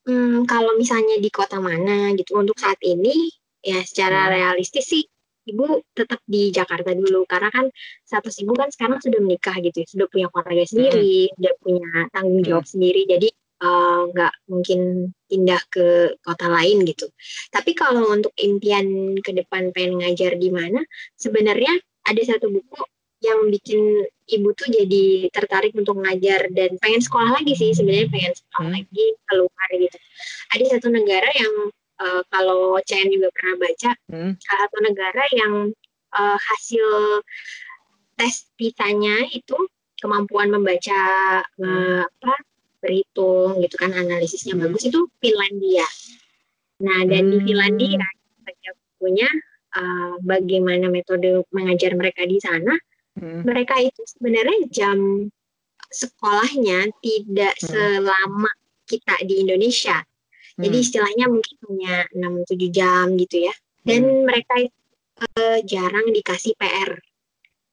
hmm, 0.09 0.49
kalau 0.49 0.73
misalnya 0.77 1.21
di 1.21 1.29
kota 1.29 1.61
mana 1.61 2.13
gitu 2.17 2.37
untuk 2.37 2.57
saat 2.57 2.77
ini 2.81 3.29
ya 3.61 3.81
secara 3.85 4.29
Hmm. 4.29 4.33
realistis 4.33 4.85
sih 4.89 5.03
ibu 5.47 5.81
tetap 5.95 6.19
di 6.27 6.51
Jakarta 6.51 6.91
dulu 6.91 7.23
karena 7.23 7.49
kan 7.49 7.65
status 8.03 8.35
ibu 8.43 8.51
kan 8.53 8.67
sekarang 8.69 8.99
sudah 8.99 9.19
menikah 9.23 9.55
gitu 9.63 9.81
ya, 9.81 9.87
sudah 9.87 10.07
punya 10.11 10.27
keluarga 10.27 10.63
sendiri, 10.67 11.31
sudah 11.39 11.53
punya 11.63 11.89
tanggung 12.11 12.43
jawab 12.43 12.65
sendiri. 12.67 13.01
Jadi 13.07 13.29
eh, 13.57 14.01
nggak 14.13 14.33
mungkin 14.53 14.79
pindah 15.25 15.61
ke 15.73 16.13
kota 16.21 16.47
lain 16.51 16.85
gitu. 16.85 17.07
Tapi 17.49 17.71
kalau 17.73 18.11
untuk 18.13 18.35
impian 18.37 19.17
ke 19.23 19.31
depan 19.33 19.73
pengen 19.73 20.03
ngajar 20.03 20.37
di 20.37 20.51
mana, 20.53 20.83
sebenarnya 21.17 21.73
ada 22.05 22.21
satu 22.21 22.51
buku 22.53 22.83
yang 23.25 23.49
bikin 23.49 24.05
ibu 24.29 24.53
tuh 24.53 24.69
jadi 24.69 25.33
tertarik 25.33 25.73
untuk 25.73 25.97
ngajar 25.97 26.53
dan 26.53 26.77
pengen 26.77 27.01
sekolah 27.01 27.33
lagi 27.33 27.57
sih 27.57 27.73
sebenarnya 27.73 28.13
pengen 28.13 28.33
sekolah 28.37 28.69
Hmm. 28.69 28.75
lagi 28.77 29.05
keluar 29.25 29.67
gitu. 29.73 29.97
Ada 30.53 30.63
satu 30.77 30.87
negara 30.93 31.29
yang 31.33 31.53
eh, 31.97 32.21
kalau 32.29 32.77
CN 32.81 33.09
juga 33.09 33.27
pernah 33.33 33.55
baca, 33.59 33.91
Hmm. 34.09 34.31
salah 34.37 34.59
satu 34.65 34.77
negara 34.85 35.23
yang 35.33 35.53
eh, 36.13 36.37
hasil 36.39 36.87
tes 38.15 38.49
PISA-nya 38.55 39.29
itu 39.29 39.57
kemampuan 39.99 40.49
membaca 40.49 41.01
eh, 41.43 42.01
apa 42.05 42.33
berhitung 42.81 43.59
gitu 43.61 43.75
kan 43.77 43.91
analisisnya 43.91 44.53
Hmm. 44.55 44.69
bagus 44.69 44.87
itu 44.87 45.05
Finlandia. 45.19 45.85
Nah 46.85 47.01
dan 47.05 47.33
di 47.33 47.37
Hmm. 47.41 47.45
Finlandia 47.45 48.05
baca 48.41 48.69
bukunya 48.77 49.29
eh, 49.77 50.13
bagaimana 50.23 50.89
metode 50.89 51.45
mengajar 51.53 51.93
mereka 51.93 52.25
di 52.25 52.37
sana. 52.41 52.73
Hmm. 53.19 53.41
Mereka 53.45 53.77
itu 53.83 54.01
sebenarnya 54.07 54.69
jam 54.69 54.97
sekolahnya 55.91 56.89
tidak 57.01 57.53
Hmm. 57.61 57.67
selama 57.67 58.51
kita 58.85 59.15
di 59.27 59.43
Indonesia. 59.43 60.01
Jadi 60.57 60.73
Hmm. 60.73 60.85
istilahnya 60.85 61.25
mungkin 61.29 61.55
punya 61.61 61.95
6-7 62.11 62.69
jam 62.73 63.13
gitu 63.15 63.45
ya. 63.45 63.53
Dan 63.85 64.01
Hmm. 64.03 64.23
mereka 64.25 64.53
eh, 65.17 65.59
jarang 65.65 66.13
dikasih 66.13 66.53
PR. 66.53 66.97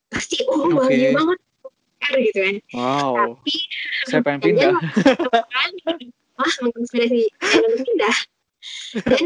Pasti 0.08 0.40
oh 0.48 0.64
bahagia 0.70 1.12
banget 1.12 1.38
PR 2.00 2.14
gitu 2.22 2.38
kan. 2.40 2.56
Wow, 2.72 3.14
Tapi 3.36 3.54
saya 4.08 4.20
pengen 4.24 4.40
pindah. 4.44 4.72
kan, 5.44 5.70
wah 6.36 6.54
menginspirasi 6.64 7.20
untuk 7.36 7.80
pindah. 7.84 8.16
Dan 9.04 9.24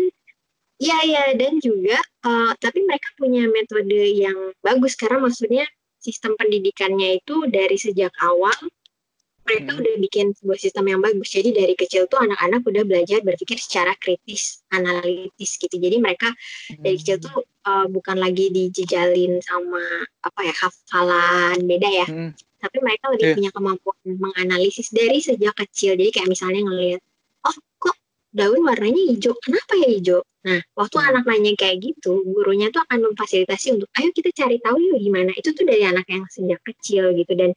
ya 0.79 0.99
ya 1.03 1.35
dan 1.35 1.59
juga 1.59 1.99
eh, 1.99 2.53
tapi 2.59 2.79
mereka 2.83 3.09
punya 3.15 3.47
metode 3.47 3.99
yang 4.15 4.55
bagus 4.63 4.95
karena 4.95 5.19
maksudnya 5.23 5.67
sistem 5.99 6.39
pendidikannya 6.39 7.19
itu 7.19 7.47
dari 7.51 7.75
sejak 7.75 8.15
awal 8.23 8.55
mereka 9.49 9.73
Hmm. 9.73 9.81
udah 9.81 9.95
bikin 9.99 10.27
sebuah 10.37 10.59
sistem 10.61 10.85
yang 10.87 11.01
bagus. 11.01 11.29
Jadi 11.33 11.51
dari 11.57 11.73
kecil 11.73 12.05
tuh 12.05 12.21
anak-anak 12.21 12.61
udah 12.63 12.85
belajar 12.85 13.25
berpikir 13.25 13.57
secara 13.57 13.97
kritis, 13.97 14.61
analitis 14.69 15.57
gitu. 15.57 15.73
Jadi 15.73 15.97
mereka 15.97 16.29
dari 16.77 17.01
kecil 17.01 17.17
tuh 17.19 17.41
uh, 17.65 17.89
bukan 17.89 18.21
lagi 18.21 18.53
dijejalin 18.53 19.41
sama 19.41 19.81
apa 20.21 20.41
ya 20.45 20.55
hafalan 20.55 21.57
beda 21.65 21.89
ya, 21.89 22.07
Hmm. 22.07 22.31
tapi 22.61 22.77
mereka 22.79 23.09
lebih 23.17 23.27
Iya. 23.27 23.35
punya 23.41 23.51
kemampuan 23.51 23.99
menganalisis 24.05 24.93
dari 24.93 25.19
sejak 25.19 25.57
kecil. 25.57 25.97
Jadi 25.97 26.13
kayak 26.13 26.29
misalnya 26.29 26.61
ngelihat, 26.65 27.01
oh 27.45 27.57
kok 27.81 27.97
daun 28.31 28.61
warnanya 28.61 29.03
hijau, 29.09 29.33
kenapa 29.41 29.73
ya 29.81 29.89
hijau? 29.89 30.21
Nah, 30.39 30.61
waktu 30.77 30.97
Hmm. 30.97 31.09
anak 31.13 31.25
nanya 31.29 31.53
kayak 31.59 31.77
gitu, 31.83 32.23
gurunya 32.25 32.71
tuh 32.71 32.81
akan 32.87 33.11
memfasilitasi 33.11 33.75
untuk, 33.75 33.89
ayo 33.99 34.09
kita 34.15 34.31
cari 34.33 34.57
tahu 34.63 34.79
yuk 34.81 34.99
gimana. 35.03 35.35
Itu 35.35 35.53
tuh 35.53 35.67
dari 35.67 35.83
anak 35.85 36.07
yang 36.09 36.25
sejak 36.31 36.61
kecil 36.63 37.11
gitu. 37.13 37.33
Dan 37.37 37.53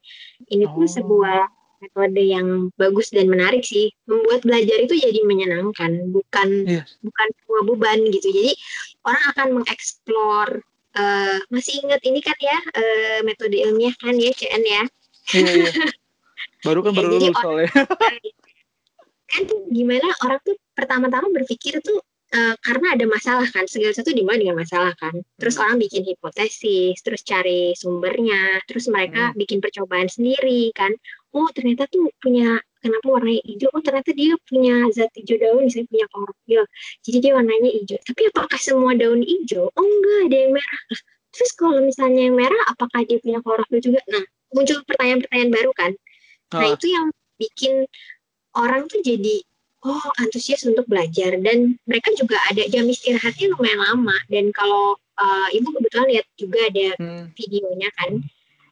ini 0.49 0.65
tuh 0.65 0.87
Oh. 0.87 0.89
sebuah 0.89 1.45
metode 1.81 2.21
yang 2.21 2.47
bagus 2.77 3.09
dan 3.09 3.25
menarik 3.27 3.65
sih. 3.65 3.89
Membuat 4.05 4.45
belajar 4.45 4.77
itu 4.79 4.93
jadi 4.95 5.19
menyenangkan, 5.25 6.13
bukan 6.13 6.49
Iya. 6.69 6.83
bukan 7.01 7.27
sebuah 7.41 7.63
beban 7.67 7.99
gitu. 8.07 8.29
Jadi 8.29 8.51
orang 9.03 9.23
akan 9.33 9.47
mengeksplor 9.59 10.47
eh, 10.91 11.39
masih 11.49 11.81
ingat 11.81 12.03
ini 12.03 12.19
kan 12.19 12.35
ya 12.37 12.57
eh, 12.75 13.19
metode 13.23 13.55
ilmiah 13.55 13.95
kan 13.97 14.13
ya 14.13 14.31
CN 14.31 14.61
ya. 14.61 14.83
Iya, 15.33 15.51
iya. 15.55 15.71
Baru 16.67 16.85
kan 16.85 16.93
Ya, 16.93 16.97
baru 16.99 17.09
lulus 17.15 17.37
soalnya. 17.39 17.69
kan 19.31 19.41
tuh 19.47 19.63
gimana 19.71 20.07
orang 20.21 20.39
tuh 20.43 20.59
pertama-tama 20.75 21.31
berpikir 21.31 21.79
tuh 21.79 22.03
eh, 22.31 22.55
karena 22.59 22.99
ada 22.99 23.05
masalah 23.07 23.47
kan 23.47 23.63
segala 23.63 23.95
sesuatu 23.95 24.11
dimulai 24.11 24.43
dengan 24.43 24.59
masalah 24.59 24.91
kan 24.99 25.15
terus 25.39 25.55
Hmm. 25.55 25.63
orang 25.63 25.77
bikin 25.79 26.03
hipotesis 26.03 26.99
terus 26.99 27.23
cari 27.23 27.71
sumbernya 27.73 28.59
terus 28.67 28.91
mereka 28.91 29.31
Hmm. 29.31 29.39
bikin 29.39 29.63
percobaan 29.63 30.11
sendiri 30.11 30.75
kan 30.75 30.91
oh 31.31 31.47
ternyata 31.55 31.87
tuh 31.87 32.11
punya 32.19 32.59
kenapa 32.81 33.07
warnanya 33.07 33.43
hijau? 33.45 33.69
Oh 33.71 33.81
ternyata 33.83 34.11
dia 34.11 34.33
punya 34.43 34.89
zat 34.91 35.11
hijau 35.15 35.37
daun 35.37 35.63
misalnya 35.69 35.87
punya 35.87 36.05
klorofil 36.11 36.61
jadi 37.05 37.17
dia 37.23 37.31
warnanya 37.37 37.71
hijau. 37.71 37.99
Tapi 38.03 38.21
apakah 38.33 38.59
semua 38.59 38.91
daun 38.97 39.21
hijau? 39.23 39.69
Oh 39.71 39.85
enggak 39.85 40.19
ada 40.31 40.37
yang 40.37 40.51
merah. 40.55 40.81
Lah, 40.91 41.01
terus 41.31 41.51
kalau 41.55 41.79
misalnya 41.79 42.21
yang 42.27 42.35
merah 42.35 42.63
apakah 42.67 42.99
dia 43.07 43.17
punya 43.23 43.39
klorofil 43.39 43.79
juga? 43.79 43.99
Nah 44.11 44.23
muncul 44.51 44.83
pertanyaan-pertanyaan 44.83 45.51
baru 45.51 45.71
kan. 45.73 45.91
Nah 46.51 46.67
Ah, 46.67 46.75
itu 46.75 46.87
yang 46.91 47.07
bikin 47.39 47.87
orang 48.59 48.85
tuh 48.91 48.99
jadi 48.99 49.39
oh 49.87 50.05
antusias 50.21 50.67
untuk 50.67 50.85
belajar. 50.85 51.39
Dan 51.39 51.79
mereka 51.87 52.11
juga 52.13 52.37
ada 52.49 52.63
jam 52.67 52.85
istirahatnya 52.85 53.55
lumayan 53.55 53.79
lama. 53.81 54.17
Dan 54.27 54.51
kalau 54.51 54.99
uh, 55.17 55.47
ibu 55.55 55.69
kebetulan 55.73 56.07
lihat 56.11 56.27
juga 56.37 56.59
ada 56.67 56.87
hmm. 56.99 57.25
videonya 57.37 57.89
kan. 57.97 58.21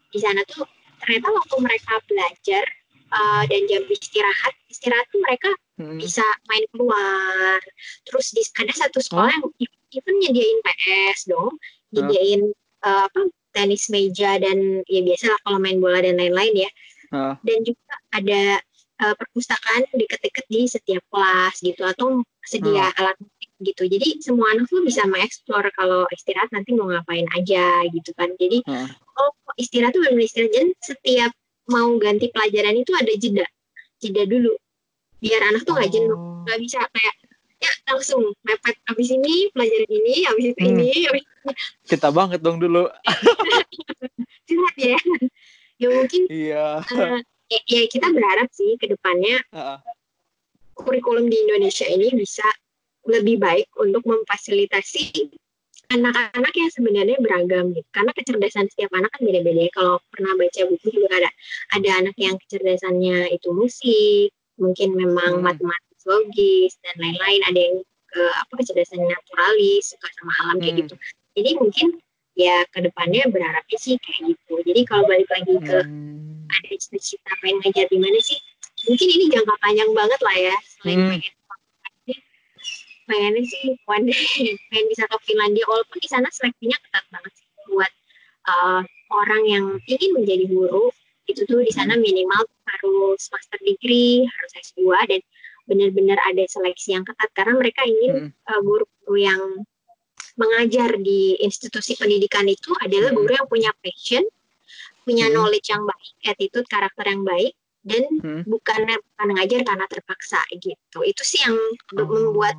Di 0.10 0.20
sana 0.20 0.42
tuh 0.50 0.66
ternyata 1.04 1.28
waktu 1.32 1.56
mereka 1.64 1.94
belajar 2.08 2.64
uh, 3.16 3.44
dan 3.48 3.62
jam 3.68 3.84
istirahat 3.88 4.54
istirahat 4.70 5.06
tuh 5.12 5.22
mereka 5.24 5.50
Hmm. 5.80 5.96
bisa 5.96 6.22
main 6.52 6.66
keluar. 6.76 7.60
Terus 8.04 8.36
di, 8.36 8.44
ada 8.44 8.74
satu 8.76 9.00
sekolah 9.00 9.32
yang 9.32 9.48
even 9.96 10.16
nyediain 10.20 10.60
PS 10.60 11.32
dong 11.32 11.56
nyediain 11.96 12.52
uh, 12.84 13.08
apa 13.08 13.32
tenis 13.56 13.88
meja 13.88 14.38
dan 14.38 14.84
ya 14.86 15.02
biasa 15.02 15.32
lah 15.32 15.40
kalau 15.48 15.58
main 15.58 15.80
bola 15.80 16.04
dan 16.04 16.20
lain-lain 16.20 16.68
ya. 16.68 16.72
Ah, 17.10 17.34
dan 17.42 17.58
juga 17.66 17.96
ada 18.14 18.62
uh, 19.02 19.16
perpustakaan 19.18 19.88
deket-deket 19.98 20.46
di 20.52 20.68
setiap 20.70 21.02
kelas 21.10 21.56
gitu 21.64 21.82
atau 21.82 22.22
sedia 22.46 22.92
alat 23.00 23.18
musik 23.18 23.39
gitu 23.60 23.84
jadi 23.86 24.24
semua 24.24 24.56
anak 24.56 24.68
tuh 24.68 24.80
bisa 24.82 25.04
mengeksplor 25.04 25.68
kalau 25.76 26.08
istirahat 26.10 26.48
nanti 26.50 26.72
mau 26.72 26.88
ngapain 26.88 27.28
aja 27.36 27.84
gitu 27.92 28.12
kan 28.16 28.32
jadi 28.36 28.64
ah. 28.68 28.88
oh 29.20 29.32
istirahat 29.56 29.92
tuh 29.92 30.02
benar 30.02 30.20
istirahat 30.20 30.52
dan 30.56 30.68
setiap 30.80 31.32
mau 31.68 31.92
ganti 32.00 32.32
pelajaran 32.32 32.76
itu 32.76 32.92
ada 32.96 33.12
jeda 33.14 33.46
jeda 34.00 34.24
dulu 34.26 34.56
biar 35.20 35.42
anak 35.52 35.68
tuh 35.68 35.76
nggak 35.76 35.92
jenuh 35.92 36.16
Oh. 36.16 36.48
nggak 36.48 36.60
bisa 36.64 36.80
kayak 36.90 37.16
ya 37.60 37.72
langsung 37.92 38.32
mepet 38.42 38.80
abis 38.88 39.12
ini 39.12 39.52
pelajaran 39.52 39.92
ini 39.92 40.14
abis 40.26 40.46
itu 40.50 40.60
Hmm. 40.64 40.80
ini 40.80 40.90
abis 41.12 41.24
Kita 41.84 42.08
banget 42.10 42.40
dong 42.40 42.58
dulu. 42.58 42.88
istirahat 44.48 44.76
ya 44.80 44.98
ya 45.78 45.88
mungkin 45.92 46.22
Iya. 46.28 46.68
uh, 46.84 47.20
ya, 47.52 47.60
ya 47.68 47.82
kita 47.88 48.08
berharap 48.10 48.48
sih 48.52 48.80
ke 48.80 48.88
depannya 48.88 49.40
Ah, 49.52 49.80
kurikulum 50.74 51.28
di 51.28 51.36
Indonesia 51.38 51.84
ini 51.86 52.08
bisa 52.16 52.48
lebih 53.10 53.42
baik 53.42 53.68
untuk 53.82 54.06
memfasilitasi 54.06 55.34
anak-anak 55.90 56.54
yang 56.54 56.70
sebenarnya 56.70 57.18
beragam 57.18 57.74
gitu. 57.74 57.88
Karena 57.90 58.14
kecerdasan 58.14 58.70
setiap 58.70 58.94
anak 58.94 59.10
kan 59.10 59.26
beda-beda. 59.26 59.66
ya. 59.66 59.72
Kalau 59.74 59.98
pernah 60.14 60.38
baca 60.38 60.62
buku 60.70 60.88
juga 60.94 61.10
ada 61.18 61.30
ada 61.74 61.90
anak 62.06 62.16
yang 62.22 62.38
kecerdasannya 62.46 63.34
itu 63.34 63.50
musik, 63.50 64.30
mungkin 64.62 64.94
memang 64.94 65.42
Hmm. 65.42 65.46
matematis 65.50 66.02
logis 66.06 66.78
dan 66.86 66.94
lain-lain. 67.02 67.42
Ada 67.50 67.60
yang 67.60 67.76
ke 68.10 68.22
apa 68.22 68.54
kecerdasan 68.62 69.02
naturalis, 69.02 69.94
suka 69.94 70.08
sama 70.18 70.34
alam 70.46 70.58
kayak 70.62 70.74
Hmm. 70.78 70.82
gitu. 70.86 70.96
Jadi 71.38 71.50
mungkin 71.58 71.88
ya 72.38 72.64
ke 72.70 72.80
depannya 72.86 73.26
berharapnya 73.34 73.78
sih 73.82 73.98
kayak 73.98 74.34
gitu. 74.34 74.54
Jadi 74.62 74.82
kalau 74.86 75.10
balik 75.10 75.30
lagi 75.34 75.54
ke 75.58 75.78
hmm. 75.90 76.46
ada 76.50 76.74
cita-cita 76.78 77.34
pengen 77.42 77.66
ngajar 77.66 77.86
di 77.90 77.98
mana 77.98 78.18
sih? 78.22 78.38
Mungkin 78.88 79.08
ini 79.10 79.26
jangka 79.34 79.56
panjang 79.60 79.92
banget 79.92 80.20
lah 80.22 80.38
ya. 80.38 80.56
Selain 80.80 80.98
Hmm. 81.02 81.10
pengen 81.18 81.34
pengennya 83.10 83.42
sih 83.42 83.74
one 83.90 84.06
day 84.06 84.22
pengen 84.70 84.86
bisa 84.94 85.10
ke 85.10 85.18
Finlandia 85.26 85.66
walaupun 85.66 85.98
di 85.98 86.06
sana 86.06 86.30
seleksinya 86.30 86.78
ketat 86.78 87.06
banget 87.10 87.34
sih 87.34 87.48
buat 87.74 87.92
uh, 88.46 88.82
orang 89.10 89.44
yang 89.50 89.66
ingin 89.90 90.14
menjadi 90.14 90.46
guru 90.46 90.94
itu 91.26 91.46
tuh 91.50 91.62
di 91.66 91.74
sana 91.74 91.98
minimal 91.98 92.46
harus 92.70 93.22
master 93.34 93.60
degree 93.66 94.26
harus 94.30 94.52
S2 94.74 94.82
dan 95.10 95.22
benar-benar 95.70 96.18
ada 96.26 96.46
seleksi 96.50 96.98
yang 96.98 97.06
ketat 97.06 97.30
karena 97.34 97.58
mereka 97.58 97.82
ingin 97.86 98.30
Hmm. 98.30 98.30
uh, 98.50 98.62
guru-guru 98.62 99.16
yang 99.18 99.42
mengajar 100.40 100.96
di 100.98 101.36
institusi 101.44 101.94
pendidikan 102.00 102.48
itu 102.48 102.72
adalah 102.80 103.12
guru 103.12 103.30
yang 103.36 103.46
punya 103.46 103.72
passion, 103.84 104.24
punya 105.04 105.28
Hmm. 105.28 105.36
knowledge 105.36 105.68
yang 105.68 105.84
baik, 105.84 106.14
attitude, 106.26 106.68
karakter 106.72 107.06
yang 107.12 107.22
baik, 107.28 107.54
dan 107.84 108.08
Hmm. 108.24 108.42
bukan 108.48 108.88
bukan 108.88 109.28
ngajar 109.36 109.62
karena 109.68 109.86
terpaksa 109.86 110.40
gitu. 110.58 111.00
Itu 111.04 111.22
sih 111.28 111.44
yang 111.44 111.60
Oh. 112.00 112.08
membuat 112.08 112.56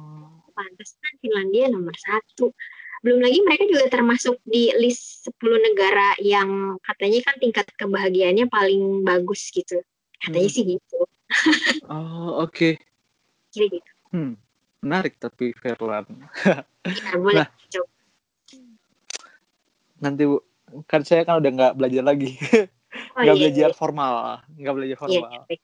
pantesan 0.60 1.12
Finlandia 1.24 1.72
nomor 1.72 1.96
satu. 1.96 2.52
Belum 3.00 3.24
lagi 3.24 3.40
mereka 3.40 3.64
juga 3.64 3.88
termasuk 3.88 4.36
di 4.44 4.68
list 4.76 5.24
10 5.24 5.40
negara 5.72 6.12
yang 6.20 6.76
katanya 6.84 7.24
kan 7.24 7.40
tingkat 7.40 7.66
kebahagiaannya 7.72 8.44
paling 8.52 9.00
bagus 9.00 9.48
gitu. 9.48 9.80
Katanya 10.20 10.44
Hmm. 10.44 10.56
sih 10.60 10.64
gitu. 10.76 11.00
Oh, 11.88 12.44
oke. 12.44 12.76
Kira 13.48 13.66
gitu. 13.72 13.90
Hmm. 14.12 14.36
Menarik 14.84 15.16
tapi 15.16 15.56
Verlan. 15.56 16.04
Ya, 16.84 17.16
boleh 17.16 17.44
Nah. 17.44 17.48
coba. 17.72 17.88
Nanti 20.00 20.22
Bu, 20.24 20.40
kan 20.84 21.00
saya 21.04 21.24
kan 21.24 21.40
udah 21.40 21.50
nggak 21.50 21.74
belajar 21.76 22.04
lagi. 22.04 22.36
Oh, 23.14 23.22
Nggak 23.22 23.36
iya, 23.38 23.42
belajar 23.46 23.70
iya. 23.70 23.76
formal. 23.78 24.14
Nggak 24.58 24.74
belajar 24.74 24.90
Iya, 24.90 24.98
formal. 24.98 25.30
iya. 25.46 25.62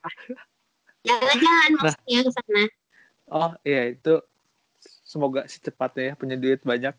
Jalan-jalan 1.02 1.70
Nah. 1.74 1.82
maksudnya 1.82 2.18
ke 2.22 2.30
sana. 2.30 2.62
Oh, 3.26 3.50
iya 3.66 3.82
itu 3.90 4.14
semoga 5.16 5.48
secepatnya 5.48 6.12
ya 6.12 6.14
punya 6.14 6.36
duit 6.36 6.60
banyak. 6.60 6.92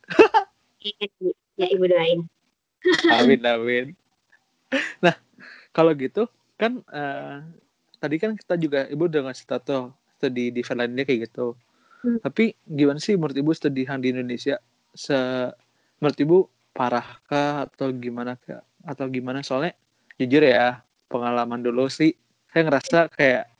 Ya, 1.58 1.68
Ibu 1.74 1.86
doain. 1.90 2.26
amin 3.18 3.42
amin. 3.46 3.86
Nah, 5.02 5.18
kalau 5.74 5.94
gitu 5.98 6.26
kan 6.58 6.82
eh, 6.90 7.46
tadi 7.98 8.16
kan 8.18 8.34
kita 8.34 8.58
juga 8.58 8.86
ibu 8.90 9.06
udah 9.06 9.30
ngasih 9.30 9.46
tahu 9.46 9.62
tuh 9.66 9.84
studi 10.18 10.50
di 10.50 10.62
Finlandia 10.66 11.06
kayak 11.06 11.30
gitu. 11.30 11.54
Hmm. 12.06 12.22
Tapi 12.22 12.54
gimana 12.66 13.02
sih 13.02 13.18
menurut 13.18 13.38
ibu 13.38 13.52
studi 13.54 13.86
yang 13.86 14.02
di 14.02 14.14
Indonesia? 14.14 14.62
Se 14.94 15.18
menurut 16.02 16.18
ibu 16.22 16.38
parah 16.74 17.22
kah 17.26 17.66
atau 17.70 17.90
gimana 17.94 18.38
kah? 18.38 18.62
Atau 18.86 19.10
gimana? 19.10 19.42
Soalnya 19.42 19.74
jujur 20.18 20.46
ya 20.46 20.82
pengalaman 21.10 21.62
dulu 21.62 21.90
sih 21.90 22.14
saya 22.54 22.74
ngerasa 22.74 22.98
kayak 23.14 23.57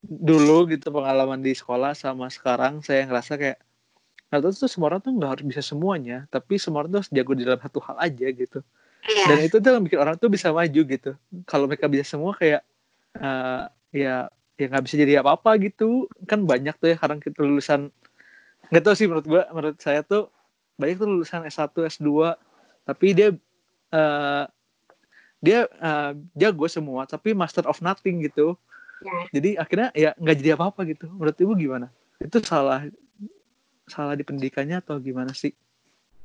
dulu 0.00 0.64
gitu 0.72 0.88
pengalaman 0.88 1.44
di 1.44 1.52
sekolah 1.52 1.92
sama 1.92 2.32
sekarang 2.32 2.80
saya 2.80 3.04
ngerasa 3.04 3.36
kayak 3.36 3.58
nggak 4.30 4.40
tahu 4.46 4.52
tuh 4.54 4.70
semua 4.70 4.94
orang 4.94 5.02
tuh 5.02 5.12
nggak 5.12 5.30
harus 5.36 5.44
bisa 5.44 5.62
semuanya 5.62 6.24
tapi 6.32 6.56
semua 6.56 6.84
orang 6.86 6.90
tuh 6.94 6.98
harus 7.04 7.12
jago 7.12 7.32
di 7.36 7.44
dalam 7.44 7.60
satu 7.60 7.78
hal 7.84 7.96
aja 8.00 8.26
gitu. 8.30 8.60
Iya. 9.00 9.32
dan 9.32 9.38
itu 9.40 9.56
tuh 9.64 9.70
yang 9.72 9.84
bikin 9.88 9.96
orang 10.00 10.16
tuh 10.20 10.28
bisa 10.28 10.52
maju 10.52 10.80
gitu. 10.84 11.10
Kalau 11.48 11.64
mereka 11.64 11.88
bisa 11.88 12.04
semua 12.04 12.36
kayak 12.36 12.60
eh, 13.16 13.62
ya 13.96 14.28
ya 14.60 14.66
nggak 14.68 14.84
bisa 14.84 14.96
jadi 15.00 15.12
apa 15.24 15.40
apa 15.40 15.56
gitu. 15.56 16.04
Kan 16.28 16.44
banyak 16.44 16.76
tuh 16.76 16.92
ya 16.92 16.96
sekarang 17.00 17.18
kita 17.20 17.40
lulusan 17.40 17.88
nggak 18.70 18.82
tahu 18.86 18.94
sih 18.94 19.06
menurut 19.10 19.26
gua 19.26 19.42
menurut 19.50 19.78
saya 19.82 20.04
tuh 20.06 20.30
banyak 20.78 20.96
tuh 21.00 21.08
lulusan 21.10 21.44
S1 21.48 21.74
S2 22.00 22.08
tapi 22.86 23.06
dia 23.12 23.28
eh, 23.90 24.44
dia 25.42 25.60
eh, 25.66 26.12
jago 26.38 26.68
semua 26.70 27.08
tapi 27.08 27.34
master 27.34 27.66
of 27.66 27.82
nothing 27.82 28.22
gitu 28.22 28.54
Ya. 29.00 29.16
jadi 29.32 29.50
akhirnya 29.56 29.88
ya 29.96 30.10
nggak 30.12 30.36
jadi 30.44 30.50
apa 30.60 30.64
apa 30.68 30.80
gitu. 30.84 31.08
Menurut 31.08 31.36
ibu 31.40 31.52
gimana? 31.56 31.86
Itu 32.20 32.38
salah 32.44 32.84
salah 33.88 34.14
di 34.14 34.22
pendidikannya 34.22 34.84
atau 34.84 35.00
gimana 35.00 35.32
sih? 35.32 35.56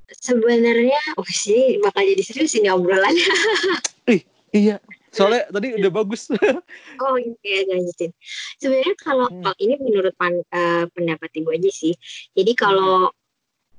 Sebenarnya, 0.05 1.01
oh 1.17 1.25
sih 1.25 1.81
bakal 1.81 2.05
jadi 2.05 2.21
serius 2.21 2.53
ini 2.59 2.69
obrolannya. 2.69 3.25
iya. 4.53 4.77
Soalnya 5.09 5.47
tadi 5.49 5.73
udah 5.79 5.91
bagus. 5.91 6.27
Oh 7.01 7.15
iya 7.19 7.63
lanjutin. 7.67 8.11
Sebenarnya 8.59 8.95
kalau 8.99 9.27
Hmm. 9.31 9.51
ini 9.59 9.75
menurut 9.79 10.15
pan- 10.15 10.43
eh, 10.47 10.85
pendapat 10.91 11.31
ibu 11.39 11.51
aja 11.51 11.71
sih. 11.71 11.95
Jadi 12.35 12.51
kalau 12.55 13.11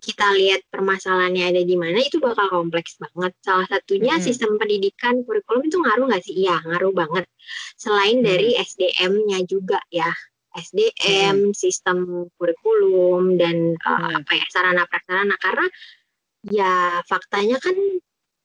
kita 0.06 0.26
lihat 0.38 0.62
permasalahannya 0.70 1.50
ada 1.50 1.62
di 1.66 1.74
mana 1.74 1.98
itu 1.98 2.22
bakal 2.22 2.46
kompleks 2.46 2.94
banget 3.02 3.34
salah 3.42 3.66
satunya 3.66 4.14
Hmm. 4.14 4.22
sistem 4.22 4.54
pendidikan 4.54 5.26
kurikulum 5.26 5.66
itu 5.66 5.82
ngaruh 5.82 6.06
nggak 6.06 6.22
sih 6.22 6.46
iya 6.46 6.62
ngaruh 6.62 6.94
banget 6.94 7.26
selain 7.74 8.22
Hmm. 8.22 8.26
dari 8.30 8.54
SDM-nya 8.54 9.42
juga 9.50 9.82
ya 9.90 10.14
SDM 10.54 11.50
sistem 11.52 12.30
kurikulum 12.38 13.34
dan 13.34 13.74
Hmm. 13.82 14.22
apa 14.22 14.32
ya 14.38 14.46
sarana 14.54 14.86
prasarana 14.86 15.34
karena 15.42 15.66
ya 16.46 17.02
faktanya 17.10 17.58
kan 17.58 17.74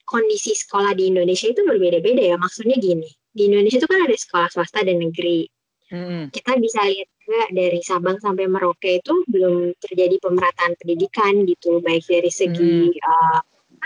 kondisi 0.04 0.52
sekolah 0.58 0.92
di 0.92 1.08
Indonesia 1.08 1.48
itu 1.48 1.64
berbeda-beda 1.64 2.20
ya. 2.20 2.36
Maksudnya 2.36 2.76
gini, 2.76 3.08
di 3.32 3.48
Indonesia 3.48 3.80
itu 3.80 3.88
kan 3.88 4.04
ada 4.04 4.12
sekolah 4.12 4.52
swasta 4.52 4.84
dan 4.84 5.00
negeri. 5.00 5.48
Mm-mm. 5.92 6.32
Kita 6.32 6.56
bisa 6.56 6.88
lihat 6.88 7.10
juga 7.20 7.44
dari 7.52 7.80
Sabang 7.84 8.18
sampai 8.24 8.48
Merauke 8.48 9.04
itu 9.04 9.14
belum 9.28 9.76
terjadi 9.84 10.16
pemerataan 10.24 10.80
pendidikan 10.80 11.44
gitu, 11.44 11.84
baik 11.84 12.08
dari 12.08 12.32
segi 12.32 12.96
uh, 12.96 13.40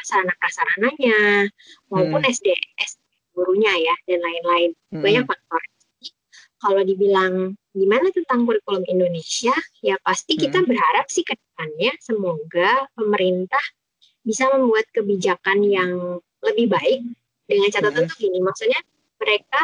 sarana 0.05 0.33
prasarananya 0.37 1.49
maupun 1.89 2.21
SD, 2.29 2.53
SD 2.77 3.01
gurunya 3.33 3.73
ya 3.73 3.95
dan 4.05 4.21
lain-lain. 4.21 4.71
Mm-mm. 4.93 5.01
Banyak 5.01 5.25
faktor. 5.25 5.61
Kalau 6.55 6.81
dibilang 6.81 7.53
gimana 7.75 8.09
tentang 8.09 8.47
kurikulum 8.47 8.85
Indonesia, 8.89 9.53
ya 9.83 9.99
pasti 10.01 10.39
kita 10.39 10.63
Hmm. 10.63 10.69
berharap 10.71 11.05
sih 11.11 11.21
ke 11.21 11.35
depannya 11.35 11.93
semoga 12.01 12.89
pemerintah 12.95 13.61
bisa 14.25 14.49
membuat 14.49 14.89
kebijakan 14.89 15.61
yang 15.61 16.17
lebih 16.41 16.71
baik 16.71 17.05
dengan 17.45 17.69
catatan 17.69 18.07
Hmm. 18.07 18.09
tuh 18.09 18.17
gini, 18.17 18.39
maksudnya 18.41 18.81
mereka 19.21 19.61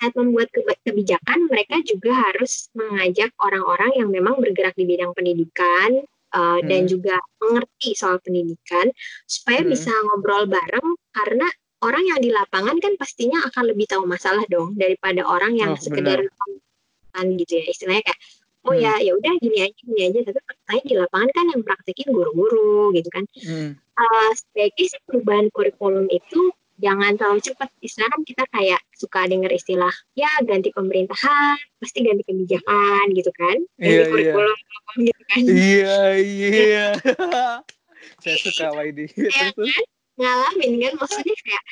saat 0.00 0.16
membuat 0.16 0.48
kebijakan 0.80 1.44
mereka 1.52 1.76
juga 1.84 2.16
harus 2.16 2.72
mengajak 2.72 3.36
orang-orang 3.36 4.00
yang 4.00 4.08
memang 4.08 4.40
bergerak 4.40 4.72
di 4.72 4.88
bidang 4.88 5.12
pendidikan 5.12 6.00
uh, 6.32 6.58
dan 6.64 6.88
Hmm. 6.88 6.90
juga 6.90 7.20
mengerti 7.44 7.92
soal 7.92 8.16
pendidikan 8.24 8.88
supaya 9.28 9.60
Hmm. 9.60 9.70
bisa 9.76 9.92
ngobrol 9.92 10.48
bareng 10.48 10.96
karena 11.12 11.46
orang 11.84 12.04
yang 12.08 12.20
di 12.24 12.32
lapangan 12.32 12.80
kan 12.80 12.96
pastinya 12.96 13.44
akan 13.52 13.76
lebih 13.76 13.84
tahu 13.92 14.08
masalah 14.08 14.44
dong 14.48 14.72
daripada 14.76 15.20
orang 15.28 15.52
yang 15.56 15.76
Oh, 15.76 15.80
sekedar 15.80 16.24
kan 17.10 17.26
gitu 17.36 17.60
ya 17.60 17.64
istilahnya 17.68 18.06
kayak 18.06 18.20
oh 18.64 18.72
Hmm. 18.72 18.84
ya 18.84 18.92
ya 19.04 19.12
udah 19.16 19.32
gini 19.36 19.58
aja 19.68 19.80
gini 19.84 20.00
aja 20.08 20.18
tapi 20.32 20.40
faktanya 20.48 20.82
di 20.88 20.94
lapangan 20.96 21.30
kan 21.36 21.44
yang 21.52 21.60
praktekin 21.60 22.08
guru-guru 22.08 22.92
gitu 22.96 23.08
kan 23.12 23.24
Mm. 23.36 23.70
uh, 24.00 24.30
sebagai 24.32 24.84
sih 24.88 25.00
perubahan 25.04 25.52
kurikulum 25.52 26.06
itu 26.08 26.52
jangan 26.80 27.12
terlalu 27.14 27.40
cepat. 27.44 27.68
Istilahnya 27.78 28.10
kan 28.16 28.22
kita 28.24 28.44
kayak 28.48 28.80
suka 28.96 29.20
dengar 29.28 29.52
istilah 29.52 29.92
ya 30.16 30.32
ganti 30.42 30.72
pemerintahan, 30.72 31.56
pasti 31.78 31.98
ganti 32.00 32.24
kebijakan 32.24 33.04
gitu 33.12 33.30
kan. 33.36 33.56
Ganti 33.76 33.84
Iya, 33.84 34.00
iya. 34.00 34.08
kurikulum 34.08 34.58
gitu 35.04 35.22
kan. 35.28 35.40
Iya, 35.44 35.98
iya. 36.18 36.86
Saya 38.20 38.36
suka 38.40 38.66
YD. 38.80 38.98
Ya 39.14 39.52
kan? 39.52 39.82
Ngalamin 40.20 40.72
kan 40.80 40.92
maksudnya 41.00 41.36
kayak 41.40 41.64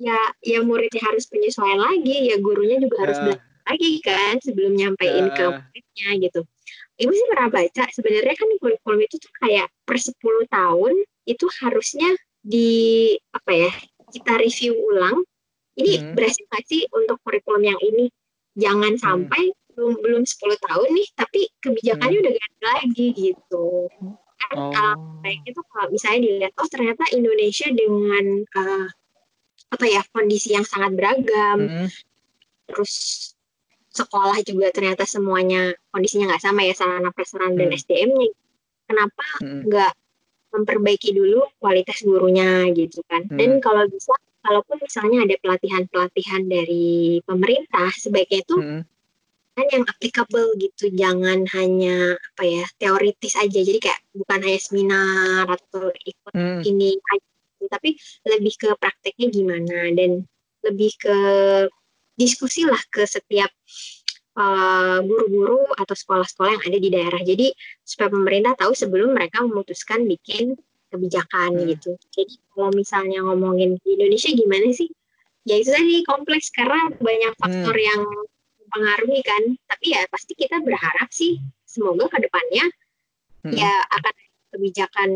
ya 0.00 0.18
ya 0.40 0.58
muridnya 0.64 1.02
harus 1.04 1.28
penyesuaian 1.28 1.76
lagi, 1.76 2.32
ya 2.32 2.36
gurunya 2.40 2.80
juga 2.80 3.04
harus 3.04 3.16
Ah. 3.20 3.24
belajar 3.28 3.44
lagi 3.62 3.90
kan 4.02 4.34
sebelum 4.42 4.72
nyampein 4.74 5.26
ke 5.32 5.44
Ah. 5.44 5.60
muridnya 5.60 6.08
gitu. 6.24 6.40
Ibu 6.98 7.12
sih 7.12 7.26
pernah 7.28 7.48
baca 7.48 7.84
sebenarnya 7.88 8.34
kan 8.36 8.48
kurikulum 8.60 9.00
itu 9.00 9.16
tuh 9.16 9.32
kayak 9.40 9.68
per 9.84 9.96
10 9.96 10.44
tahun 10.48 10.92
itu 11.24 11.46
harusnya 11.62 12.10
di 12.42 13.12
apa 13.30 13.52
ya 13.54 13.70
kita 14.12 14.32
review 14.36 14.76
ulang. 14.76 15.24
Ini 15.72 15.92
Hmm. 15.98 16.12
berhasil 16.12 16.44
nggak 16.46 16.64
sih 16.68 16.84
untuk 16.92 17.16
kurikulum 17.24 17.64
yang 17.64 17.80
ini? 17.80 18.12
Jangan 18.52 18.92
Hmm. 18.94 19.00
sampai 19.00 19.42
belum 19.72 20.04
belum 20.04 20.22
10 20.28 20.60
tahun 20.60 20.88
nih 20.92 21.08
tapi 21.16 21.48
kebijakannya 21.64 22.18
udah 22.20 22.32
ganti 22.36 22.60
lagi 22.60 23.06
gitu. 23.16 23.88
Kan 24.52 24.56
oh. 24.60 25.20
baiknya 25.24 25.50
tuh 25.56 25.64
kalau 25.64 25.88
misalnya 25.88 26.20
dilihat 26.28 26.52
oh 26.60 26.68
ternyata 26.68 27.08
Indonesia 27.16 27.72
dengan 27.72 28.24
eh, 28.44 28.86
apa 29.72 29.84
ya 29.88 30.04
kondisi 30.12 30.52
yang 30.52 30.68
sangat 30.68 30.92
beragam 30.92 31.64
Mm. 31.64 31.88
terus 32.68 32.92
sekolah 33.88 34.36
juga 34.44 34.68
ternyata 34.68 35.08
semuanya 35.08 35.72
kondisinya 35.88 36.36
nggak 36.36 36.44
sama 36.44 36.60
ya 36.68 36.76
sarana 36.76 37.08
prasarana 37.08 37.56
dan 37.56 37.72
Hmm. 37.72 37.78
SDM-nya 37.80 38.28
kenapa 38.84 39.24
Mm. 39.40 39.72
nggak 39.72 39.92
memperbaiki 40.52 41.16
dulu 41.16 41.48
kualitas 41.58 42.04
gurunya 42.04 42.68
gitu 42.76 43.00
kan 43.08 43.24
Hmm. 43.26 43.40
dan 43.40 43.50
kalau 43.64 43.88
bisa 43.88 44.12
kalaupun 44.42 44.76
misalnya 44.82 45.24
ada 45.24 45.34
pelatihan-pelatihan 45.38 46.42
dari 46.50 47.18
pemerintah 47.24 47.88
sebaiknya 47.94 48.42
itu 48.42 48.56
Mm. 48.58 48.82
kan 49.52 49.66
yang 49.68 49.84
applicable 49.86 50.48
gitu 50.58 50.90
jangan 50.92 51.44
hanya 51.52 52.16
apa 52.16 52.42
ya 52.42 52.64
teoritis 52.80 53.38
aja 53.38 53.58
jadi 53.62 53.78
kayak 53.78 54.00
bukan 54.16 54.40
hanya 54.42 54.60
seminar 54.60 55.44
atau 55.46 55.94
ikut 55.94 56.34
Mm. 56.34 56.60
ini 56.66 56.90
aja 56.98 57.28
gitu, 57.54 57.64
tapi 57.70 57.90
lebih 58.26 58.54
ke 58.58 58.68
prakteknya 58.76 59.28
gimana 59.30 59.78
dan 59.94 60.26
lebih 60.66 60.90
ke 60.98 61.16
diskusi 62.12 62.66
lah 62.66 62.82
ke 62.90 63.06
setiap 63.06 63.48
uh, 64.36 64.98
guru-guru 65.04 65.60
atau 65.76 65.94
sekolah-sekolah 65.96 66.50
yang 66.60 66.64
ada 66.64 66.78
di 66.78 66.88
daerah 66.88 67.20
jadi 67.20 67.46
supaya 67.82 68.08
pemerintah 68.12 68.54
tahu 68.56 68.72
sebelum 68.72 69.12
mereka 69.16 69.44
memutuskan 69.44 70.04
bikin 70.06 70.56
kebijakan 70.92 71.56
Hmm. 71.56 71.66
gitu 71.72 71.96
jadi 72.12 72.34
kalau 72.52 72.70
misalnya 72.72 73.24
ngomongin 73.24 73.80
di 73.80 73.96
Indonesia 73.96 74.28
gimana 74.32 74.68
sih 74.76 74.88
ya 75.48 75.56
itu 75.58 75.72
tadi 75.72 76.04
kompleks 76.04 76.52
karena 76.52 76.92
banyak 77.00 77.32
faktor 77.40 77.74
Hmm. 77.74 77.88
yang 77.88 78.00
mempengaruhi 78.62 79.20
kan 79.24 79.42
tapi 79.68 79.92
ya 79.92 80.04
pasti 80.08 80.32
kita 80.32 80.60
berharap 80.64 81.08
sih 81.12 81.40
semoga 81.68 82.08
ke 82.08 82.24
depannya 82.24 82.68
Mm. 83.42 83.58
ya 83.58 83.74
akan 83.90 84.14
kebijakan 84.54 85.10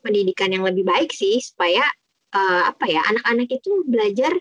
pendidikan 0.00 0.48
yang 0.48 0.64
lebih 0.64 0.80
baik 0.80 1.12
sih 1.12 1.36
supaya 1.44 1.84
eh, 2.32 2.62
apa 2.66 2.88
ya 2.88 3.04
anak-anak 3.04 3.52
itu 3.52 3.84
belajar 3.84 4.32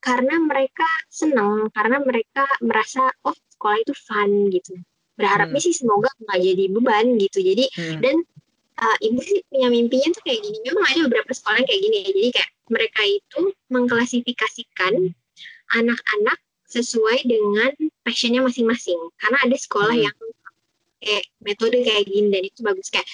karena 0.00 0.34
mereka 0.40 0.88
senang 1.08 1.68
karena 1.70 2.00
mereka 2.00 2.44
merasa 2.60 3.12
oh 3.22 3.36
sekolah 3.52 3.78
itu 3.80 3.94
fun 3.94 4.48
gitu. 4.48 4.74
Berharapnya 5.14 5.60
sih 5.60 5.76
semoga 5.76 6.08
nggak 6.24 6.38
jadi 6.40 6.64
beban 6.72 7.06
gitu. 7.20 7.38
Jadi 7.44 7.64
Mm. 7.76 7.98
dan 8.00 8.16
eh, 8.80 8.96
ibu 9.04 9.20
sih 9.20 9.44
punya 9.52 9.68
mimpinya 9.68 10.08
tuh 10.10 10.22
kayak 10.24 10.40
gini. 10.40 10.58
Memang 10.64 10.84
ada 10.88 11.00
beberapa 11.04 11.32
sekolah 11.36 11.60
yang 11.60 11.68
kayak 11.68 11.82
gini 11.84 11.96
ya. 12.00 12.08
Jadi 12.16 12.28
kayak 12.32 12.50
mereka 12.72 13.02
itu 13.04 13.40
mengklasifikasikan 13.68 14.92
anak-anak 15.70 16.38
sesuai 16.64 17.18
dengan 17.26 17.70
passionnya 18.00 18.40
masing-masing. 18.40 18.96
Karena 19.20 19.38
ada 19.44 19.56
sekolah 19.58 19.94
Hmm. 19.94 20.06
yang 20.08 20.16
kayak 21.00 21.24
metode 21.44 21.76
kayak 21.80 22.04
gini 22.08 22.28
dan 22.32 22.42
itu 22.44 22.60
bagus. 22.64 22.88
Kayak 22.88 23.08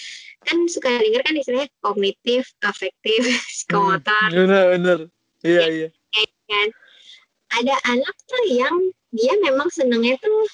kan 0.46 0.62
suka 0.70 0.90
dengar 1.02 1.26
kan 1.26 1.34
istilahnya 1.34 1.68
kognitif, 1.82 2.54
afektif, 2.62 3.20
psikomotor. 3.50 4.28
Bener, 4.30 4.64
bener. 4.78 4.98
Iya, 5.42 5.64
iya. 5.70 5.88
Kan. 6.48 6.68
Ada 7.62 7.74
anak 7.94 8.16
tuh 8.26 8.42
yang 8.50 8.74
dia 9.14 9.32
memang 9.38 9.70
senangnya 9.70 10.18
tuh 10.18 10.46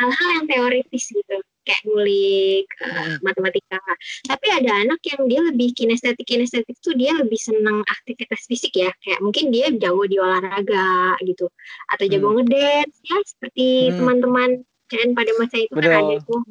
hal-hal 0.00 0.28
yang 0.40 0.46
teoritis 0.48 1.12
gitu, 1.12 1.36
kayak 1.62 1.82
ngulik 1.84 2.66
Mm. 2.80 3.20
matematika. 3.20 3.78
Tapi 4.26 4.46
ada 4.48 4.80
anak 4.80 4.98
yang 5.04 5.28
dia 5.28 5.40
lebih 5.44 5.76
kinestetik 5.76 6.24
kinestetik 6.24 6.74
tuh 6.80 6.96
dia 6.96 7.12
lebih 7.14 7.36
senang 7.36 7.84
aktivitas 7.86 8.48
fisik 8.48 8.72
ya, 8.74 8.90
kayak 9.04 9.20
mungkin 9.20 9.52
dia 9.52 9.68
jago 9.76 10.08
di 10.08 10.16
olahraga 10.16 11.20
gitu, 11.22 11.46
atau 11.92 12.04
jago 12.08 12.34
ngedance 12.40 12.96
ya 13.04 13.18
seperti 13.28 13.92
Hmm. 13.92 13.96
teman-teman 14.00 14.50
kan 14.90 15.06
pada 15.14 15.30
masa 15.38 15.56
itu 15.60 15.72
kan 15.76 15.84
Betul. 15.84 16.00
ada 16.00 16.16
tuh. 16.24 16.42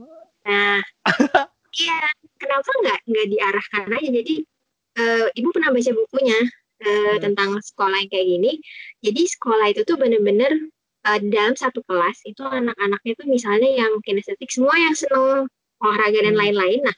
Nah, 0.47 0.77
iya 1.81 1.99
kenapa 2.39 2.69
nggak 2.85 2.99
nggak 3.09 3.27
diarahkan 3.33 3.85
aja? 3.99 4.09
Jadi 4.13 4.35
eh, 4.99 5.25
ibu 5.35 5.49
pernah 5.51 5.69
baca 5.73 5.91
bukunya 5.91 6.39
eh, 6.79 7.15
Hmm. 7.15 7.19
tentang 7.21 7.49
sekolah 7.59 7.97
yang 7.99 8.11
kayak 8.11 8.27
gini. 8.27 8.51
Jadi 9.03 9.21
sekolah 9.27 9.65
itu 9.71 9.81
tuh 9.83 9.95
bener-bener 9.95 10.51
eh, 10.99 11.19
dalam 11.31 11.55
satu 11.55 11.79
kelas 11.87 12.27
itu 12.27 12.43
anak-anaknya 12.43 13.13
tuh 13.15 13.27
misalnya 13.27 13.71
yang 13.71 14.03
kinestetik 14.03 14.51
semua 14.51 14.75
yang 14.75 14.91
seneng 14.91 15.47
olahraga 15.79 16.19
dan 16.19 16.35
Hmm. 16.35 16.41
lain-lain. 16.43 16.79
Nah, 16.83 16.95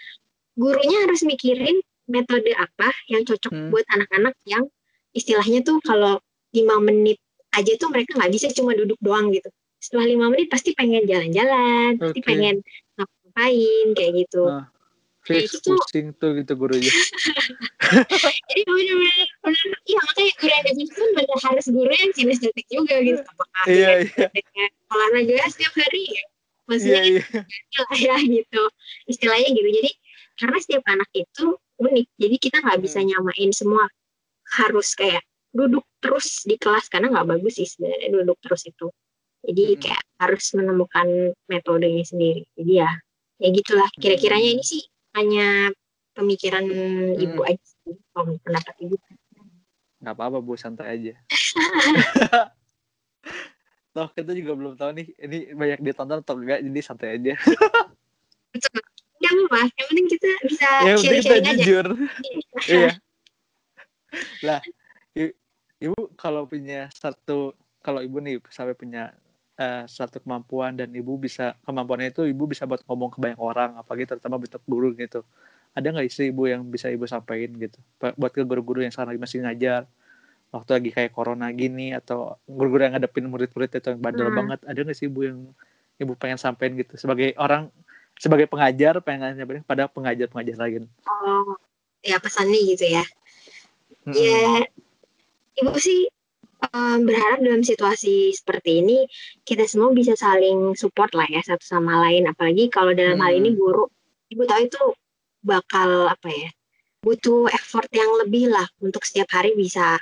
gurunya 0.58 1.06
harus 1.06 1.22
mikirin 1.22 1.78
metode 2.10 2.50
apa 2.58 2.90
yang 3.08 3.22
cocok 3.24 3.54
Hmm. 3.54 3.70
buat 3.70 3.86
anak-anak 3.94 4.34
yang 4.44 4.66
istilahnya 5.14 5.62
tuh 5.62 5.78
kalau 5.86 6.18
lima 6.52 6.82
menit 6.82 7.22
aja 7.54 7.72
tuh 7.78 7.94
mereka 7.94 8.18
nggak 8.18 8.32
bisa 8.34 8.48
cuma 8.52 8.74
duduk 8.74 8.98
doang 9.00 9.30
gitu. 9.32 9.48
Setelah 9.78 10.06
lima 10.10 10.26
menit 10.34 10.50
pasti 10.50 10.74
pengen 10.74 11.06
jalan-jalan, 11.06 11.98
pasti 12.02 12.20
Oke. 12.22 12.28
pengen 12.28 12.56
ngapain 12.98 13.88
kayak 13.96 14.14
gitu. 14.28 14.44
Ah. 14.50 14.66
Fix, 15.22 15.54
itu 15.54 15.58
tuh- 15.62 15.78
pusing 15.78 16.18
tuh 16.18 16.34
gitu 16.34 16.54
gurunya. 16.58 16.90
Jadi 16.90 18.62
bener-bener, 18.68 19.28
bener, 19.42 19.68
iya 19.86 20.00
makanya 20.02 20.32
guru 20.38 20.50
yang 20.50 20.64
bagus 20.66 20.80
itu 20.90 21.02
bener 21.14 21.40
harus 21.46 21.66
guru 21.70 21.92
yang 21.94 22.12
kinestetik 22.12 22.66
juga 22.68 22.96
gitu. 23.00 23.22
Apakah 23.22 23.64
Iya, 23.70 23.90
iya. 24.02 24.28
olahraga 24.90 25.46
setiap 25.50 25.74
hari 25.78 26.04
ya? 26.10 26.24
Maksudnya 26.66 27.02
Iya, 27.04 27.22
iya. 27.22 27.42
lah 27.84 28.00
ya 28.08 28.16
gitu 28.22 28.62
istilahnya 29.06 29.50
gitu 29.52 29.70
jadi 29.76 29.92
karena 30.40 30.58
setiap 30.58 30.84
anak 30.88 31.10
itu 31.12 31.46
unik 31.78 32.08
jadi 32.16 32.36
kita 32.38 32.58
nggak 32.64 32.80
bisa 32.80 32.98
Hmm. 33.02 33.08
nyamain 33.12 33.52
semua 33.52 33.84
harus 34.56 34.94
kayak 34.96 35.22
duduk 35.52 35.84
terus 36.00 36.48
di 36.48 36.56
kelas 36.56 36.88
karena 36.88 37.12
nggak 37.12 37.28
bagus 37.28 37.60
sih 37.60 37.68
sebenarnya 37.68 38.10
duduk 38.14 38.38
terus 38.40 38.64
itu 38.64 38.88
jadi 39.44 39.66
Hmm. 39.76 39.80
kayak 39.84 40.02
harus 40.22 40.46
menemukan 40.56 41.08
metodenya 41.46 42.04
sendiri 42.08 42.46
jadi 42.56 42.74
ya 42.88 42.92
ya 43.42 43.48
gitulah 43.52 43.90
kira-kiranya 43.98 44.50
ini 44.56 44.64
sih 44.64 44.82
hanya 45.16 45.72
pemikiran 46.16 46.66
ibu 47.16 47.42
aja 47.44 47.64
sih 47.64 47.96
kalau 48.16 48.36
pendapat 48.44 48.76
ibu. 48.84 48.96
Nggak 50.02 50.14
apa-apa 50.18 50.38
bu 50.42 50.56
santai 50.58 50.88
aja. 50.98 51.14
Toh 53.92 54.08
kita 54.16 54.32
juga 54.32 54.56
belum 54.56 54.74
tahu 54.80 54.92
nih 54.96 55.08
ini 55.20 55.38
banyak 55.52 55.80
ditonton 55.84 56.24
atau 56.24 56.40
enggak 56.40 56.64
jadi 56.64 56.80
santai 56.80 57.20
aja. 57.20 57.34
Betul. 58.56 58.80
Nggak 59.22 59.32
apa 59.46 59.60
yang 59.68 59.88
penting 59.92 60.08
kita 60.10 60.30
bisa 60.48 60.68
yang 60.88 61.00
penting 61.04 61.22
kita 61.22 61.36
aja. 61.36 61.52
jujur. 61.52 61.86
Iya. 62.72 62.92
Lah 64.48 64.60
i- 65.14 65.36
ibu 65.84 66.00
kalau 66.16 66.48
punya 66.48 66.88
satu 66.96 67.52
kalau 67.84 68.00
ibu 68.00 68.24
nih 68.24 68.40
sampai 68.48 68.74
punya 68.80 69.12
eh, 69.58 69.84
satu 69.88 70.24
kemampuan 70.24 70.76
dan 70.76 70.92
ibu 70.96 71.18
bisa 71.20 71.56
kemampuannya 71.66 72.14
itu 72.14 72.28
ibu 72.28 72.48
bisa 72.48 72.64
buat 72.70 72.84
ngomong 72.88 73.10
ke 73.16 73.18
banyak 73.20 73.40
orang 73.40 73.76
apalagi 73.80 74.08
terutama 74.08 74.40
buat 74.40 74.56
guru 74.68 74.96
gitu. 74.96 75.24
Ada 75.72 75.88
nggak 75.96 76.12
sih 76.12 76.32
ibu 76.36 76.52
yang 76.52 76.68
bisa 76.68 76.92
ibu 76.92 77.08
sampaikan 77.08 77.56
gitu? 77.56 77.80
Buat 78.00 78.32
ke 78.36 78.44
guru-guru 78.44 78.84
yang 78.84 78.92
sekarang 78.92 79.16
lagi 79.16 79.22
masih 79.24 79.40
ngajar 79.44 79.88
waktu 80.52 80.72
lagi 80.76 80.90
kayak 80.92 81.12
corona 81.16 81.48
gini 81.56 81.96
atau 81.96 82.36
guru-guru 82.44 82.84
yang 82.84 83.00
ngadepin 83.00 83.24
murid-murid 83.32 83.72
itu 83.72 83.88
yang 83.88 84.04
bandel 84.04 84.28
Hmm. 84.28 84.38
banget 84.44 84.60
ada 84.68 84.80
nggak 84.84 84.98
sih 85.00 85.08
ibu 85.08 85.20
yang 85.24 85.40
ibu 85.96 86.12
pengen 86.20 86.36
sampaikan 86.36 86.76
gitu? 86.76 87.00
Sebagai 87.00 87.32
orang 87.40 87.72
sebagai 88.20 88.46
pengajar 88.52 89.00
pengen 89.00 89.34
nyampein 89.34 89.64
pada 89.64 89.88
pengajar-pengajar 89.88 90.56
lain 90.60 90.86
oh 91.08 91.56
ya 92.04 92.22
pesannya 92.22 92.60
gitu 92.70 92.86
ya. 92.86 93.06
Mm-mm. 94.06 94.18
ya 94.18 94.66
ibu 95.62 95.78
sih 95.78 96.10
em, 96.70 97.00
berharap 97.10 97.40
dalam 97.42 97.66
situasi 97.66 98.32
seperti 98.34 98.86
ini 98.86 99.00
kita 99.48 99.66
semua 99.66 99.90
bisa 99.94 100.14
saling 100.14 100.78
support 100.78 101.12
lah 101.18 101.26
ya 101.30 101.42
satu 101.42 101.66
sama 101.66 101.98
lain 102.08 102.30
apalagi 102.30 102.70
kalau 102.70 102.94
dalam 102.94 103.18
hal 103.20 103.34
Hmm. 103.34 103.40
ini 103.42 103.50
guru 103.58 103.86
ibu 104.30 104.44
tahu 104.46 104.62
itu 104.70 104.84
bakal 105.42 106.08
apa 106.08 106.30
ya 106.30 106.50
butuh 107.02 107.50
effort 107.50 107.90
yang 107.90 108.10
lebih 108.22 108.54
lah 108.54 108.70
untuk 108.78 109.02
setiap 109.02 109.34
hari 109.34 109.58
bisa 109.58 109.98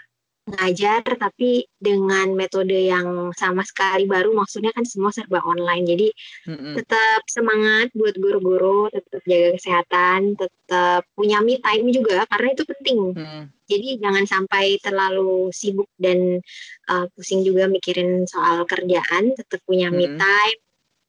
ngajar 0.49 1.05
tapi 1.05 1.69
dengan 1.77 2.33
metode 2.33 2.73
yang 2.73 3.29
sama 3.37 3.61
sekali 3.61 4.09
baru 4.09 4.33
maksudnya 4.33 4.73
kan 4.73 4.83
semua 4.83 5.13
serba 5.13 5.39
online 5.45 5.85
jadi 5.85 6.07
Mm-mm. 6.49 6.73
tetap 6.81 7.21
semangat 7.29 7.93
buat 7.93 8.17
guru-guru 8.17 8.89
tetap 8.89 9.21
jaga 9.29 9.49
kesehatan 9.55 10.35
tetap 10.35 11.05
punya 11.13 11.39
me 11.45 11.61
time 11.61 11.93
juga 11.93 12.25
karena 12.27 12.47
itu 12.57 12.63
penting 12.65 12.99
Mm-mm. 13.13 13.43
jadi 13.69 13.87
jangan 14.01 14.25
sampai 14.25 14.81
terlalu 14.81 15.53
sibuk 15.53 15.89
dan 16.01 16.41
uh, 16.89 17.05
pusing 17.13 17.45
juga 17.45 17.69
mikirin 17.69 18.25
soal 18.25 18.65
kerjaan 18.65 19.37
tetap 19.37 19.61
punya 19.63 19.93
me 19.93 20.09
Mm-mm. 20.09 20.19
time 20.19 20.59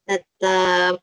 tetap 0.07 0.95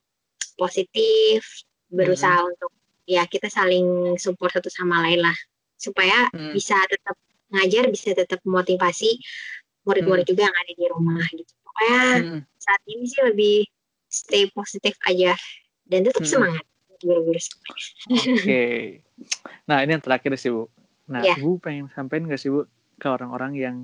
positif 0.58 1.46
berusaha 1.90 2.44
untuk 2.44 2.72
ya 3.08 3.24
kita 3.26 3.48
saling 3.48 4.20
support 4.20 4.52
satu 4.52 4.68
sama 4.68 5.00
lain 5.06 5.24
lah 5.24 5.38
supaya 5.78 6.28
Mm. 6.34 6.58
bisa 6.58 6.76
tetap 6.90 7.14
ngajar 7.54 7.88
bisa 7.88 8.12
tetap 8.12 8.44
motivasi 8.44 9.20
murid-murid 9.88 10.28
juga 10.28 10.52
yang 10.52 10.56
ada 10.56 10.74
di 10.76 10.86
rumah 10.92 11.24
gitu 11.32 11.54
pokoknya 11.64 12.02
Mm-mm. 12.20 12.42
saat 12.60 12.82
ini 12.92 13.04
sih 13.08 13.22
lebih 13.24 13.58
stay 14.08 14.48
positif 14.52 14.96
aja 15.08 15.36
dan 15.88 16.04
tetap 16.04 16.24
Mm. 16.24 16.32
semangat 16.32 16.66
guru-guru 16.98 17.38
semuanya. 17.38 17.90
Oke. 18.42 18.66
Nah, 19.70 19.86
ini 19.86 19.92
yang 19.96 20.04
terakhir 20.04 20.34
sih, 20.36 20.50
Bu. 20.50 20.66
Nah, 21.08 21.22
Ya. 21.22 21.38
Ibu 21.38 21.62
pengen 21.62 21.94
sampein 21.94 22.26
nggak 22.26 22.42
sih, 22.42 22.50
Bu, 22.50 22.66
ke 22.98 23.08
orang-orang 23.08 23.54
yang 23.54 23.76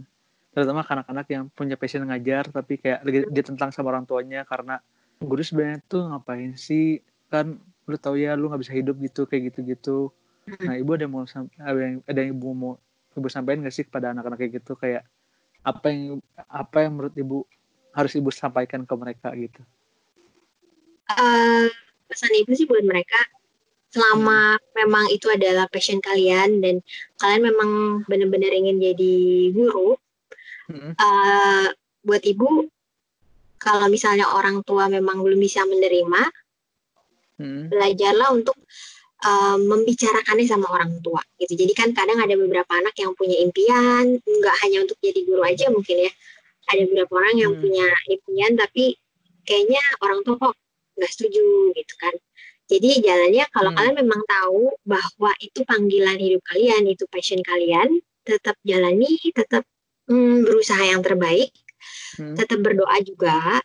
terutama 0.54 0.82
anak-anak 0.86 1.30
yang 1.30 1.50
punya 1.54 1.78
passion 1.78 2.06
ngajar 2.06 2.50
tapi 2.50 2.78
kayak 2.78 3.02
lagi 3.06 3.26
ditentang 3.30 3.74
sama 3.74 3.90
orang 3.90 4.06
tuanya 4.06 4.46
karena 4.46 4.78
guru 5.22 5.42
sebenarnya 5.42 5.82
tuh 5.86 6.10
ngapain 6.10 6.58
sih? 6.58 7.02
Kan 7.30 7.62
lu 7.86 7.96
tahu 8.02 8.18
ya 8.18 8.34
lu 8.34 8.50
nggak 8.50 8.62
bisa 8.66 8.74
hidup 8.74 8.98
gitu 8.98 9.30
kayak 9.30 9.54
gitu-gitu. 9.54 10.10
Mm. 10.50 10.66
Nah, 10.66 10.76
Ibu 10.82 10.92
ada 10.98 11.06
mau 11.06 11.22
yang 11.30 12.02
ada 12.04 12.20
yang 12.20 12.34
Ibu 12.34 12.50
mau 12.58 12.82
Ibu 13.14 13.28
sampein 13.30 13.62
nggak 13.62 13.76
sih 13.76 13.86
kepada 13.86 14.12
anak-anak 14.12 14.38
kayak 14.42 14.54
gitu 14.62 14.74
kayak 14.78 15.06
apa 15.64 15.86
yang 15.90 16.20
apa 16.50 16.78
yang 16.84 16.98
menurut 16.98 17.16
Ibu 17.16 17.38
harus 17.94 18.14
Ibu 18.18 18.30
sampaikan 18.34 18.84
ke 18.84 18.94
mereka 18.98 19.30
gitu. 19.38 19.62
Eh, 21.14 21.68
pesan 22.08 22.34
ibu 22.38 22.52
sih 22.56 22.66
buat 22.66 22.86
mereka 22.86 23.20
selama 23.94 24.58
memang 24.74 25.06
itu 25.14 25.30
adalah 25.30 25.70
passion 25.70 26.02
kalian 26.02 26.64
dan 26.66 26.82
kalian 27.22 27.54
memang 27.54 27.70
benar-benar 28.10 28.50
ingin 28.50 28.82
jadi 28.82 29.16
guru 29.54 29.94
Mm-mm. 30.74 30.98
eh, 30.98 31.68
buat 32.02 32.24
ibu 32.26 32.66
kalau 33.62 33.88
misalnya 33.94 34.34
orang 34.34 34.66
tua 34.66 34.90
memang 34.90 35.22
belum 35.22 35.38
bisa 35.38 35.62
menerima 35.70 36.22
Mm-mm. 37.38 37.70
belajarlah 37.70 38.34
untuk 38.34 38.58
eh, 39.24 39.58
membicarakannya 39.60 40.46
sama 40.48 40.68
orang 40.70 41.00
tua 41.00 41.24
gitu 41.40 41.56
jadi 41.56 41.74
kan 41.74 41.90
kadang 41.96 42.20
ada 42.20 42.36
beberapa 42.36 42.72
anak 42.76 42.96
yang 43.00 43.16
punya 43.16 43.40
impian 43.40 44.20
nggak 44.20 44.56
hanya 44.66 44.84
untuk 44.84 44.98
jadi 45.00 45.20
guru 45.24 45.42
aja 45.44 45.72
mungkin 45.72 46.08
ya 46.08 46.12
ada 46.72 46.82
beberapa 46.88 47.12
orang 47.20 47.36
yang 47.40 47.52
Hmm. 47.56 47.62
punya 47.64 47.88
impian 48.08 48.52
tapi 48.56 48.96
kayaknya 49.44 49.84
orang 50.04 50.24
tua 50.24 50.36
kok 50.40 50.54
nggak 51.00 51.12
setuju 51.12 51.44
gitu 51.76 51.94
kan 52.00 52.14
jadi 52.72 52.90
jalannya 53.04 53.46
kalau 53.52 53.70
Hmm. 53.72 53.78
kalian 53.80 53.96
memang 54.08 54.22
tahu 54.24 54.72
bahwa 54.88 55.32
itu 55.44 55.60
panggilan 55.68 56.16
hidup 56.20 56.42
kalian 56.48 56.88
itu 56.88 57.04
passion 57.12 57.44
kalian 57.44 58.00
tetap 58.24 58.56
jalani 58.64 59.20
tetap 59.36 59.68
mm, 60.08 60.48
berusaha 60.48 60.80
yang 60.84 61.04
terbaik 61.04 61.52
Mm. 62.16 62.40
tetap 62.40 62.64
berdoa 62.64 62.96
juga 63.04 63.60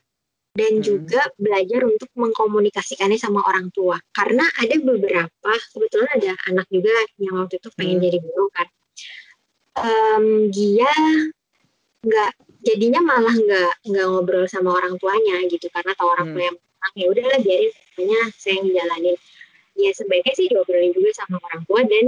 dan 0.59 0.73
Hmm. 0.79 0.85
juga 0.85 1.23
belajar 1.39 1.87
untuk 1.87 2.11
mengkomunikasikannya 2.19 3.19
sama 3.23 3.47
orang 3.47 3.71
tua 3.71 3.95
karena 4.11 4.43
ada 4.59 4.77
beberapa 4.83 5.51
kebetulan 5.71 6.11
ada 6.19 6.33
anak 6.51 6.67
juga 6.75 6.91
yang 7.23 7.39
waktu 7.39 7.63
itu 7.63 7.69
pengen 7.79 8.03
Hmm. 8.03 8.07
jadi 8.11 8.19
guru 8.19 8.47
kan 8.51 8.67
Em, 9.79 10.51
dia 10.51 10.91
nggak 12.03 12.31
jadinya 12.67 12.99
malah 12.99 13.31
nggak 13.31 13.73
nggak 13.87 14.07
ngobrol 14.11 14.47
sama 14.51 14.75
orang 14.75 14.99
tuanya 14.99 15.39
gitu 15.47 15.71
karena 15.71 15.95
tahu 15.95 16.09
orang 16.11 16.27
Hmm. 16.31 16.35
tua 16.35 16.43
yang 16.51 16.57
bilang 16.59 16.95
ya 16.99 17.07
udahlah 17.11 17.39
biarin 17.47 17.73
pokoknya 17.95 18.21
saya 18.35 18.55
yang 18.59 18.69
jalanin 18.75 19.17
ya 19.79 19.91
sebaiknya 19.95 20.35
sih 20.35 20.47
diobrolin 20.51 20.91
juga 20.95 21.11
sama 21.15 21.39
orang 21.39 21.63
tua 21.67 21.81
dan 21.87 22.05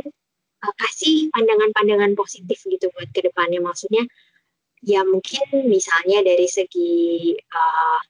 uh, 0.66 0.74
kasih 0.82 1.30
pandangan-pandangan 1.30 2.12
positif 2.18 2.58
gitu 2.66 2.90
buat 2.90 3.06
ke 3.14 3.20
depannya 3.30 3.62
maksudnya 3.62 4.02
ya 4.82 5.06
mungkin 5.06 5.70
misalnya 5.70 6.26
dari 6.26 6.46
segi 6.50 7.34
uh, 7.38 8.00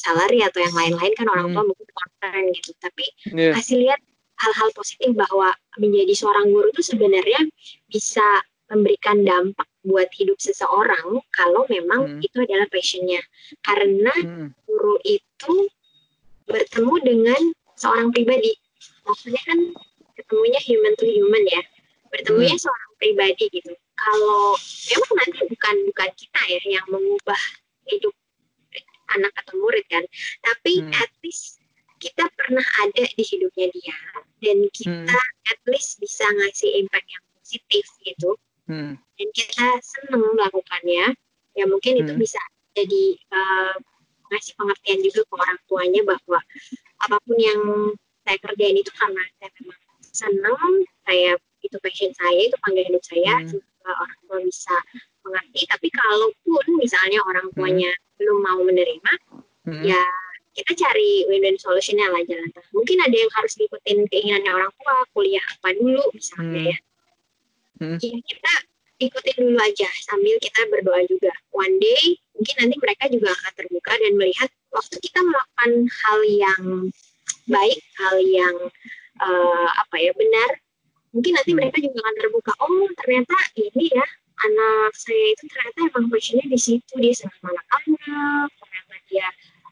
salary 0.00 0.40
atau 0.40 0.64
yang 0.64 0.72
lain-lain 0.72 1.12
kan 1.12 1.28
orang 1.28 1.52
Hmm. 1.52 1.54
tua 1.60 1.64
mungkin 1.68 1.88
concern 1.92 2.44
gitu 2.56 2.70
tapi 2.80 3.04
Iya. 3.28 3.52
kasih 3.60 3.76
lihat 3.84 4.00
hal-hal 4.40 4.68
positif 4.72 5.12
bahwa 5.12 5.52
menjadi 5.76 6.14
seorang 6.16 6.48
guru 6.48 6.72
itu 6.72 6.82
sebenarnya 6.82 7.40
bisa 7.92 8.24
memberikan 8.72 9.20
dampak 9.26 9.68
buat 9.84 10.08
hidup 10.16 10.40
seseorang 10.40 11.20
kalau 11.36 11.68
memang 11.68 12.16
Hmm. 12.16 12.24
itu 12.24 12.36
adalah 12.40 12.64
passionnya 12.72 13.20
karena 13.60 14.12
Mm. 14.16 14.48
guru 14.64 14.96
itu 15.04 15.68
bertemu 16.46 16.94
dengan 17.04 17.40
seorang 17.76 18.08
pribadi 18.10 18.52
maksudnya 19.04 19.40
kan 19.44 19.58
ketemunya 20.16 20.60
human 20.64 20.92
to 20.96 21.04
human 21.08 21.44
ya 21.48 21.62
bertemunya 22.10 22.56
Hmm. 22.56 22.64
seorang 22.68 22.92
pribadi 23.00 23.44
gitu 23.50 23.72
kalau 23.96 24.54
memang 24.92 25.12
nanti 25.16 25.40
bukan 25.48 25.74
bukan 25.88 26.10
kita 26.16 26.40
ya 26.48 26.60
yang 26.80 26.86
mengubah 26.88 27.40
hidup 27.88 28.14
anak 29.16 29.32
atau 29.44 29.54
murid 29.58 29.84
kan 29.90 30.04
tapi 30.42 30.84
Hmm. 30.84 30.92
at 30.96 31.10
least 31.22 31.58
kita 32.00 32.24
pernah 32.32 32.64
ada 32.80 33.04
di 33.04 33.22
hidupnya 33.24 33.68
dia 33.74 33.96
dan 34.40 34.56
kita 34.72 35.16
Hmm. 35.20 35.50
at 35.52 35.60
least 35.68 36.00
bisa 36.00 36.24
ngasih 36.24 36.70
impact 36.80 37.06
yang 37.10 37.24
positif 37.38 37.84
gitu 38.06 38.30
Mm. 38.70 38.94
dan 38.94 39.28
kita 39.34 39.66
seneng 39.82 40.22
melakukannya 40.38 41.18
ya 41.58 41.64
mungkin 41.66 41.98
itu 41.98 42.14
Hmm. 42.14 42.22
bisa 42.22 42.38
jadi 42.78 43.18
uh, 43.34 43.74
ngasih 44.30 44.54
pengertian 44.54 45.02
juga 45.02 45.26
ke 45.26 45.34
orang 45.34 45.58
tuanya 45.66 46.02
bahwa 46.06 46.38
apa 47.02 47.16
pun 47.26 47.34
yang 47.34 47.60
saya 48.22 48.38
kerjain 48.38 48.78
itu 48.78 48.94
karena 48.94 49.22
saya 49.42 49.50
memang 49.58 49.78
seneng 50.14 50.72
saya 51.02 51.30
itu 51.60 51.76
passion 51.82 52.14
saya 52.14 52.40
itu 52.46 52.56
panggilan 52.62 52.94
hidup 52.94 53.02
saya 53.02 53.34
Hmm. 53.42 53.48
juga 53.50 53.90
orang 53.90 54.18
tua 54.22 54.38
bisa 54.46 54.76
mengerti 55.24 55.60
tapi 55.68 55.88
kalaupun 55.90 56.64
misalnya 56.76 57.20
orang 57.24 57.46
Hmm. 57.50 57.56
tuanya 57.56 57.90
belum 58.20 58.38
mau 58.44 58.60
menerima 58.60 59.12
Mm. 59.68 59.84
ya 59.84 60.02
kita 60.50 60.72
cari 60.74 61.24
win-win 61.30 61.54
solutionnya 61.56 62.10
lah 62.10 62.20
jalan 62.26 62.48
tengah 62.50 62.70
mungkin 62.72 62.98
ada 63.00 63.12
yang 63.12 63.30
harus 63.38 63.54
diikutin 63.54 64.08
keinginannya 64.08 64.50
orang 64.50 64.72
tua 64.76 65.04
kuliah 65.12 65.44
apa 65.56 65.68
dulu 65.76 66.00
misalnya 66.12 66.58
Hmm. 66.58 66.70
ya 66.72 66.76
Hmm. 67.80 67.96
ya 68.00 68.18
kita 68.20 68.52
ikutin 69.00 69.36
dulu 69.40 69.56
aja 69.56 69.88
sambil 70.04 70.36
kita 70.40 70.60
berdoa 70.68 71.00
juga 71.08 71.32
one 71.56 71.80
day 71.80 72.16
mungkin 72.36 72.54
nanti 72.60 72.76
mereka 72.76 73.04
juga 73.08 73.32
akan 73.32 73.52
terbuka 73.56 73.92
dan 73.96 74.12
melihat 74.16 74.48
waktu 74.68 74.96
kita 75.00 75.20
melakukan 75.24 75.70
hal 75.88 76.18
yang 76.28 76.64
baik 77.46 77.80
hal 77.96 78.16
yang 78.20 78.56
eh, 79.20 79.68
apa 79.76 79.96
ya 79.96 80.12
benar 80.16 80.50
mungkin 81.12 81.32
nanti 81.36 81.52
Hmm. 81.52 81.58
mereka 81.60 81.78
juga 81.80 81.98
akan 82.00 82.14
terbuka 82.16 82.52
oh 82.60 82.88
ternyata 83.00 83.36
ini 83.56 83.86
ya 83.92 84.06
anak 84.40 84.92
saya 84.96 85.26
itu 85.36 85.44
ternyata 85.48 85.78
emang 85.92 86.06
passionnya 86.08 86.46
di 86.48 86.58
situ 86.60 86.92
dia 86.96 87.12
senang 87.12 87.44
anak-anak 87.44 88.48
ternyata 88.56 88.94
dia 89.10 89.28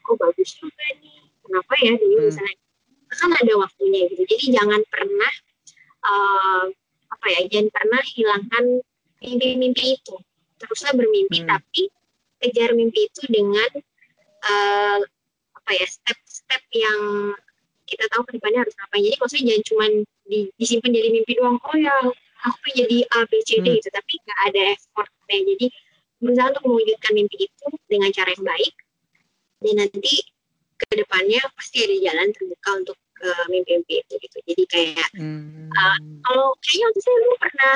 oh 0.09 0.15
bagus 0.17 0.49
juga 0.57 0.85
nih. 1.01 1.21
Kenapa 1.45 1.73
ya 1.81 1.93
dulu 1.97 2.17
Hmm. 2.17 2.27
misalnya? 2.29 2.57
Kan 3.09 3.31
ada 3.33 3.53
waktunya 3.57 4.05
gitu. 4.13 4.21
Jadi 4.25 4.45
jangan 4.53 4.81
pernah 4.89 5.33
eh, 5.99 6.65
apa 7.09 7.25
ya 7.33 7.39
jangan 7.49 7.69
pernah 7.73 8.01
hilangkan 8.05 8.65
mimpi-mimpi 9.21 9.97
itu. 9.97 10.15
Teruslah 10.61 10.93
bermimpi 10.97 11.45
Hmm. 11.45 11.49
tapi 11.57 11.83
kejar 12.39 12.71
mimpi 12.77 13.09
itu 13.09 13.23
dengan 13.29 13.69
eh, 14.45 14.99
apa 15.57 15.71
ya 15.75 15.85
step-step 15.85 16.61
yang 16.73 16.99
kita 17.89 18.05
tahu 18.13 18.21
ke 18.29 18.37
depannya 18.37 18.63
harus 18.63 18.73
ngapain. 18.77 19.01
Jadi 19.01 19.17
maksudnya 19.17 19.45
jangan 19.49 19.63
cuma 19.65 19.85
di, 20.29 20.39
disimpan 20.61 20.93
jadi 20.93 21.09
mimpi 21.09 21.33
doang 21.37 21.57
oh 21.57 21.77
ya 21.77 21.93
aku 22.39 22.65
jadi 22.71 22.97
A 23.15 23.27
B 23.27 23.31
C 23.43 23.59
D 23.59 23.67
Hmm. 23.67 23.75
gitu 23.75 23.89
tapi 23.91 24.13
nggak 24.21 24.39
ada 24.47 24.61
effortnya 24.75 25.37
jadi 25.43 25.67
berusaha 26.19 26.47
untuk 26.51 26.63
mewujudkan 26.67 27.11
mimpi 27.15 27.37
itu 27.47 27.67
dengan 27.87 28.09
cara 28.11 28.29
yang 28.35 28.45
baik 28.45 28.75
dan 29.59 29.73
nanti 29.83 30.15
ke 30.79 30.87
depannya 30.95 31.39
pasti 31.55 31.83
ada 31.83 31.95
jalan 31.99 32.27
terbuka 32.31 32.69
untuk 32.75 32.97
eh, 33.19 33.45
mimpi-mimpi 33.51 33.93
itu 33.99 34.13
gitu 34.15 34.37
jadi 34.47 34.63
kayak 34.67 35.09
Hmm. 35.15 35.67
kalau 36.23 36.55
kayaknya 36.63 36.85
waktu 36.87 36.99
saya 37.03 37.15
dulu 37.19 37.35
pernah 37.39 37.75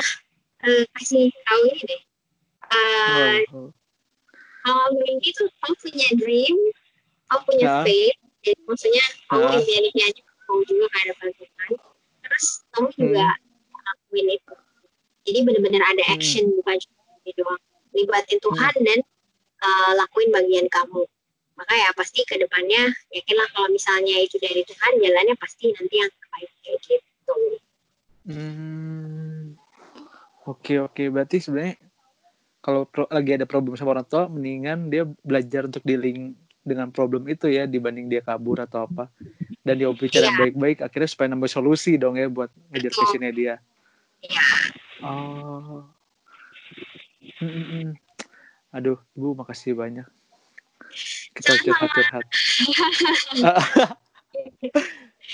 eh, 0.63 0.83
kasih 0.95 1.23
tahu 1.43 1.61
ini 1.71 1.83
deh 1.83 2.01
Eh, 2.73 3.43
Oh, 3.53 3.67
oh. 3.67 3.69
kalau 4.63 4.87
mimpi 4.97 5.29
itu 5.29 5.43
kamu 5.59 5.75
punya 5.77 6.07
dream 6.17 6.57
kamu 7.27 7.41
punya 7.43 7.65
Ya. 7.67 7.75
faith 7.83 8.17
jadi 8.41 8.59
maksudnya 8.63 9.03
kamu 9.27 9.43
Ya. 9.43 9.51
impian 9.59 9.83
aja 9.87 10.21
kamu 10.47 10.59
juga 10.65 10.85
ke 10.87 10.97
hadapan 11.03 11.29
Tuhan 11.35 11.71
terus 12.23 12.45
kamu 12.71 12.87
juga 12.95 13.25
lakuin 14.13 14.37
itu 14.37 14.53
jadi 15.25 15.39
benar-benar 15.41 15.81
ada 15.89 16.03
Hmm. 16.05 16.13
action 16.13 16.45
bukan 16.53 16.77
cuma 16.77 17.33
doang 17.33 17.61
libatin 17.97 18.37
Tuhan 18.37 18.73
dan 18.85 18.99
uh, 19.65 19.91
lakuin 19.97 20.29
bagian 20.29 20.69
kamu 20.69 21.01
maka 21.57 21.73
ya 21.73 21.89
pasti 21.97 22.21
ke 22.21 22.37
depannya 22.37 22.93
yakinlah 23.09 23.49
kalau 23.57 23.69
misalnya 23.69 24.21
itu 24.21 24.37
dari 24.37 24.61
Tuhan 24.61 25.01
jalannya 25.01 25.33
pasti 25.41 25.73
nanti 25.73 25.95
yang 25.97 26.11
terbaik 26.13 26.51
kayak 26.61 26.79
gitu 26.85 27.35
Hmm. 28.23 29.59
Oke 30.47 30.79
oke 30.79 31.11
berarti 31.11 31.43
sebenarnya 31.43 31.75
kalau 32.63 32.87
pro- 32.87 33.11
lagi 33.11 33.35
ada 33.35 33.43
problem 33.43 33.75
sama 33.75 33.99
orang 33.99 34.07
tua 34.07 34.31
mendingan 34.31 34.87
dia 34.87 35.03
belajar 35.19 35.67
untuk 35.67 35.83
dealing 35.83 36.31
dengan 36.63 36.87
problem 36.87 37.27
itu 37.27 37.51
ya 37.51 37.67
dibanding 37.67 38.07
dia 38.07 38.23
kabur 38.23 38.63
atau 38.63 38.87
apa 38.87 39.11
dan 39.59 39.75
dia 39.75 39.91
bicara 39.91 40.31
Iya. 40.31 40.39
baik-baik 40.39 40.87
akhirnya 40.87 41.09
supaya 41.11 41.27
nambah 41.35 41.51
solusi 41.51 41.99
dong 41.99 42.15
ya 42.15 42.31
buat 42.31 42.47
ngejar 42.71 42.91
passionnya 42.95 43.31
dia. 43.35 43.55
Iya. 44.23 44.45
Oh. 45.03 45.83
Hmm. 47.43 47.93
Aduh, 48.71 48.97
Ibu 49.13 49.35
makasih 49.35 49.75
banyak. 49.75 50.07
Kita 51.35 51.59
curhat-curhat. 51.59 52.23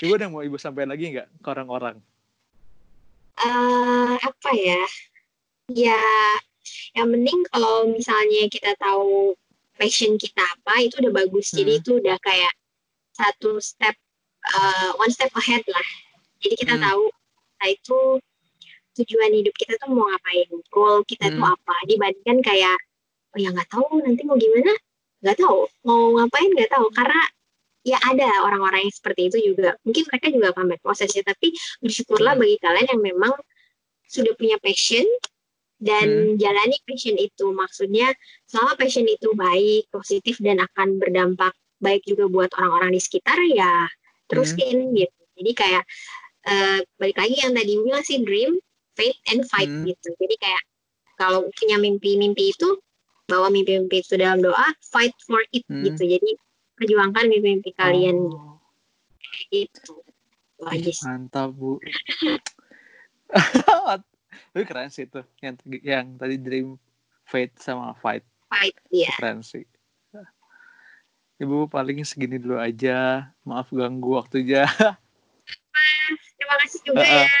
Ibu 0.00 0.12
ada 0.16 0.24
yang 0.26 0.32
mau 0.34 0.42
Ibu 0.42 0.56
sampaikan 0.58 0.90
lagi 0.92 1.12
nggak 1.12 1.28
ke 1.40 1.48
orang-orang? 1.48 1.96
Eh, 3.40 4.14
apa 4.20 4.50
ya 4.52 4.82
ya 5.72 5.96
yang 6.92 7.08
penting 7.08 7.40
kalau 7.48 7.88
misalnya 7.88 8.44
kita 8.52 8.76
tahu 8.76 9.32
passion 9.80 10.20
kita 10.20 10.44
apa 10.44 10.84
itu 10.84 11.00
udah 11.00 11.24
bagus 11.24 11.48
jadi 11.54 11.78
Hmm. 11.78 11.80
itu 11.80 11.90
udah 12.04 12.20
kayak 12.20 12.52
satu 13.16 13.56
step 13.64 13.96
uh, 14.52 14.92
one 15.00 15.08
step 15.08 15.32
ahead 15.32 15.64
lah 15.72 15.88
jadi 16.44 16.54
kita 16.58 16.74
Hmm. 16.76 16.84
tahu 16.84 17.04
nah 17.60 17.68
itu 17.72 17.98
tujuan 18.98 19.30
hidup 19.34 19.54
kita 19.54 19.78
tuh 19.78 19.90
mau 19.92 20.06
ngapain? 20.10 20.48
Goal 20.72 21.02
kita 21.06 21.30
tuh 21.30 21.42
Hmm. 21.42 21.54
apa? 21.54 21.74
Dibandingkan 21.86 22.38
kayak 22.42 22.78
oh 23.34 23.38
ya 23.38 23.54
nggak 23.54 23.70
tahu 23.70 24.02
nanti 24.02 24.22
mau 24.26 24.34
gimana. 24.34 24.72
Nggak 25.22 25.36
tahu. 25.38 25.58
Mau 25.86 26.02
ngapain 26.18 26.50
nggak 26.50 26.70
tahu. 26.74 26.86
Karena 26.90 27.20
ya 27.86 27.96
ada 28.02 28.28
orang-orang 28.44 28.84
yang 28.88 28.94
seperti 28.94 29.20
itu 29.30 29.38
juga. 29.54 29.76
Mungkin 29.86 30.04
mereka 30.10 30.26
juga 30.32 30.46
akan 30.52 30.64
berproses 30.74 31.10
ya. 31.14 31.22
Tapi 31.22 31.54
bersyukurlah 31.80 32.34
Hmm. 32.36 32.42
bagi 32.42 32.56
kalian 32.58 32.86
yang 32.96 33.02
memang 33.02 33.32
sudah 34.10 34.34
punya 34.34 34.58
passion 34.58 35.06
dan 35.80 36.36
jalani 36.36 36.76
passion 36.84 37.16
itu. 37.16 37.46
Maksudnya 37.54 38.10
selama 38.50 38.74
passion 38.76 39.06
itu 39.06 39.32
baik 39.32 39.86
positif 39.88 40.36
dan 40.42 40.60
akan 40.60 40.98
berdampak 41.00 41.54
baik 41.80 42.04
juga 42.04 42.28
buat 42.28 42.50
orang-orang 42.60 42.92
di 42.92 43.00
sekitar 43.00 43.40
ya 43.48 43.88
terusin 44.28 44.92
gitu. 44.92 45.20
Jadi 45.40 45.52
kayak 45.56 45.84
eh, 46.40 46.78
balik 47.00 47.16
lagi 47.16 47.36
yang 47.40 47.52
tadi 47.52 47.72
bilang 47.80 48.04
sih 48.04 48.20
dream 48.20 48.56
faith 49.00 49.16
and 49.32 49.48
fight 49.48 49.72
Hmm. 49.72 49.88
gitu 49.88 50.12
jadi 50.20 50.36
kayak 50.36 50.62
kalau 51.16 51.48
punya 51.56 51.80
mimpi-mimpi 51.80 52.52
itu 52.52 52.68
bawa 53.24 53.48
mimpi-mimpi 53.48 54.04
itu 54.04 54.20
dalam 54.20 54.44
doa 54.44 54.68
fight 54.92 55.16
for 55.24 55.40
it 55.56 55.64
Hmm. 55.72 55.88
gitu 55.88 56.04
jadi 56.04 56.36
perjuangkan 56.76 57.32
mimpi-mimpi 57.32 57.72
kalian 57.72 58.28
Oh, 58.28 58.60
gitu 59.48 60.04
Itu 60.60 60.92
ih, 60.92 60.98
mantap 61.08 61.56
bu. 61.56 61.80
Tapi 64.52 64.64
keren 64.68 64.92
sih 64.92 65.08
itu 65.08 65.24
yang 65.40 65.56
yang 65.80 66.06
tadi 66.20 66.36
dream 66.36 66.76
faith 67.24 67.56
sama 67.56 67.96
fight 67.96 68.20
fight 68.52 68.76
ya 68.92 69.08
keren 69.16 69.40
sih. 69.40 69.64
Ibu 71.40 71.72
paling 71.72 72.04
segini 72.04 72.36
dulu 72.36 72.60
aja. 72.60 73.32
Maaf 73.48 73.72
ganggu 73.72 74.20
waktunya. 74.20 74.68
terima 76.36 76.54
kasih 76.60 76.80
juga 76.84 77.00
Ah, 77.00 77.08
ah. 77.08 77.24
ya 77.24 77.32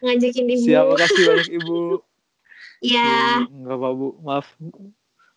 ngajakin 0.00 0.46
ibu 0.48 0.64
Siap, 0.64 0.84
makasih 0.88 1.22
banyak 1.24 1.48
Ibu. 1.54 1.78
ya 2.94 3.10
Bu, 3.42 3.60
Nggak 3.60 3.76
apa 3.76 3.88
Bu, 3.90 4.06
maaf. 4.20 4.46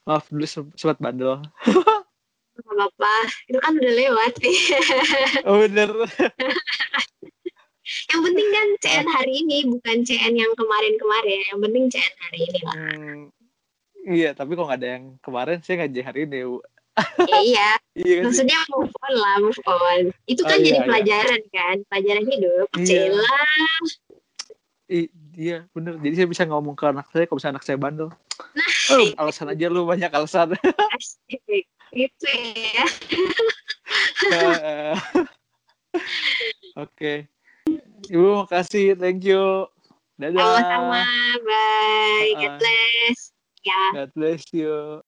Maaf 0.04 0.24
dulu 0.28 0.46
se- 0.46 0.74
sempat 0.74 0.98
bandel. 0.98 1.40
nggak 2.54 2.70
apa-apa 2.70 3.14
itu 3.50 3.58
kan 3.58 3.74
udah 3.74 3.94
lewat 3.94 4.34
Oh 5.50 5.58
bener. 5.58 5.90
yang 8.08 8.22
penting 8.22 8.48
kan 8.48 8.68
CN 8.80 9.08
hari 9.10 9.34
ini 9.42 9.58
bukan 9.68 9.98
CN 10.02 10.34
yang 10.34 10.54
kemarin-kemarin 10.54 11.40
yang 11.44 11.60
penting 11.60 11.84
CN 11.90 12.14
hari 12.16 12.40
ini 12.46 12.60
lah 12.62 12.76
Hmm, 12.78 13.20
iya, 14.06 14.30
tapi 14.32 14.54
kok 14.54 14.64
nggak 14.64 14.80
ada 14.80 14.90
yang 14.94 15.06
kemarin, 15.18 15.58
saya 15.60 15.82
ngajar 15.82 16.04
hari 16.06 16.20
ini 16.24 16.40
Bu. 16.44 16.58
ya, 17.26 17.40
iya 17.42 17.70
Iya 17.96 18.14
kan 18.16 18.24
maksudnya 18.30 18.60
move 18.70 18.94
on 18.94 19.14
lah 19.18 19.36
move 19.42 19.62
on 19.66 20.02
itu 20.24 20.42
Oh, 20.42 20.48
kan 20.48 20.58
iya, 20.58 20.64
jadi 20.64 20.78
iya. 20.78 20.86
pelajaran 20.86 21.42
kan 21.50 21.76
pelajaran 21.90 22.26
hidup 22.28 22.66
Iya. 22.72 22.86
Cila 22.86 23.38
I- 24.94 25.10
iya 25.34 25.66
bener. 25.74 25.98
Jadi 25.98 26.14
saya 26.14 26.28
bisa 26.30 26.44
ngomong 26.46 26.78
ke 26.78 26.86
anak 26.86 27.10
saya 27.10 27.26
kalau 27.26 27.42
misalnya 27.42 27.58
anak 27.58 27.66
saya 27.66 27.78
bandel. 27.82 28.10
Nah, 28.54 28.70
Oh, 28.94 29.08
alasan 29.18 29.50
aja 29.50 29.66
lu 29.66 29.90
banyak 29.90 30.12
alasan. 30.14 30.54
asik 30.94 31.66
gitu 31.90 32.30
ya 32.54 32.86
Oke. 36.76 37.30
Ibu 38.10 38.46
makasih, 38.46 38.98
thank 38.98 39.26
you. 39.26 39.66
Dadah. 40.14 40.38
sama-sama 40.38 41.02
bye 41.42 42.30
Ah. 42.38 42.38
God 42.38 42.54
bless 42.62 43.20
ya 43.66 43.82
God 43.98 44.10
bless 44.14 44.44
you. 44.54 45.02